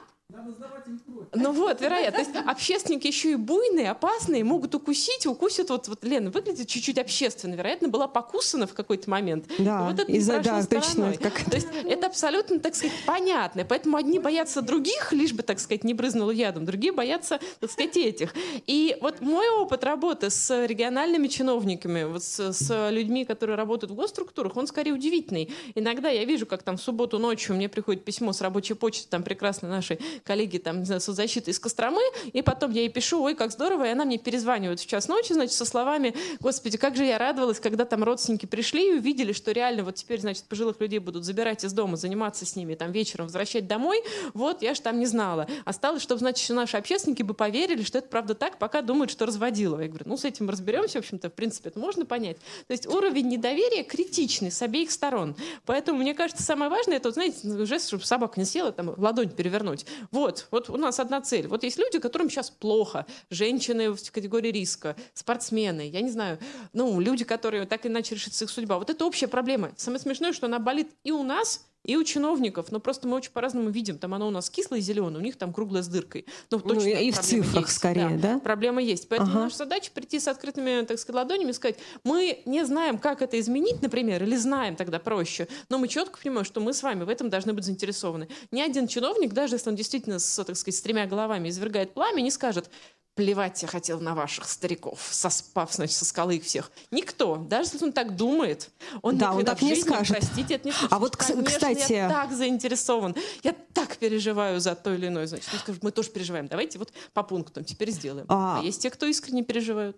ну 1.36 1.52
вот, 1.52 1.82
вероятно. 1.82 2.24
То 2.24 2.30
есть 2.32 2.48
общественники 2.48 3.08
еще 3.08 3.32
и 3.32 3.36
буйные, 3.36 3.92
опасные, 3.92 4.44
могут 4.44 4.74
укусить, 4.76 5.26
укусят. 5.26 5.70
Вот, 5.70 5.88
вот 5.88 6.04
Лена 6.04 6.32
выглядит 6.32 6.68
чуть-чуть 6.68 6.98
общественно. 6.98 7.56
Вероятно, 7.56 7.88
была 7.88 8.08
покусана 8.08 8.68
в 8.68 8.74
какой-то 8.74 9.10
момент. 9.10 9.46
Да, 9.60 9.84
вот 9.84 10.00
это 10.00 10.12
из-за- 10.12 10.40
да, 10.40 10.64
точно, 10.64 10.82
стороной. 10.84 11.16
это 11.16 11.30
как- 11.30 11.50
То 11.50 11.56
есть 11.56 11.68
это 11.86 12.08
абсолютно, 12.08 12.60
так 12.60 12.76
сказать, 12.76 12.96
понятно. 13.06 13.66
Поэтому 13.66 13.98
одни 13.98 14.20
боятся 14.20 14.62
других, 14.62 15.14
лишь 15.14 15.34
бы, 15.34 15.44
так 15.44 15.60
сказать, 15.60 15.84
не 15.84 15.94
брызнуло 15.94 16.32
ядом. 16.32 16.66
Другие 16.66 16.94
боятся, 16.94 17.40
так 17.60 17.72
сказать, 17.72 17.96
этих. 17.98 18.34
И 18.68 18.98
вот 19.02 19.22
мой 19.22 19.48
опыт 19.50 19.84
работы 19.84 20.30
с 20.30 20.66
региональными 20.66 21.28
чиновниками, 21.28 22.04
вот 22.04 22.24
с, 22.24 22.54
с 22.54 22.90
людьми, 22.90 23.26
которые 23.26 23.56
работают 23.56 23.92
в 23.92 23.96
госструктурах, 23.96 24.58
он 24.58 24.68
скорее 24.68 24.94
удивительный. 24.94 25.52
Иногда 25.76 26.10
я 26.10 26.26
вижу, 26.26 26.46
как 26.46 26.64
там 26.64 26.78
в 26.78 26.82
субботу 26.82 27.20
ночью 27.20 27.56
мне 27.56 27.70
приходит 27.70 28.04
письмо 28.04 28.34
с 28.34 28.42
рабочей 28.42 28.74
почты, 28.74 29.08
там 29.10 29.24
прекрасно 29.24 29.70
наши 29.70 30.00
коллеги, 30.24 30.58
там, 30.58 30.80
не 30.80 30.86
знаю, 30.86 31.02
соцзащиты 31.02 31.52
из 31.52 31.60
Костромы, 31.60 32.02
и 32.32 32.42
потом 32.42 32.72
я 32.72 32.82
ей 32.82 32.90
пишу, 32.90 33.22
ой, 33.22 33.36
как 33.36 33.52
здорово, 33.52 33.88
и 33.88 33.90
она 33.90 34.06
мне 34.06 34.18
перезванивает 34.18 34.80
в 34.80 34.88
час 34.88 35.08
ночи, 35.08 35.34
значит, 35.34 35.54
со 35.54 35.66
словами, 35.66 36.16
господи, 36.40 36.78
как 36.78 36.96
же 36.96 37.04
я 37.04 37.18
радовалась, 37.18 37.60
когда 37.60 37.86
там 37.86 38.04
родственники 38.04 38.46
пришли 38.46 38.92
и 38.92 38.94
увидели, 38.94 39.34
что 39.34 39.52
реально 39.52 39.84
вот 39.84 39.96
теперь, 39.96 40.20
значит, 40.20 40.46
пожилых 40.46 40.80
людей 40.80 41.00
будут 41.00 41.24
забирать 41.24 41.64
из 41.64 41.74
дома, 41.74 41.98
заниматься 41.98 42.46
с 42.46 42.56
ними, 42.56 42.76
там, 42.76 42.92
вечером 42.92 43.26
возвращать 43.26 43.68
домой, 43.68 44.02
вот, 44.34 44.62
я 44.62 44.74
ж 44.74 44.80
там 44.80 45.00
не 45.00 45.06
знала. 45.06 45.48
Осталось, 45.66 46.02
чтобы, 46.02 46.20
значит, 46.20 46.50
наши 46.50 46.78
общественники 46.78 47.24
бы 47.24 47.34
поверили, 47.34 47.84
что 47.84 47.98
это 47.98 48.08
правда 48.08 48.36
так, 48.36 48.58
пока 48.58 48.82
думают, 48.82 49.12
что 49.12 49.26
разводила. 49.26 49.80
Я 49.80 49.88
говорю, 49.88 50.06
ну, 50.08 50.18
с 50.18 50.26
этим 50.26 50.50
разберемся, 50.50 51.00
в 51.00 51.04
общем-то, 51.04 51.30
в 51.30 51.34
принципе, 51.34 51.70
это 51.70 51.80
можно 51.80 52.06
понять. 52.06 52.38
То 52.68 52.72
есть 52.72 52.88
уровень 52.88 53.28
недоверия 53.28 53.84
критичный 53.84 54.52
с 54.52 54.62
обеих 54.62 54.92
сторон. 54.92 55.36
Поэтому, 55.66 56.00
мне 56.00 56.14
кажется, 56.14 56.44
самое 56.44 56.70
важное, 56.70 56.98
это, 56.98 57.10
вот, 57.10 57.16
знаете, 57.16 57.66
жест, 57.66 57.88
чтобы 57.88 58.06
собака 58.06 58.40
не 58.40 58.46
села, 58.46 58.72
там, 58.72 58.94
ладонь 58.98 59.30
перевернуть. 59.30 59.86
Вот, 60.14 60.48
вот 60.52 60.70
у 60.70 60.78
нас 60.78 61.00
одна 61.00 61.22
цель. 61.22 61.48
Вот 61.48 61.64
есть 61.64 61.80
люди, 61.80 61.98
которым 61.98 62.30
сейчас 62.30 62.52
плохо. 62.52 63.08
Женщины 63.32 63.92
в 63.92 64.12
категории 64.12 64.52
риска, 64.52 64.96
спортсмены, 65.16 65.90
я 65.90 66.02
не 66.02 66.12
знаю, 66.12 66.38
ну, 66.72 67.00
люди, 67.00 67.26
которые 67.26 67.66
так 67.66 67.88
иначе 67.88 68.14
решится 68.14 68.46
их 68.46 68.52
судьба. 68.52 68.78
Вот 68.78 68.92
это 68.92 69.06
общая 69.06 69.28
проблема. 69.28 69.72
Самое 69.76 70.00
смешное, 70.00 70.32
что 70.32 70.46
она 70.46 70.60
болит 70.60 70.92
и 71.04 71.12
у 71.12 71.24
нас, 71.24 71.66
и 71.86 71.96
у 71.98 72.04
чиновников, 72.04 72.72
но 72.72 72.80
просто 72.80 73.08
мы 73.08 73.18
очень 73.18 73.32
по-разному 73.32 73.70
видим. 73.70 73.98
Там 73.98 74.14
оно 74.14 74.28
у 74.28 74.32
нас 74.32 74.50
кислое 74.50 74.80
и 74.80 74.82
зеленое, 74.82 75.20
у 75.20 75.22
них 75.22 75.36
там 75.36 75.52
круглое 75.54 75.82
с 75.84 75.88
дыркой. 75.88 76.26
Но 76.50 76.62
Ну, 76.64 76.76
точно 76.76 76.88
и 76.90 77.12
в 77.12 77.20
цифрах 77.20 77.66
есть. 77.66 77.78
скорее, 77.78 78.18
да? 78.18 78.40
Проблема 78.40 78.82
есть. 78.82 79.10
Поэтому 79.10 79.32
Ага. 79.32 79.40
наша 79.42 79.58
задача 79.58 79.92
прийти 79.94 80.20
с 80.20 80.28
открытыми, 80.28 80.86
так 80.86 80.98
сказать, 80.98 81.16
ладонями 81.24 81.50
и 81.50 81.54
сказать, 81.54 81.78
мы 82.04 82.42
не 82.46 82.66
знаем, 82.66 82.98
как 82.98 83.22
это 83.22 83.40
изменить, 83.40 83.82
например, 83.82 84.24
или 84.24 84.36
знаем 84.38 84.76
тогда 84.76 85.00
проще, 85.00 85.48
но 85.70 85.78
мы 85.78 85.88
четко 85.88 86.20
понимаем, 86.22 86.46
что 86.46 86.62
мы 86.62 86.74
с 86.74 86.82
вами 86.84 87.04
в 87.04 87.10
этом 87.10 87.30
должны 87.30 87.54
быть 87.54 87.66
заинтересованы. 87.66 88.28
Ни 88.52 88.62
один 88.62 88.88
чиновник, 88.88 89.34
даже 89.34 89.56
если 89.56 89.70
он 89.70 89.76
действительно 89.76 90.20
с, 90.20 90.44
так 90.44 90.56
сказать, 90.56 90.78
с 90.78 90.82
тремя 90.82 91.06
головами 91.06 91.50
извергает 91.50 91.94
пламя, 91.94 92.22
не 92.22 92.32
скажет, 92.32 92.70
плевать 93.16 93.62
я 93.62 93.68
хотел 93.68 94.00
на 94.00 94.16
ваших 94.16 94.48
стариков, 94.50 95.00
соспав, 95.12 95.72
значит, 95.74 95.96
со 95.96 96.04
скалы 96.06 96.38
их 96.38 96.44
всех. 96.46 96.72
Никто, 96.90 97.36
даже 97.36 97.70
если 97.74 97.86
он 97.86 97.92
так 97.94 98.16
думает, 98.16 98.72
он 99.04 99.18
Да, 99.18 99.34
он 99.34 99.46
так 99.46 99.62
не 99.62 99.76
жизни, 99.76 99.88
скажет. 99.90 100.18
простите, 100.18 100.56
это 100.56 100.66
не 100.68 100.72
А 100.72 100.74
слышит. 100.74 101.00
вот, 101.00 101.16
Конечно, 101.18 101.44
кстати- 101.44 101.94
я 101.94 102.10
так 102.10 102.32
заинтересован, 102.32 103.16
я 103.44 103.54
так 103.74 103.98
переживаю 103.98 104.60
за 104.60 104.74
то 104.76 104.94
или 104.94 105.08
иное, 105.08 105.28
значит, 105.28 105.48
он 105.54 105.60
скажет, 105.60 105.84
мы 105.84 105.92
тоже 105.92 106.10
переживаем, 106.10 106.48
давайте 106.48 106.80
вот 106.80 106.92
по 107.14 107.22
пунктам 107.24 107.64
теперь 107.64 107.92
сделаем. 107.92 108.26
А- 108.30 108.60
А 108.60 108.64
есть 108.64 108.82
те, 108.82 108.90
кто 108.90 109.06
искренне 109.06 109.44
переживают. 109.44 109.96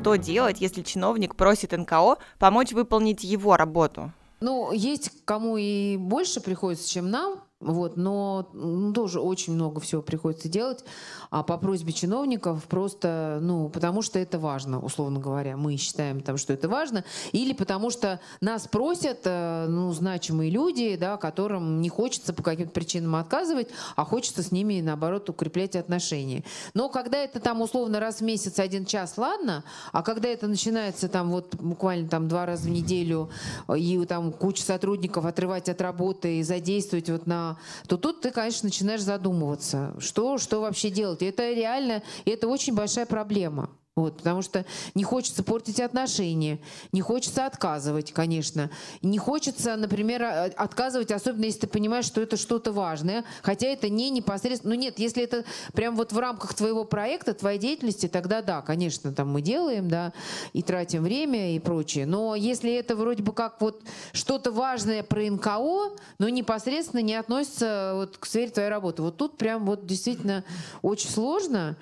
Что 0.00 0.14
делать, 0.14 0.60
если 0.60 0.82
чиновник 0.82 1.34
просит 1.34 1.72
НКО 1.72 2.18
помочь 2.38 2.70
выполнить 2.70 3.24
его 3.24 3.56
работу? 3.56 4.12
Ну, 4.40 4.70
есть 4.70 5.10
кому 5.24 5.56
и 5.56 5.96
больше 5.96 6.40
приходится, 6.40 6.88
чем 6.88 7.10
нам, 7.10 7.40
вот, 7.60 7.96
но 7.96 8.48
ну, 8.52 8.92
тоже 8.92 9.20
очень 9.20 9.54
много 9.54 9.80
всего 9.80 10.02
приходится 10.02 10.48
делать 10.48 10.84
а 11.30 11.42
по 11.42 11.58
просьбе 11.58 11.92
чиновников 11.92 12.64
просто, 12.64 13.38
ну, 13.42 13.68
потому 13.68 14.02
что 14.02 14.18
это 14.18 14.38
важно, 14.38 14.80
условно 14.80 15.20
говоря, 15.20 15.56
мы 15.56 15.76
считаем 15.76 16.22
там, 16.22 16.36
что 16.36 16.54
это 16.54 16.66
важно, 16.66 17.04
или 17.32 17.52
потому 17.52 17.90
что 17.90 18.20
нас 18.40 18.66
просят, 18.66 19.20
э, 19.24 19.66
ну, 19.68 19.92
значимые 19.92 20.50
люди, 20.50 20.96
да, 20.96 21.18
которым 21.18 21.82
не 21.82 21.90
хочется 21.90 22.32
по 22.32 22.42
каким-то 22.42 22.72
причинам 22.72 23.16
отказывать, 23.16 23.68
а 23.96 24.06
хочется 24.06 24.42
с 24.42 24.50
ними, 24.50 24.80
наоборот, 24.80 25.28
укреплять 25.28 25.76
отношения. 25.76 26.42
Но 26.72 26.88
когда 26.88 27.18
это 27.18 27.38
там 27.38 27.60
условно 27.60 28.00
раз 28.00 28.20
в 28.20 28.22
месяц 28.22 28.58
один 28.58 28.86
час, 28.86 29.18
ладно, 29.18 29.62
а 29.92 30.02
когда 30.02 30.28
это 30.30 30.46
начинается 30.46 31.08
там 31.08 31.30
вот 31.30 31.54
буквально 31.56 32.08
там 32.08 32.28
два 32.28 32.46
раза 32.46 32.68
в 32.68 32.70
неделю 32.70 33.28
и 33.76 34.02
там 34.06 34.32
куча 34.32 34.62
сотрудников 34.62 35.26
отрывать 35.26 35.68
от 35.68 35.82
работы 35.82 36.38
и 36.38 36.42
задействовать 36.42 37.10
вот 37.10 37.26
на... 37.26 37.45
то 37.86 37.96
тут 37.96 38.20
ты, 38.20 38.30
конечно, 38.30 38.66
начинаешь 38.66 39.02
задумываться, 39.02 39.94
что, 39.98 40.38
что 40.38 40.60
вообще 40.60 40.90
делать. 40.90 41.22
И 41.22 41.26
это 41.26 41.52
реально, 41.52 42.02
и 42.24 42.30
это 42.30 42.48
очень 42.48 42.74
большая 42.74 43.06
проблема. 43.06 43.70
Вот, 43.96 44.18
потому 44.18 44.42
что 44.42 44.66
не 44.94 45.04
хочется 45.04 45.42
портить 45.42 45.80
отношения, 45.80 46.58
не 46.92 47.00
хочется 47.00 47.46
отказывать, 47.46 48.12
конечно. 48.12 48.70
Не 49.00 49.16
хочется, 49.16 49.74
например, 49.74 50.22
а- 50.22 50.50
отказывать, 50.54 51.10
особенно 51.10 51.46
если 51.46 51.60
ты 51.60 51.66
понимаешь, 51.66 52.04
что 52.04 52.20
это 52.20 52.36
что-то 52.36 52.72
важное, 52.72 53.24
хотя 53.40 53.68
это 53.68 53.88
не 53.88 54.10
непосредственно... 54.10 54.74
Ну 54.74 54.80
нет, 54.80 54.98
если 54.98 55.22
это 55.22 55.46
прям 55.72 55.96
вот 55.96 56.12
в 56.12 56.18
рамках 56.18 56.52
твоего 56.52 56.84
проекта, 56.84 57.32
твоей 57.32 57.58
деятельности, 57.58 58.06
тогда 58.06 58.42
да, 58.42 58.60
конечно, 58.60 59.14
там 59.14 59.30
мы 59.30 59.40
делаем, 59.40 59.88
да, 59.88 60.12
и 60.52 60.62
тратим 60.62 61.02
время 61.02 61.54
и 61.56 61.58
прочее. 61.58 62.04
Но 62.04 62.34
если 62.34 62.74
это 62.74 62.96
вроде 62.96 63.22
бы 63.22 63.32
как 63.32 63.62
вот 63.62 63.80
что-то 64.12 64.50
важное 64.50 65.04
про 65.04 65.22
НКО, 65.22 65.92
но 66.18 66.28
непосредственно 66.28 67.00
не 67.00 67.14
относится 67.14 67.92
вот 67.94 68.18
к 68.18 68.26
сфере 68.26 68.50
твоей 68.50 68.68
работы, 68.68 69.00
вот 69.00 69.16
тут 69.16 69.38
прям 69.38 69.64
вот 69.64 69.86
действительно 69.86 70.44
очень 70.82 71.08
сложно. 71.08 71.78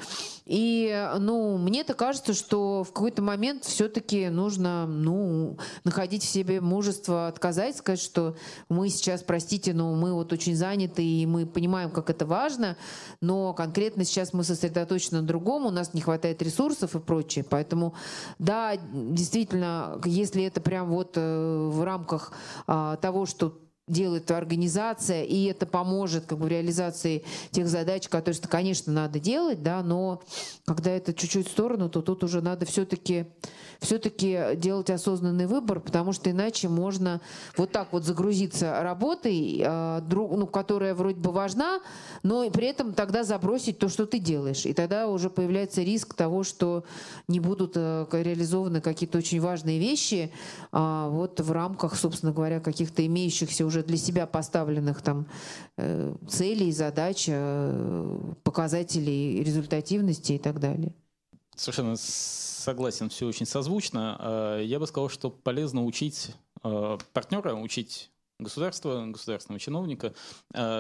И, 0.47 1.09
ну, 1.19 1.57
мне-то 1.57 1.95
кажется, 2.05 2.35
что 2.35 2.85
в 2.85 2.93
какой-то 2.93 3.23
момент 3.23 3.65
все-таки 3.65 4.29
нужно 4.29 4.87
ну, 4.87 5.57
находить 5.85 6.23
в 6.23 6.29
себе 6.29 6.61
мужество 6.61 7.29
отказать, 7.29 7.79
сказать, 7.79 8.03
что 8.03 8.37
мы 8.69 8.91
сейчас, 8.91 9.23
простите, 9.23 9.73
но 9.73 9.95
мы 9.95 10.13
вот 10.13 10.31
очень 10.31 10.55
заняты, 10.55 11.03
и 11.03 11.25
мы 11.25 11.47
понимаем, 11.47 11.91
как 11.91 12.11
это 12.11 12.27
важно, 12.27 12.77
но 13.23 13.55
конкретно 13.55 14.05
сейчас 14.05 14.35
мы 14.35 14.45
сосредоточены 14.45 15.23
на 15.23 15.27
другом, 15.27 15.65
у 15.65 15.71
нас 15.71 15.95
не 15.95 16.03
хватает 16.03 16.43
ресурсов 16.43 16.95
и 16.95 17.01
прочее. 17.01 17.43
Поэтому, 17.49 17.95
да, 18.39 18.77
действительно, 18.93 19.99
если 20.05 20.45
это 20.45 20.61
прям 20.61 20.91
вот 20.91 21.13
э, 21.17 21.69
в 21.73 21.83
рамках 21.85 22.33
а, 22.67 22.97
того, 22.97 23.25
что 23.25 23.64
делает 23.87 24.31
организация, 24.31 25.25
и 25.25 25.45
это 25.45 25.67
поможет 25.67 26.27
как 26.27 26.39
бы, 26.39 26.47
в 26.47 26.49
реализации 26.49 27.25
тех 27.51 27.69
задач, 27.69 28.09
которые, 28.09 28.41
конечно, 28.41 28.93
надо 28.93 29.21
делать, 29.21 29.63
да, 29.63 29.83
но 29.83 30.23
когда 30.65 30.91
это 30.91 31.13
чуть-чуть 31.13 31.49
в 31.49 31.51
сторону, 31.51 31.89
то 31.91 32.01
тут 32.01 32.25
уже 32.25 32.41
надо 32.41 32.67
все-таки 32.67 33.27
все-таки 33.81 34.57
делать 34.57 34.89
осознанный 34.89 35.47
выбор, 35.47 35.81
потому 35.81 36.13
что 36.13 36.31
иначе 36.31 36.69
можно 36.69 37.21
вот 37.57 37.73
так 37.73 37.93
вот 37.93 38.05
загрузиться 38.05 38.83
работой, 38.83 39.63
друг, 40.03 40.31
ну, 40.33 40.47
которая 40.47 40.95
вроде 40.95 41.21
бы 41.21 41.33
важна, 41.33 41.81
но 42.23 42.49
при 42.51 42.69
этом 42.69 42.95
тогда 42.95 43.25
забросить 43.25 43.79
то, 43.79 43.89
что 43.89 44.07
ты 44.07 44.19
делаешь. 44.19 44.65
И 44.65 44.73
тогда 44.73 45.09
уже 45.09 45.29
появляется 45.29 45.83
риск 45.83 46.15
того, 46.15 46.45
что 46.45 46.85
не 47.29 47.41
будут 47.41 47.73
э, 47.77 48.07
реализованы 48.13 48.81
какие-то 48.81 49.19
очень 49.19 49.41
важные 49.41 49.79
вещи 49.79 50.33
э, 50.73 51.09
вот 51.11 51.41
в 51.41 51.53
рамках, 51.53 51.97
собственно 51.97 52.33
говоря, 52.33 52.61
каких-то 52.61 53.05
имеющихся 53.05 53.67
уже 53.67 53.74
для 53.83 53.97
себя 53.97 54.27
поставленных 54.27 55.03
там 55.03 55.27
э, 55.77 56.15
целей, 56.29 56.73
задач, 56.73 57.27
э, 57.29 58.33
показателей 58.43 59.43
результативности 59.43 60.33
и 60.33 60.39
так 60.39 60.61
далее. 60.61 60.95
Совершенно 61.57 61.97
согласен, 61.97 63.09
все 63.09 63.27
очень 63.27 63.47
созвучно. 63.47 64.17
А, 64.19 64.61
я 64.61 64.79
бы 64.79 64.87
сказал, 64.87 65.09
что 65.09 65.31
полезно 65.31 65.85
учить 65.85 66.35
партнера, 67.13 67.55
учить 67.55 68.11
государства, 68.39 69.05
государственного 69.07 69.61
чиновника 69.61 70.15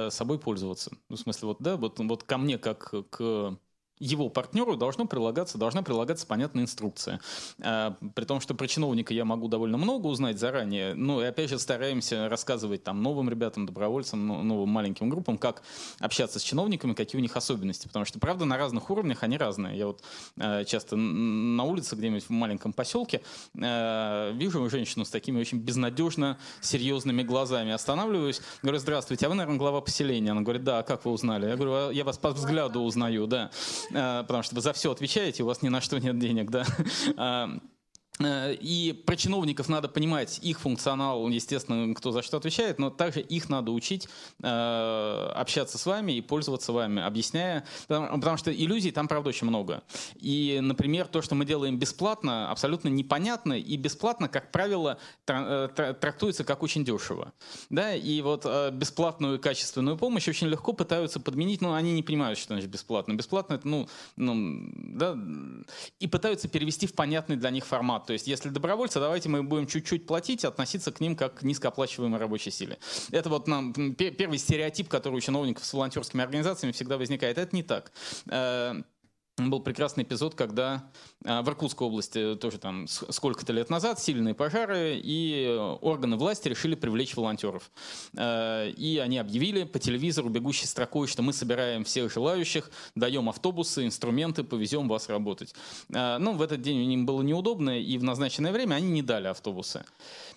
собой 0.08 0.38
пользоваться. 0.38 0.90
Ну, 1.10 1.16
в 1.16 1.20
смысле, 1.20 1.48
вот, 1.48 1.58
да, 1.60 1.76
вот, 1.76 1.98
вот 1.98 2.22
ко 2.22 2.38
мне 2.38 2.56
как 2.56 2.94
к 3.10 3.58
его 3.98 4.28
партнеру 4.28 4.76
должно 4.76 5.06
прилагаться, 5.06 5.58
должна 5.58 5.82
прилагаться 5.82 6.26
понятная 6.26 6.64
инструкция. 6.64 7.20
А, 7.60 7.96
при 8.14 8.24
том, 8.24 8.40
что 8.40 8.54
про 8.54 8.66
чиновника 8.66 9.14
я 9.14 9.24
могу 9.24 9.48
довольно 9.48 9.76
много 9.76 10.08
узнать 10.08 10.38
заранее, 10.38 10.94
но 10.94 11.22
и 11.22 11.26
опять 11.26 11.50
же 11.50 11.58
стараемся 11.58 12.28
рассказывать 12.28 12.82
там 12.82 13.02
новым 13.02 13.30
ребятам, 13.30 13.66
добровольцам, 13.66 14.26
новым 14.26 14.68
маленьким 14.68 15.08
группам, 15.08 15.38
как 15.38 15.62
общаться 16.00 16.38
с 16.38 16.42
чиновниками, 16.42 16.94
какие 16.94 17.18
у 17.18 17.22
них 17.22 17.36
особенности. 17.36 17.86
Потому 17.86 18.04
что, 18.04 18.18
правда, 18.18 18.44
на 18.44 18.56
разных 18.56 18.90
уровнях 18.90 19.22
они 19.22 19.38
разные. 19.38 19.78
Я 19.78 19.86
вот 19.86 20.02
а, 20.38 20.64
часто 20.64 20.96
на 20.96 21.62
улице 21.64 21.94
где-нибудь 21.94 22.24
в 22.24 22.30
маленьком 22.30 22.72
поселке 22.72 23.22
а, 23.60 24.32
вижу 24.32 24.68
женщину 24.68 25.04
с 25.04 25.10
такими 25.10 25.40
очень 25.40 25.58
безнадежно 25.58 26.38
серьезными 26.60 27.22
глазами. 27.22 27.72
Останавливаюсь, 27.72 28.40
говорю, 28.62 28.78
здравствуйте, 28.78 29.26
а 29.26 29.28
вы, 29.28 29.36
наверное, 29.36 29.58
глава 29.58 29.80
поселения? 29.80 30.32
Она 30.32 30.40
говорит, 30.40 30.64
да, 30.64 30.80
а 30.80 30.82
как 30.82 31.04
вы 31.04 31.12
узнали? 31.12 31.46
Я 31.46 31.56
говорю, 31.56 31.90
я 31.90 32.04
вас 32.04 32.18
по 32.18 32.30
взгляду 32.30 32.80
узнаю, 32.80 33.26
да. 33.26 33.50
Э, 33.90 34.22
потому 34.22 34.42
что 34.42 34.54
вы 34.54 34.60
за 34.60 34.72
все 34.72 34.90
отвечаете, 34.90 35.42
у 35.42 35.46
вас 35.46 35.62
ни 35.62 35.68
на 35.68 35.80
что 35.80 35.98
нет 35.98 36.18
денег, 36.18 36.50
да. 36.50 36.64
Э, 38.20 38.54
и 38.54 38.92
про 38.92 39.16
чиновников 39.16 39.68
надо 39.68 39.88
понимать 39.88 40.38
их 40.42 40.60
функционал, 40.60 41.28
естественно, 41.28 41.92
кто 41.94 42.12
за 42.12 42.22
что 42.22 42.36
отвечает, 42.36 42.78
но 42.78 42.90
также 42.90 43.20
их 43.20 43.48
надо 43.48 43.72
учить 43.72 44.08
э, 44.42 45.32
общаться 45.34 45.78
с 45.78 45.86
вами 45.86 46.12
и 46.12 46.20
пользоваться 46.20 46.72
вами, 46.72 47.02
объясняя, 47.02 47.64
потому, 47.88 48.36
что 48.36 48.52
иллюзий 48.52 48.92
там, 48.92 49.08
правда, 49.08 49.30
очень 49.30 49.48
много. 49.48 49.82
И, 50.14 50.60
например, 50.62 51.08
то, 51.08 51.22
что 51.22 51.34
мы 51.34 51.44
делаем 51.44 51.78
бесплатно, 51.78 52.50
абсолютно 52.50 52.88
непонятно, 52.88 53.54
и 53.54 53.76
бесплатно, 53.76 54.28
как 54.28 54.52
правило, 54.52 54.98
э, 55.26 55.68
трактуется 56.00 56.44
как 56.44 56.62
очень 56.62 56.84
дешево. 56.84 57.32
Да? 57.70 57.94
И 57.94 58.20
вот 58.22 58.46
бесплатную 58.72 59.40
качественную 59.40 59.96
помощь 59.96 60.28
очень 60.28 60.46
легко 60.46 60.72
пытаются 60.72 61.18
подменить, 61.18 61.60
но 61.60 61.74
они 61.74 61.92
не 61.92 62.02
понимают, 62.02 62.38
что 62.38 62.54
значит 62.54 62.70
бесплатно. 62.70 63.14
Бесплатно 63.14 63.54
это, 63.54 63.66
ну, 63.66 63.88
ну 64.16 64.70
да, 64.76 65.16
и 65.98 66.06
пытаются 66.06 66.48
перевести 66.48 66.86
в 66.86 66.94
понятный 66.94 67.36
для 67.36 67.50
них 67.50 67.66
формат 67.66 68.03
то 68.06 68.12
есть 68.12 68.26
если 68.26 68.48
добровольцы, 68.48 69.00
давайте 69.00 69.28
мы 69.28 69.42
будем 69.42 69.66
чуть-чуть 69.66 70.06
платить, 70.06 70.44
относиться 70.44 70.92
к 70.92 71.00
ним 71.00 71.16
как 71.16 71.40
к 71.40 71.42
низкооплачиваемой 71.42 72.20
рабочей 72.20 72.50
силе. 72.50 72.78
Это 73.10 73.28
вот 73.28 73.48
нам 73.48 73.72
первый 73.94 74.38
стереотип, 74.38 74.88
который 74.88 75.16
у 75.16 75.20
чиновников 75.20 75.64
с 75.64 75.72
волонтерскими 75.72 76.22
организациями 76.22 76.72
всегда 76.72 76.98
возникает. 76.98 77.38
Это 77.38 77.54
не 77.54 77.62
так. 77.62 77.92
Э, 79.36 79.46
был 79.46 79.60
прекрасный 79.60 80.04
эпизод, 80.04 80.34
когда 80.34 80.90
а, 81.24 81.42
в 81.42 81.48
Иркутской 81.48 81.86
области 81.86 82.36
тоже 82.36 82.58
там 82.58 82.86
сколько-то 82.88 83.52
лет 83.52 83.70
назад 83.70 84.00
сильные 84.00 84.34
пожары, 84.34 85.00
и 85.02 85.46
органы 85.80 86.16
власти 86.16 86.48
решили 86.48 86.74
привлечь 86.74 87.16
волонтеров. 87.16 87.70
А, 88.16 88.68
и 88.68 88.98
они 88.98 89.18
объявили 89.18 89.64
по 89.64 89.78
телевизору 89.78 90.28
бегущей 90.28 90.66
строкой, 90.66 91.08
что 91.08 91.22
мы 91.22 91.32
собираем 91.32 91.84
всех 91.84 92.12
желающих, 92.12 92.70
даем 92.94 93.28
автобусы, 93.28 93.84
инструменты, 93.86 94.44
повезем 94.44 94.88
вас 94.88 95.08
работать. 95.08 95.54
Но 95.88 96.18
ну, 96.18 96.32
в 96.32 96.42
этот 96.42 96.62
день 96.62 96.90
им 96.92 97.06
было 97.06 97.22
неудобно, 97.22 97.78
и 97.78 97.98
в 97.98 98.04
назначенное 98.04 98.52
время 98.52 98.76
они 98.76 98.88
не 98.88 99.02
дали 99.02 99.28
автобусы. 99.28 99.84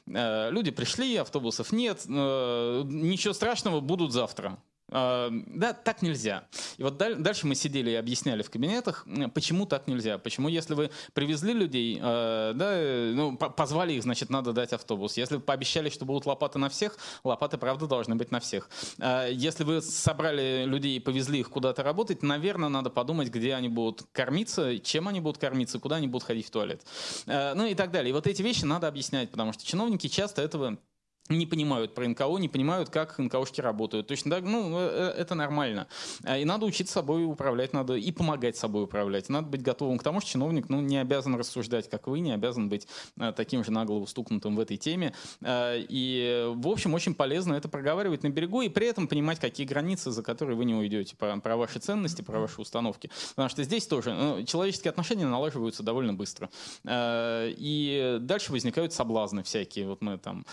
Люди 0.06 0.72
пришли, 0.72 1.16
автобусов 1.18 1.72
нет, 1.72 2.06
ничего 2.06 3.34
страшного, 3.34 3.80
будут 3.80 4.14
завтра. 4.14 4.58
Да, 4.90 5.74
так 5.74 6.02
нельзя. 6.02 6.48
И 6.78 6.84
вот 6.84 6.98
дальше 6.98 7.46
мы 7.46 7.56
сидели 7.56 7.92
и 7.92 7.96
объясняли 7.96 8.42
в 8.42 8.50
кабинетах, 8.50 9.06
почему 9.34 9.66
так 9.66 9.88
нельзя. 9.88 10.18
Почему, 10.18 10.48
если 10.48 10.76
вы 10.76 10.92
привезли 11.14 11.54
людей, 11.54 12.00
а, 12.02 12.54
да, 12.54 13.14
ну, 13.14 13.38
позвали 13.38 13.94
их, 13.94 14.04
значит, 14.04 14.30
надо 14.30 14.54
дать 14.54 14.72
автобус. 14.74 15.18
Если 15.18 15.36
вы 15.36 15.42
пообещали, 15.42 15.90
что 15.90 16.06
будут 16.06 16.26
лопаты 16.26 16.58
на 16.58 16.70
всех, 16.70 16.98
лопаты, 17.24 17.58
правда, 17.58 17.88
должны 17.88 18.16
быть 18.16 18.32
на 18.32 18.40
всех. 18.40 18.70
А, 19.00 19.28
если 19.28 19.64
вы 19.64 19.82
собрали 19.82 20.64
людей 20.66 20.98
и 20.98 21.00
повезли 21.00 21.40
их 21.40 21.50
куда-то 21.50 21.84
работать, 21.84 22.24
наверное, 22.24 22.70
надо 22.70 22.90
подумать, 22.90 23.30
где 23.30 23.56
они 23.56 23.68
будут 23.70 24.04
кормиться, 24.14 24.80
чем 24.80 25.08
они 25.08 25.20
будут 25.20 25.38
кормиться, 25.38 25.80
куда 25.80 25.98
они 25.98 26.08
будут 26.08 26.26
ходить 26.26 26.48
в 26.48 26.52
туалет. 26.52 26.82
Ну 27.26 27.66
и 27.66 27.76
так 27.76 27.92
далее. 27.92 28.12
И 28.12 28.14
вот 28.14 28.28
эти 28.28 28.42
вещи 28.42 28.64
надо 28.64 28.88
объяснять, 28.88 29.32
потому 29.32 29.52
что 29.52 29.66
чиновники 29.66 30.08
часто 30.08 30.42
этого 30.42 30.78
не 31.30 31.46
понимают 31.46 31.94
про 31.94 32.08
НКО, 32.08 32.38
не 32.38 32.50
понимают, 32.50 32.90
как 32.90 33.18
НКОшки 33.18 33.62
работают. 33.62 34.08
Точно 34.08 34.32
так, 34.32 34.44
ну, 34.44 34.78
э, 34.78 35.14
э, 35.16 35.22
это 35.22 35.36
нормально. 35.36 35.88
А, 36.24 36.38
и 36.38 36.46
надо 36.46 36.66
учиться 36.66 36.94
собой 36.94 37.26
управлять, 37.26 37.74
надо 37.74 37.96
и 37.96 38.12
помогать 38.12 38.58
собой 38.58 38.84
управлять. 38.84 39.30
Надо 39.30 39.48
быть 39.48 39.62
готовым 39.62 39.98
к 39.98 40.04
тому, 40.04 40.22
что 40.22 40.32
чиновник 40.32 40.70
ну, 40.70 40.82
не 40.82 40.98
обязан 40.98 41.36
рассуждать, 41.36 41.90
как 41.90 42.08
вы, 42.08 42.20
не 42.20 42.32
обязан 42.32 42.70
быть 42.70 42.88
э, 43.18 43.34
таким 43.36 43.64
же 43.64 43.72
нагло 43.72 43.96
устукнутым 43.96 44.56
в 44.56 44.60
этой 44.60 44.78
теме. 44.78 45.14
И, 45.46 46.52
в 46.56 46.68
общем, 46.68 46.94
очень 46.94 47.14
полезно 47.14 47.54
это 47.54 47.68
проговаривать 47.68 48.24
на 48.24 48.30
берегу 48.30 48.62
и 48.62 48.70
при 48.70 48.88
этом 48.88 49.08
понимать, 49.08 49.40
какие 49.40 49.66
границы, 49.66 50.12
за 50.12 50.24
которые 50.24 50.56
вы 50.56 50.66
не 50.66 50.76
уйдете, 50.76 51.16
про, 51.16 51.38
про 51.38 51.58
ваши 51.58 51.80
ценности, 51.80 52.22
про 52.22 52.40
ваши 52.40 52.62
установки. 52.62 53.10
Потому 53.30 53.50
что 53.50 53.64
здесь 53.64 53.86
тоже 53.88 54.14
ну, 54.14 54.44
человеческие 54.44 54.90
отношения 54.90 55.26
налаживаются 55.26 55.84
довольно 55.84 56.14
быстро. 56.14 56.50
И 56.88 58.18
дальше 58.22 58.52
возникают 58.52 58.94
соблазны 58.94 59.44
всякие. 59.44 59.88
Вот 59.88 60.02
мы 60.02 60.18
там 60.18 60.46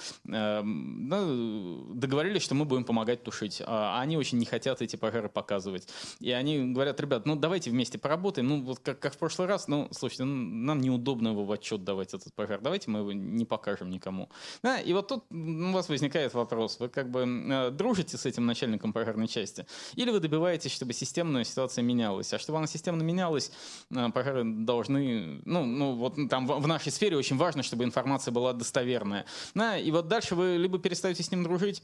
ну, 0.64 1.86
договорились, 1.94 2.42
что 2.42 2.54
мы 2.54 2.64
будем 2.64 2.84
помогать 2.84 3.22
тушить. 3.22 3.62
А 3.64 4.00
они 4.00 4.16
очень 4.16 4.38
не 4.38 4.46
хотят 4.46 4.82
эти 4.82 4.96
пожары 4.96 5.28
показывать. 5.28 5.88
И 6.20 6.30
они 6.30 6.72
говорят, 6.72 7.00
ребят, 7.00 7.26
ну 7.26 7.36
давайте 7.36 7.70
вместе 7.70 7.98
поработаем. 7.98 8.48
Ну 8.48 8.62
вот 8.62 8.80
как, 8.80 8.98
как 8.98 9.14
в 9.14 9.18
прошлый 9.18 9.48
раз, 9.48 9.68
ну 9.68 9.88
слушайте, 9.90 10.24
ну, 10.24 10.34
нам 10.66 10.80
неудобно 10.80 11.28
его 11.28 11.44
в 11.44 11.52
отчет 11.52 11.84
давать, 11.84 12.14
этот 12.14 12.34
пожар. 12.34 12.60
Давайте 12.60 12.90
мы 12.90 13.00
его 13.00 13.12
не 13.12 13.44
покажем 13.44 13.90
никому. 13.90 14.28
Да, 14.62 14.80
и 14.80 14.92
вот 14.92 15.08
тут 15.08 15.24
у 15.30 15.72
вас 15.72 15.88
возникает 15.88 16.34
вопрос. 16.34 16.78
Вы 16.80 16.88
как 16.88 17.10
бы 17.10 17.24
э, 17.24 17.70
дружите 17.70 18.16
с 18.16 18.26
этим 18.26 18.46
начальником 18.46 18.92
пожарной 18.92 19.28
части? 19.28 19.66
Или 19.94 20.10
вы 20.10 20.20
добиваетесь, 20.20 20.72
чтобы 20.72 20.92
системная 20.92 21.44
ситуация 21.44 21.82
менялась? 21.82 22.32
А 22.32 22.38
чтобы 22.38 22.58
она 22.58 22.66
системно 22.66 23.02
менялась, 23.02 23.52
э, 23.90 24.08
пожары 24.12 24.44
должны... 24.44 25.42
Ну, 25.44 25.64
ну 25.64 25.94
вот 25.94 26.16
там 26.28 26.46
в, 26.46 26.66
нашей 26.66 26.92
сфере 26.92 27.16
очень 27.16 27.36
важно, 27.36 27.62
чтобы 27.62 27.84
информация 27.84 28.32
была 28.32 28.52
достоверная. 28.52 29.26
Да, 29.54 29.78
и 29.78 29.90
вот 29.90 30.08
дальше 30.08 30.34
вы 30.34 30.53
либо 30.56 30.78
перестаете 30.78 31.22
с 31.22 31.30
ним 31.30 31.42
дружить, 31.42 31.82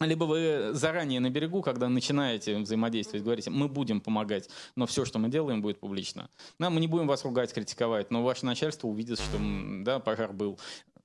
либо 0.00 0.24
вы 0.24 0.70
заранее 0.72 1.20
на 1.20 1.30
берегу, 1.30 1.62
когда 1.62 1.88
начинаете 1.88 2.58
взаимодействовать, 2.58 3.22
говорите, 3.22 3.50
мы 3.50 3.68
будем 3.68 4.00
помогать, 4.00 4.48
но 4.74 4.86
все, 4.86 5.04
что 5.04 5.18
мы 5.18 5.28
делаем, 5.28 5.62
будет 5.62 5.80
публично. 5.80 6.28
Да, 6.58 6.70
мы 6.70 6.80
не 6.80 6.88
будем 6.88 7.06
вас 7.06 7.24
ругать, 7.24 7.52
критиковать, 7.52 8.10
но 8.10 8.22
ваше 8.22 8.46
начальство 8.46 8.88
увидит, 8.88 9.18
что 9.18 9.38
да, 9.84 10.00
пожар 10.00 10.32
был 10.32 10.58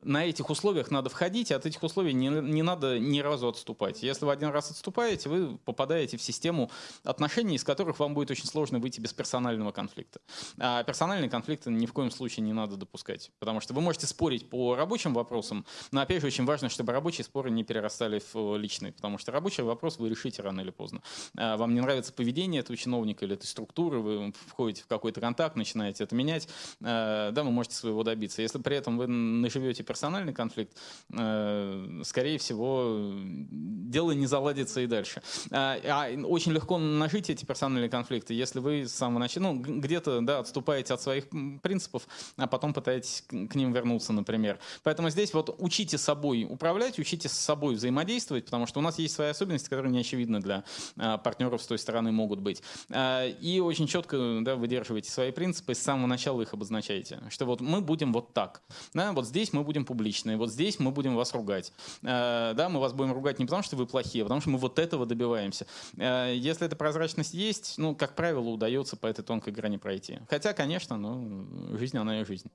на 0.08 0.26
этих 0.26 0.50
условиях 0.50 0.90
надо 0.90 1.10
входить, 1.10 1.52
и 1.52 1.54
от 1.54 1.66
этих 1.66 1.84
условий 1.84 2.14
не, 2.14 2.30
не 2.30 2.64
надо 2.64 2.98
ни 2.98 3.20
разу 3.20 3.48
отступать. 3.48 4.02
Если 4.02 4.26
вы 4.26 4.32
один 4.32 4.50
раз 4.50 4.72
отступаете, 4.72 5.30
вы 5.30 5.58
попадаете 5.58 6.18
в 6.18 6.22
систему 6.22 6.72
отношений, 7.04 7.56
из 7.56 7.64
которых 7.64 8.00
вам 8.00 8.14
будет 8.14 8.32
очень 8.32 8.46
сложно 8.46 8.80
выйти 8.80 9.02
без 9.02 9.14
персонального 9.14 9.72
конфликта. 9.72 10.22
А 10.58 10.84
персональные 10.84 11.30
конфликты 11.30 11.70
ни 11.70 11.86
в 11.86 11.94
коем 11.94 12.10
случае 12.10 12.46
не 12.46 12.54
надо 12.54 12.78
допускать, 12.78 13.32
потому 13.40 13.60
что 13.60 13.74
вы 13.74 13.82
можете 13.82 14.08
спорить 14.08 14.50
по 14.50 14.76
рабочим 14.76 15.14
вопросам, 15.14 15.66
но 15.92 16.02
опять 16.02 16.22
же 16.22 16.28
очень 16.28 16.46
важно, 16.46 16.70
чтобы 16.70 16.94
рабочие 16.94 17.26
споры 17.26 17.52
не 17.52 17.64
перерастали 17.64 18.22
в 18.34 18.56
личные, 18.56 18.94
потому 18.94 19.18
что 19.18 19.32
рабочий 19.32 19.64
вопрос 19.64 20.00
вы 20.00 20.10
решите 20.10 20.42
рано 20.42 20.62
или 20.62 20.72
поздно. 20.72 21.02
А 21.38 21.58
вам 21.58 21.74
не 21.74 21.82
нравится 21.82 22.14
поведение 22.14 22.62
этого 22.62 22.78
чиновника 22.78 23.26
или 23.26 23.36
этой 23.36 23.46
структуры, 23.46 24.00
вы 24.00 24.34
входите 24.48 24.84
в 24.84 24.88
какой-то 24.88 25.20
контакт, 25.20 25.58
начинаете 25.58 26.06
это 26.06 26.16
менять, 26.16 26.48
а, 26.82 27.32
да, 27.32 27.44
вы 27.44 27.52
можете 27.52 27.76
своего 27.76 28.04
добиться. 28.04 28.42
Если 28.42 28.60
при 28.60 28.78
этом 28.78 28.98
вы 28.98 29.08
наживете 29.08 29.84
персональный 29.84 29.97
конфликт, 30.34 30.78
э, 31.18 32.02
скорее 32.04 32.38
всего, 32.38 33.12
дело 33.50 34.12
не 34.12 34.28
заладится 34.28 34.82
и 34.82 34.88
дальше. 34.88 35.22
А, 35.52 35.78
а 35.84 36.26
очень 36.26 36.52
легко 36.52 36.78
нажить 36.78 37.30
эти 37.30 37.46
персональные 37.46 37.90
конфликты, 37.90 38.34
если 38.34 38.60
вы 38.60 38.88
с 38.88 38.94
самого 38.94 39.20
начала, 39.20 39.44
ну, 39.44 39.60
где-то, 39.60 40.22
да, 40.22 40.40
отступаете 40.40 40.94
от 40.94 41.02
своих 41.02 41.26
принципов, 41.62 42.08
а 42.38 42.48
потом 42.48 42.74
пытаетесь 42.74 43.24
к 43.28 43.56
ним 43.56 43.72
вернуться, 43.74 44.14
например. 44.14 44.60
Поэтому 44.84 45.10
здесь 45.10 45.34
вот 45.34 45.56
учите 45.60 45.98
собой 45.98 46.46
управлять, 46.50 47.00
учите 47.00 47.30
с 47.30 47.34
собой 47.34 47.76
взаимодействовать, 47.76 48.46
потому 48.46 48.68
что 48.68 48.80
у 48.80 48.82
нас 48.82 49.00
есть 49.00 49.16
свои 49.16 49.30
особенности, 49.30 49.70
которые 49.70 49.92
не 49.92 50.00
очевидны 50.00 50.40
для 50.40 50.64
а, 50.98 51.18
партнеров 51.18 51.62
с 51.62 51.68
той 51.68 51.78
стороны 51.78 52.12
могут 52.12 52.40
быть. 52.40 52.62
А, 52.90 53.28
и 53.28 53.60
очень 53.60 53.88
четко 53.88 54.40
да, 54.42 54.56
выдерживайте 54.56 55.12
свои 55.12 55.32
принципы, 55.32 55.74
с 55.74 55.80
самого 55.80 56.08
начала 56.08 56.42
их 56.42 56.54
обозначаете, 56.54 57.20
что 57.30 57.46
вот 57.46 57.62
мы 57.62 57.82
будем 57.82 58.14
вот 58.14 58.34
так, 58.34 58.62
да, 58.94 59.12
вот 59.12 59.28
здесь 59.28 59.54
мы 59.54 59.64
будем 59.64 59.77
публичные, 59.86 60.38
вот 60.38 60.52
здесь 60.52 60.80
мы 60.80 60.92
будем 60.92 61.16
вас 61.16 61.34
ругать. 61.34 61.72
Э, 62.04 62.54
да, 62.56 62.70
мы 62.70 62.80
вас 62.80 62.94
будем 62.94 63.14
ругать 63.14 63.40
не 63.40 63.46
потому, 63.46 63.64
что 63.64 63.76
вы 63.76 63.86
плохие, 63.86 64.24
а 64.24 64.26
потому 64.26 64.42
что 64.42 64.50
мы 64.50 64.58
вот 64.58 64.80
этого 64.80 65.06
добиваемся. 65.06 65.68
Э, 65.98 66.34
если 66.36 66.66
эта 66.66 66.76
прозрачность 66.76 67.34
есть, 67.34 67.76
ну, 67.78 67.96
как 67.96 68.16
правило, 68.16 68.48
удается 68.50 68.96
по 68.98 69.08
этой 69.08 69.24
тонкой 69.24 69.54
грани 69.54 69.78
пройти. 69.78 70.20
Хотя, 70.30 70.54
конечно, 70.54 70.98
ну, 70.98 71.78
жизнь, 71.78 71.98
она 71.98 72.22
и 72.22 72.26
жизнь. 72.26 72.50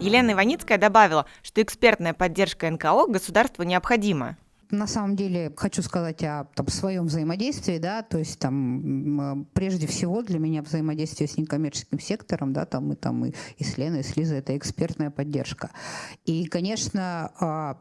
Елена 0.00 0.32
Иваницкая 0.32 0.78
добавила, 0.78 1.26
что 1.42 1.62
экспертная 1.62 2.14
поддержка 2.14 2.70
НКО 2.70 3.06
государству 3.08 3.64
необходима 3.64 4.36
на 4.70 4.86
самом 4.86 5.16
деле 5.16 5.52
хочу 5.56 5.82
сказать 5.82 6.22
о 6.24 6.48
там, 6.54 6.68
своем 6.68 7.06
взаимодействии, 7.06 7.78
да, 7.78 8.02
то 8.02 8.18
есть 8.18 8.38
там 8.38 9.46
прежде 9.52 9.86
всего 9.86 10.22
для 10.22 10.38
меня 10.38 10.62
взаимодействие 10.62 11.28
с 11.28 11.36
некоммерческим 11.36 11.98
сектором, 11.98 12.52
да, 12.52 12.66
там 12.66 12.92
и 12.92 12.96
там 12.96 13.26
и, 13.26 13.32
и 13.58 13.64
с 13.64 13.78
Леной, 13.78 14.00
и 14.00 14.02
с 14.02 14.16
Лизой, 14.16 14.38
это 14.38 14.56
экспертная 14.56 15.10
поддержка. 15.10 15.70
И, 16.24 16.46
конечно, 16.46 17.32
а, 17.40 17.80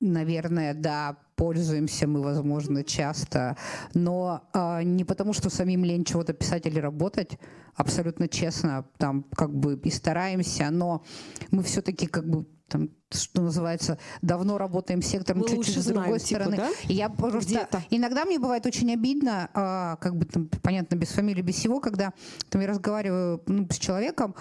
наверное, 0.00 0.74
да, 0.74 1.16
пользуемся 1.36 2.06
мы, 2.06 2.22
возможно, 2.22 2.84
часто, 2.84 3.56
но 3.94 4.42
э, 4.52 4.82
не 4.82 5.04
потому, 5.04 5.32
что 5.32 5.50
самим 5.50 5.84
лень 5.84 6.04
чего-то 6.04 6.32
писать 6.32 6.66
или 6.66 6.78
работать, 6.78 7.38
абсолютно 7.74 8.28
честно, 8.28 8.86
там 8.98 9.24
как 9.34 9.54
бы 9.54 9.80
и 9.82 9.90
стараемся, 9.90 10.70
но 10.70 11.04
мы 11.50 11.62
все-таки 11.62 12.06
как 12.06 12.28
бы 12.28 12.46
там, 12.72 12.88
что 13.10 13.42
называется, 13.42 13.98
давно 14.22 14.56
работаем 14.56 15.02
сектором, 15.02 15.44
чуть-чуть 15.44 15.76
с 15.76 15.86
другой 15.86 16.18
типа, 16.18 16.40
стороны. 16.40 16.56
Да? 16.56 16.70
И 16.88 16.94
я 16.94 17.10
просто 17.10 17.68
иногда 17.90 18.24
мне 18.24 18.38
бывает 18.38 18.64
очень 18.64 18.90
обидно, 18.92 19.50
а, 19.52 19.96
как 19.96 20.16
бы 20.16 20.24
там, 20.24 20.48
понятно, 20.62 20.96
без 20.96 21.08
фамилии, 21.08 21.42
без 21.42 21.56
всего, 21.56 21.80
когда 21.80 22.14
там, 22.48 22.62
я 22.62 22.68
разговариваю 22.68 23.42
ну, 23.46 23.68
с 23.70 23.76
человеком, 23.76 24.34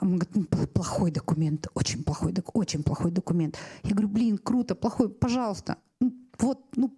он 0.00 0.16
говорит, 0.16 0.34
«Ну, 0.34 0.66
плохой 0.68 1.10
документ, 1.10 1.68
очень 1.74 2.02
плохой, 2.02 2.34
очень 2.54 2.82
плохой 2.82 3.10
документ. 3.10 3.58
Я 3.82 3.90
говорю, 3.90 4.08
блин, 4.08 4.38
круто, 4.38 4.74
плохой, 4.74 5.10
пожалуйста, 5.10 5.76
ну, 6.00 6.14
вот, 6.38 6.64
ну, 6.76 6.90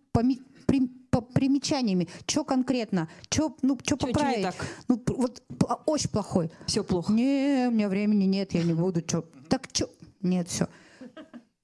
при, 0.66 0.97
по 1.20 1.32
примечаниями, 1.32 2.08
что 2.26 2.44
конкретно, 2.44 3.08
что 3.30 3.56
ну, 3.62 3.78
чё 3.82 3.96
поправить. 3.96 4.44
Не 4.44 4.50
ну, 4.88 5.02
вот 5.16 5.42
очень 5.86 6.10
плохой. 6.10 6.50
Все 6.66 6.84
плохо. 6.84 7.12
Не, 7.12 7.66
у 7.68 7.72
меня 7.72 7.88
времени 7.88 8.24
нет, 8.24 8.54
я 8.54 8.62
не 8.62 8.74
буду. 8.74 9.02
Чё. 9.02 9.24
Так 9.48 9.68
что? 9.72 9.88
Нет, 10.22 10.48
все. 10.48 10.68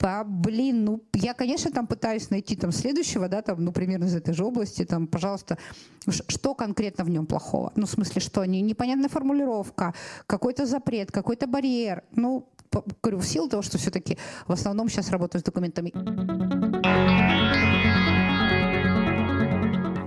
А, 0.00 0.22
блин, 0.22 0.84
ну, 0.84 1.02
я, 1.14 1.32
конечно, 1.32 1.70
там 1.70 1.86
пытаюсь 1.86 2.28
найти 2.28 2.56
там 2.56 2.72
следующего, 2.72 3.26
да, 3.28 3.40
там, 3.40 3.64
ну, 3.64 3.72
примерно 3.72 4.04
из 4.04 4.14
этой 4.14 4.34
же 4.34 4.44
области, 4.44 4.84
там, 4.84 5.06
пожалуйста, 5.06 5.56
что 6.28 6.54
конкретно 6.54 7.04
в 7.04 7.10
нем 7.10 7.24
плохого? 7.24 7.72
Ну, 7.74 7.86
в 7.86 7.90
смысле, 7.90 8.20
что 8.20 8.44
не, 8.44 8.60
непонятная 8.60 9.08
формулировка, 9.08 9.94
какой-то 10.26 10.66
запрет, 10.66 11.10
какой-то 11.10 11.46
барьер. 11.46 12.02
Ну, 12.12 12.46
говорю, 13.02 13.18
в 13.18 13.26
силу 13.26 13.48
того, 13.48 13.62
что 13.62 13.78
все-таки 13.78 14.18
в 14.46 14.52
основном 14.52 14.90
сейчас 14.90 15.10
работаю 15.10 15.40
с 15.40 15.44
документами. 15.44 15.92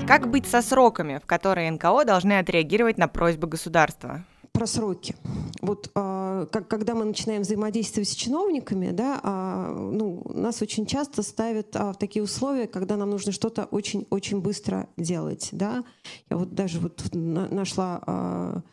Как 0.08 0.30
быть 0.30 0.48
со 0.48 0.62
сроками, 0.62 1.20
в 1.22 1.26
которые 1.26 1.70
НКО 1.70 2.06
должны 2.06 2.40
отреагировать 2.40 2.98
на 2.98 3.10
просьбы 3.10 3.48
государства? 3.48 4.24
про 4.54 4.66
сроки. 4.66 5.16
Вот 5.62 5.92
а, 5.94 6.48
как, 6.48 6.68
когда 6.68 6.96
мы 6.96 7.06
начинаем 7.06 7.44
взаимодействовать 7.44 8.10
с 8.10 8.16
чиновниками, 8.16 8.90
да, 8.90 9.20
а, 9.22 9.72
ну, 9.72 10.24
нас 10.34 10.64
очень 10.64 10.88
часто 10.88 11.22
ставят 11.22 11.76
а, 11.76 11.94
в 11.94 12.00
такие 12.00 12.24
условия, 12.24 12.66
когда 12.66 12.98
нам 12.98 13.12
нужно 13.12 13.32
что-то 13.32 13.66
очень-очень 13.66 14.42
быстро 14.42 14.88
делать. 14.98 15.50
Да. 15.52 15.84
Я 16.32 16.38
вот 16.38 16.56
даже 16.56 16.80
вот 16.80 17.04
нашла 17.14 18.64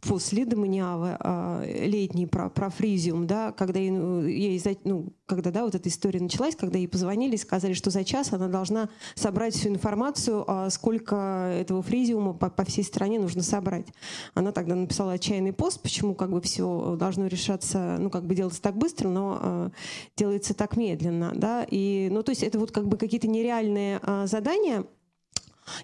после 0.00 0.44
Доманиава 0.44 1.16
а, 1.20 1.64
летний 1.64 2.26
про, 2.26 2.50
про 2.50 2.70
фризиум, 2.70 3.26
да, 3.26 3.52
когда 3.52 3.78
ей, 3.78 3.90
ну, 3.90 4.22
ей, 4.22 4.62
ну, 4.84 5.12
когда, 5.26 5.50
да, 5.50 5.64
вот 5.64 5.74
эта 5.74 5.88
история 5.88 6.20
началась, 6.20 6.56
когда 6.56 6.78
ей 6.78 6.88
позвонили 6.88 7.34
и 7.34 7.38
сказали, 7.38 7.72
что 7.72 7.90
за 7.90 8.04
час 8.04 8.32
она 8.32 8.48
должна 8.48 8.88
собрать 9.14 9.54
всю 9.54 9.68
информацию, 9.68 10.44
а 10.46 10.70
сколько 10.70 11.50
этого 11.54 11.82
фризиума 11.82 12.32
по, 12.32 12.50
по 12.50 12.64
всей 12.64 12.84
стране 12.84 13.18
нужно 13.18 13.42
собрать. 13.42 13.86
Она 14.34 14.52
тогда 14.52 14.74
написала 14.74 15.12
отчаянный 15.12 15.52
пост, 15.52 15.80
почему 15.80 16.14
как 16.14 16.30
бы 16.30 16.40
все 16.40 16.96
должно 16.98 17.26
решаться, 17.26 17.96
ну, 17.98 18.10
как 18.10 18.24
бы 18.24 18.34
делаться 18.34 18.62
так 18.62 18.76
быстро, 18.76 19.08
но 19.08 19.38
а, 19.40 19.70
делается 20.16 20.54
так 20.54 20.76
медленно, 20.76 21.32
да, 21.34 21.66
и, 21.70 22.08
ну, 22.10 22.22
то 22.22 22.30
есть 22.30 22.42
это 22.42 22.58
вот 22.58 22.72
как 22.72 22.88
бы 22.88 22.96
какие-то 22.96 23.28
нереальные 23.28 24.00
а, 24.02 24.26
задания, 24.26 24.84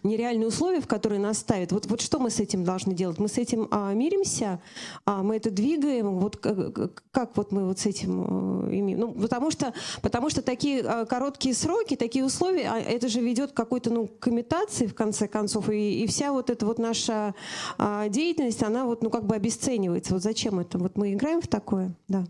нереальные 0.03 0.49
условия, 0.49 0.81
в 0.81 0.87
которые 0.87 1.21
нас 1.21 1.39
ставят. 1.39 1.73
Вот, 1.73 1.87
вот 1.87 2.01
что 2.01 2.19
мы 2.19 2.31
с 2.31 2.41
этим 2.41 2.65
должны 2.65 2.95
делать? 2.95 3.19
Мы 3.19 3.29
с 3.29 3.39
этим 3.39 3.69
а, 3.71 3.93
миримся, 3.93 4.61
а, 5.05 5.23
мы 5.23 5.37
это 5.37 5.51
двигаем. 5.51 6.19
Вот 6.19 6.37
как, 6.37 7.03
как 7.11 7.37
вот 7.37 7.53
мы 7.53 7.67
вот 7.67 7.79
с 7.79 7.87
этим 7.87 8.25
а, 8.27 8.69
имеем? 8.71 9.01
Ну, 9.01 9.13
потому 9.13 9.51
что, 9.51 9.73
потому 10.03 10.31
что 10.31 10.43
такие 10.43 10.83
а, 10.83 11.05
короткие 11.05 11.55
сроки, 11.55 11.97
такие 11.97 12.25
условия, 12.25 12.69
а, 12.71 12.79
это 12.79 13.09
же 13.09 13.21
ведет 13.21 13.53
к 13.53 13.55
какой-то 13.55 13.91
ну, 13.91 14.07
к 14.07 14.29
имитации, 14.29 14.87
в 14.87 14.95
конце 14.95 15.29
концов, 15.29 15.71
и, 15.71 16.03
и 16.03 16.07
вся 16.07 16.33
вот 16.33 16.51
эта 16.51 16.67
вот 16.67 16.79
наша 16.79 17.35
а, 17.79 18.09
деятельность, 18.09 18.63
она 18.63 18.85
вот 18.85 19.03
ну 19.03 19.11
как 19.11 19.27
бы 19.27 19.35
обесценивается. 19.35 20.15
Вот 20.15 20.23
зачем 20.23 20.59
это? 20.59 20.79
Вот 20.79 20.97
мы 20.97 21.13
играем 21.13 21.41
в 21.41 21.49
такое? 21.49 21.95
Да. 22.09 22.25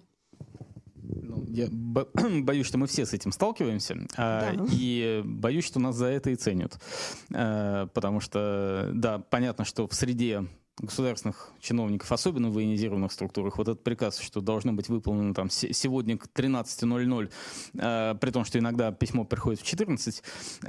Я 1.46 1.68
боюсь, 2.42 2.66
что 2.66 2.78
мы 2.78 2.86
все 2.86 3.06
с 3.06 3.12
этим 3.12 3.32
сталкиваемся, 3.32 3.96
а, 4.16 4.52
да. 4.52 4.64
и 4.70 5.22
боюсь, 5.24 5.64
что 5.64 5.78
нас 5.80 5.96
за 5.96 6.06
это 6.06 6.30
и 6.30 6.36
ценят. 6.36 6.80
А, 7.32 7.86
потому 7.88 8.20
что, 8.20 8.90
да, 8.94 9.18
понятно, 9.18 9.64
что 9.64 9.86
в 9.86 9.94
среде 9.94 10.46
государственных 10.78 11.52
чиновников, 11.60 12.12
особенно 12.12 12.50
в 12.50 12.54
военизированных 12.54 13.10
структурах, 13.10 13.56
вот 13.56 13.68
этот 13.68 13.82
приказ, 13.82 14.18
что 14.18 14.42
должно 14.42 14.74
быть 14.74 14.88
выполнено 14.88 15.32
там 15.32 15.48
сегодня 15.48 16.18
к 16.18 16.26
13.00, 16.26 17.30
э, 17.74 18.14
при 18.20 18.30
том, 18.30 18.44
что 18.44 18.58
иногда 18.58 18.92
письмо 18.92 19.24
приходит 19.24 19.60
в 19.60 19.64
14, 19.64 20.22
э, 20.62 20.66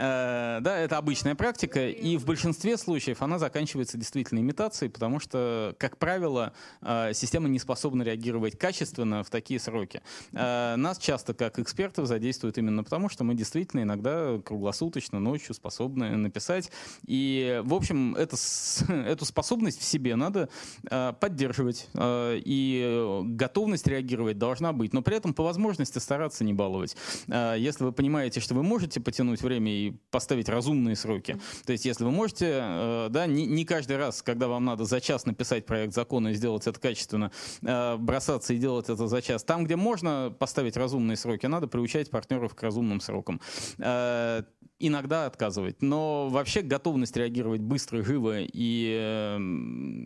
да, 0.61 0.77
это 0.77 0.97
обычная 0.97 1.35
практика, 1.35 1.89
и 1.89 2.15
в 2.15 2.25
большинстве 2.25 2.77
случаев 2.77 3.21
она 3.21 3.37
заканчивается 3.37 3.97
действительно 3.97 4.39
имитацией, 4.39 4.89
потому 4.89 5.19
что, 5.19 5.75
как 5.77 5.97
правило, 5.97 6.53
э, 6.81 7.11
система 7.13 7.49
не 7.49 7.59
способна 7.59 8.03
реагировать 8.03 8.57
качественно 8.57 9.25
в 9.25 9.29
такие 9.29 9.59
сроки. 9.59 10.01
Э, 10.31 10.75
нас 10.77 10.99
часто, 10.99 11.33
как 11.33 11.59
экспертов, 11.59 12.07
задействуют 12.07 12.57
именно 12.57 12.85
потому, 12.85 13.09
что 13.09 13.25
мы 13.25 13.35
действительно 13.35 13.81
иногда 13.81 14.39
круглосуточно, 14.39 15.19
ночью 15.19 15.53
способны 15.53 16.15
написать, 16.15 16.71
и, 17.05 17.61
в 17.65 17.73
общем, 17.73 18.15
это, 18.15 18.37
эту 18.87 19.25
способность 19.25 19.81
все 19.81 19.96
себе 19.97 20.15
надо 20.15 20.49
э, 20.89 21.13
поддерживать, 21.19 21.89
э, 21.93 22.39
и 22.45 23.21
готовность 23.23 23.87
реагировать 23.87 24.37
должна 24.37 24.73
быть, 24.73 24.93
но 24.93 25.01
при 25.01 25.17
этом 25.17 25.33
по 25.33 25.43
возможности 25.43 25.97
стараться 25.99 26.43
не 26.43 26.53
баловать. 26.53 26.95
Э, 27.27 27.55
если 27.57 27.83
вы 27.83 27.91
понимаете, 27.91 28.39
что 28.39 28.53
вы 28.53 28.63
можете 28.63 28.99
потянуть 28.99 29.41
время 29.41 29.71
и 29.71 29.93
поставить 30.11 30.49
разумные 30.49 30.95
сроки, 30.95 31.37
то 31.65 31.71
есть 31.71 31.85
если 31.85 32.03
вы 32.03 32.11
можете, 32.11 32.59
э, 32.61 33.07
да, 33.09 33.25
не, 33.25 33.45
не 33.47 33.65
каждый 33.65 33.97
раз, 33.97 34.21
когда 34.21 34.47
вам 34.47 34.65
надо 34.65 34.85
за 34.85 35.01
час 35.01 35.25
написать 35.25 35.65
проект 35.65 35.93
закона 35.93 36.29
и 36.29 36.33
сделать 36.33 36.67
это 36.67 36.79
качественно, 36.79 37.31
э, 37.63 37.97
бросаться 37.97 38.53
и 38.53 38.57
делать 38.57 38.89
это 38.89 39.07
за 39.07 39.21
час. 39.21 39.43
Там, 39.43 39.65
где 39.65 39.75
можно 39.75 40.33
поставить 40.37 40.77
разумные 40.77 41.17
сроки, 41.17 41.47
надо 41.47 41.67
приучать 41.67 42.11
партнеров 42.11 42.53
к 42.53 42.61
разумным 42.61 43.01
срокам. 43.01 43.41
Э, 43.79 44.43
иногда 44.79 45.25
отказывать. 45.25 45.81
Но 45.81 46.29
вообще 46.29 46.61
готовность 46.61 47.15
реагировать 47.17 47.61
быстро, 47.61 48.03
живо 48.03 48.41
и 48.41 48.97
э, 48.99 49.37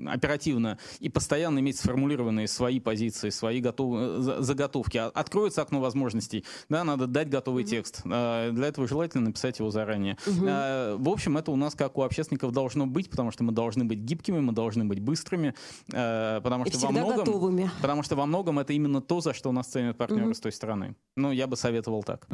оперативно 0.08 0.78
и 1.00 1.10
постоянно 1.10 1.60
иметь 1.60 1.78
сформулированные 1.78 2.48
свои 2.48 2.80
позиции, 2.80 3.30
свои 3.30 3.60
готов... 3.60 3.96
Э, 3.98 4.38
заготовки. 4.42 4.98
А, 4.98 5.08
откроется 5.08 5.62
окно 5.62 5.80
возможностей, 5.80 6.46
да, 6.70 6.84
надо 6.84 7.08
дать 7.08 7.30
готовый 7.30 7.64
mm-hmm. 7.64 7.68
текст. 7.68 8.02
Для 8.04 8.68
этого 8.68 8.88
желательно 8.88 9.26
написать 9.26 9.60
его 9.60 9.72
заранее. 9.72 10.18
Mm-hmm. 10.26 10.98
В 10.98 11.10
общем, 11.10 11.38
это 11.38 11.52
у 11.52 11.56
нас, 11.56 11.76
как 11.76 11.98
у 11.98 12.04
общественников, 12.04 12.52
должно 12.52 12.88
быть, 12.88 13.10
потому 13.10 13.32
что 13.32 13.44
мы 13.44 13.52
должны 13.52 13.86
быть 13.86 14.00
гибкими, 14.00 14.40
мы 14.40 14.54
должны 14.54 14.86
быть 14.86 15.00
быстрыми, 15.00 15.54
потому 15.88 16.66
что, 16.66 16.78
во 16.80 16.92
многом, 16.92 17.18
готовыми. 17.18 17.72
потому 17.82 18.04
что 18.04 18.16
во 18.16 18.26
многом 18.26 18.60
это 18.60 18.74
именно 18.74 19.02
то, 19.02 19.22
за 19.22 19.34
что 19.34 19.52
нас 19.52 19.68
ценят 19.68 19.98
партнеры 19.98 20.30
mm-hmm. 20.30 20.34
с 20.34 20.40
той 20.40 20.52
стороны. 20.52 20.96
Ну, 21.16 21.32
я 21.32 21.48
бы 21.48 21.56
советовал 21.56 22.04
так. 22.04 22.28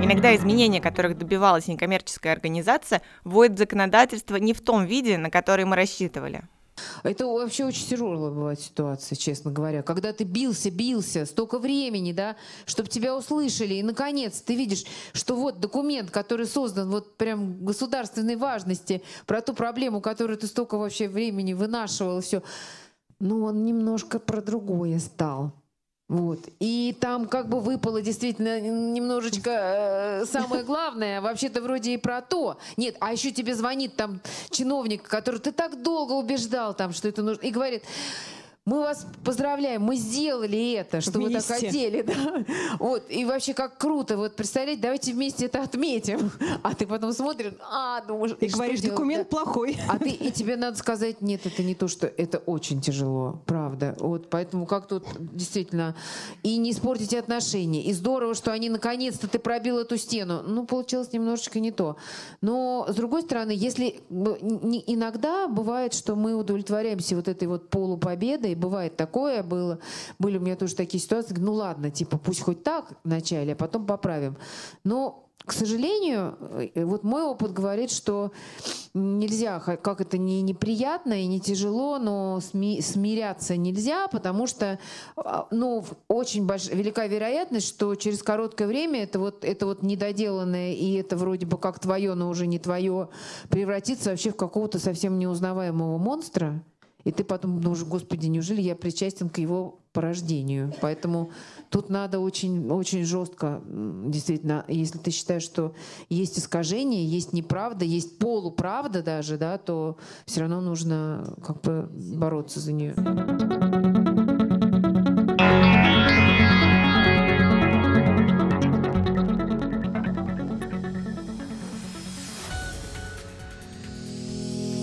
Иногда 0.00 0.34
изменения, 0.36 0.80
которых 0.80 1.18
добивалась 1.18 1.66
некоммерческая 1.66 2.32
организация, 2.32 3.02
вводят 3.24 3.56
в 3.56 3.58
законодательство 3.58 4.36
не 4.36 4.52
в 4.52 4.60
том 4.60 4.86
виде, 4.86 5.18
на 5.18 5.28
который 5.28 5.64
мы 5.64 5.74
рассчитывали. 5.74 6.44
Это 7.02 7.26
вообще 7.26 7.64
очень 7.64 7.86
тяжелая 7.86 8.30
бывает 8.30 8.60
ситуация, 8.60 9.16
честно 9.16 9.50
говоря. 9.50 9.82
Когда 9.82 10.12
ты 10.12 10.24
бился, 10.24 10.70
бился, 10.70 11.26
столько 11.26 11.58
времени, 11.58 12.12
да, 12.12 12.36
чтобы 12.64 12.88
тебя 12.88 13.16
услышали, 13.16 13.74
и 13.74 13.82
наконец 13.82 14.40
ты 14.40 14.54
видишь, 14.54 14.84
что 15.12 15.34
вот 15.34 15.58
документ, 15.58 16.10
который 16.10 16.46
создан 16.46 16.90
вот 16.90 17.16
прям 17.16 17.64
государственной 17.64 18.36
важности, 18.36 19.02
про 19.26 19.40
ту 19.40 19.52
проблему, 19.52 20.00
которую 20.00 20.38
ты 20.38 20.46
столько 20.46 20.78
вообще 20.78 21.08
времени 21.08 21.52
вынашивал, 21.52 22.20
все, 22.20 22.42
ну 23.18 23.44
он 23.44 23.64
немножко 23.64 24.18
про 24.20 24.40
другое 24.40 25.00
стал. 25.00 25.52
Вот. 26.08 26.48
И 26.58 26.96
там 26.98 27.28
как 27.28 27.50
бы 27.50 27.60
выпало 27.60 28.00
действительно 28.00 28.58
немножечко 28.60 29.50
э, 29.50 30.24
самое 30.24 30.64
главное, 30.64 31.20
вообще-то 31.20 31.60
вроде 31.60 31.92
и 31.92 31.96
про 31.98 32.22
то. 32.22 32.58
Нет, 32.78 32.96
а 32.98 33.12
еще 33.12 33.30
тебе 33.30 33.54
звонит 33.54 33.94
там 33.94 34.20
чиновник, 34.48 35.02
который 35.02 35.38
ты 35.38 35.52
так 35.52 35.82
долго 35.82 36.12
убеждал, 36.12 36.72
там, 36.72 36.94
что 36.94 37.08
это 37.08 37.22
нужно, 37.22 37.42
и 37.42 37.50
говорит, 37.50 37.84
мы 38.68 38.80
вас 38.80 39.06
поздравляем, 39.24 39.82
мы 39.82 39.96
сделали 39.96 40.72
это, 40.72 41.00
что 41.00 41.12
вместе. 41.12 41.36
вы 41.36 41.42
так 41.42 41.60
хотели. 41.60 42.02
Да? 42.08 42.44
Вот, 42.78 43.04
и 43.08 43.24
вообще 43.24 43.54
как 43.54 43.78
круто. 43.78 44.16
Вот 44.16 44.36
представляете, 44.36 44.82
давайте 44.82 45.12
вместе 45.12 45.46
это 45.46 45.62
отметим. 45.62 46.30
А 46.62 46.74
ты 46.74 46.86
потом 46.86 47.12
смотришь, 47.12 47.52
а, 47.70 48.02
думаешь... 48.02 48.36
И 48.40 48.48
говоришь, 48.48 48.80
делать? 48.80 48.96
документ 48.96 49.28
да? 49.30 49.36
плохой. 49.36 49.78
А 49.88 49.98
ты, 49.98 50.10
и 50.10 50.30
тебе 50.30 50.56
надо 50.56 50.76
сказать, 50.76 51.22
нет, 51.22 51.46
это 51.46 51.62
не 51.62 51.74
то, 51.74 51.88
что 51.88 52.06
это 52.06 52.38
очень 52.38 52.80
тяжело, 52.80 53.40
правда. 53.46 53.94
Вот, 53.98 54.28
поэтому 54.28 54.66
как 54.66 54.86
тут 54.86 55.04
действительно... 55.18 55.94
И 56.42 56.56
не 56.58 56.72
испортите 56.72 57.18
отношения. 57.18 57.84
И 57.84 57.92
здорово, 57.92 58.34
что 58.34 58.52
они 58.52 58.68
наконец-то 58.68 59.28
ты 59.28 59.38
пробил 59.38 59.78
эту 59.78 59.96
стену. 59.96 60.42
Ну, 60.42 60.66
получилось 60.66 61.12
немножечко 61.12 61.60
не 61.60 61.70
то. 61.70 61.96
Но, 62.40 62.86
с 62.88 62.94
другой 62.94 63.22
стороны, 63.22 63.52
если... 63.52 64.00
Иногда 64.10 65.48
бывает, 65.48 65.94
что 65.94 66.16
мы 66.16 66.34
удовлетворяемся 66.34 67.16
вот 67.16 67.28
этой 67.28 67.48
вот 67.48 67.70
полупобедой, 67.70 68.54
бывает 68.58 68.96
такое 68.96 69.42
было. 69.42 69.78
Были 70.18 70.38
у 70.38 70.40
меня 70.40 70.56
тоже 70.56 70.74
такие 70.74 71.02
ситуации. 71.02 71.34
Ну 71.38 71.54
ладно, 71.54 71.90
типа 71.90 72.18
пусть 72.18 72.42
хоть 72.42 72.62
так 72.62 72.92
вначале, 73.04 73.52
а 73.52 73.56
потом 73.56 73.86
поправим. 73.86 74.36
Но 74.84 75.28
к 75.48 75.52
сожалению, 75.52 76.36
э, 76.74 76.84
вот 76.84 77.04
мой 77.04 77.22
опыт 77.22 77.54
говорит, 77.54 77.90
что 77.90 78.32
нельзя, 78.92 79.60
как 79.60 80.00
это 80.02 80.18
не 80.18 80.42
неприятно 80.42 81.22
и 81.22 81.26
не 81.26 81.40
тяжело, 81.40 81.98
но 81.98 82.38
сми, 82.40 82.82
смиряться 82.82 83.56
нельзя, 83.56 84.08
потому 84.08 84.46
что 84.46 84.78
а, 85.16 85.46
ну, 85.50 85.84
очень 86.06 86.44
большая, 86.46 86.76
велика 86.76 87.06
вероятность, 87.06 87.66
что 87.66 87.94
через 87.94 88.22
короткое 88.22 88.68
время 88.68 89.02
это 89.04 89.18
вот, 89.18 89.42
это 89.42 89.64
вот 89.64 89.82
недоделанное, 89.82 90.74
и 90.74 90.92
это 90.94 91.16
вроде 91.16 91.46
бы 91.46 91.56
как 91.56 91.78
твое, 91.78 92.12
но 92.12 92.28
уже 92.28 92.46
не 92.46 92.58
твое, 92.58 93.08
превратится 93.48 94.10
вообще 94.10 94.30
в 94.30 94.36
какого-то 94.36 94.78
совсем 94.78 95.18
неузнаваемого 95.18 95.96
монстра. 95.96 96.62
И 97.04 97.12
ты 97.12 97.24
потом 97.24 97.60
думаешь, 97.60 97.84
господи, 97.84 98.26
неужели 98.26 98.60
я 98.60 98.74
причастен 98.74 99.28
к 99.28 99.38
его 99.38 99.80
порождению? 99.92 100.72
Поэтому 100.80 101.30
тут 101.70 101.90
надо 101.90 102.18
очень, 102.18 102.70
очень 102.70 103.04
жестко, 103.04 103.62
действительно, 103.66 104.64
если 104.68 104.98
ты 104.98 105.10
считаешь, 105.10 105.44
что 105.44 105.74
есть 106.08 106.38
искажение, 106.38 107.04
есть 107.04 107.32
неправда, 107.32 107.84
есть 107.84 108.18
полуправда 108.18 109.02
даже, 109.02 109.38
да, 109.38 109.58
то 109.58 109.96
все 110.26 110.40
равно 110.40 110.60
нужно 110.60 111.36
как 111.44 111.62
бы 111.62 111.88
бороться 111.92 112.60
за 112.60 112.72
нее. 112.72 112.94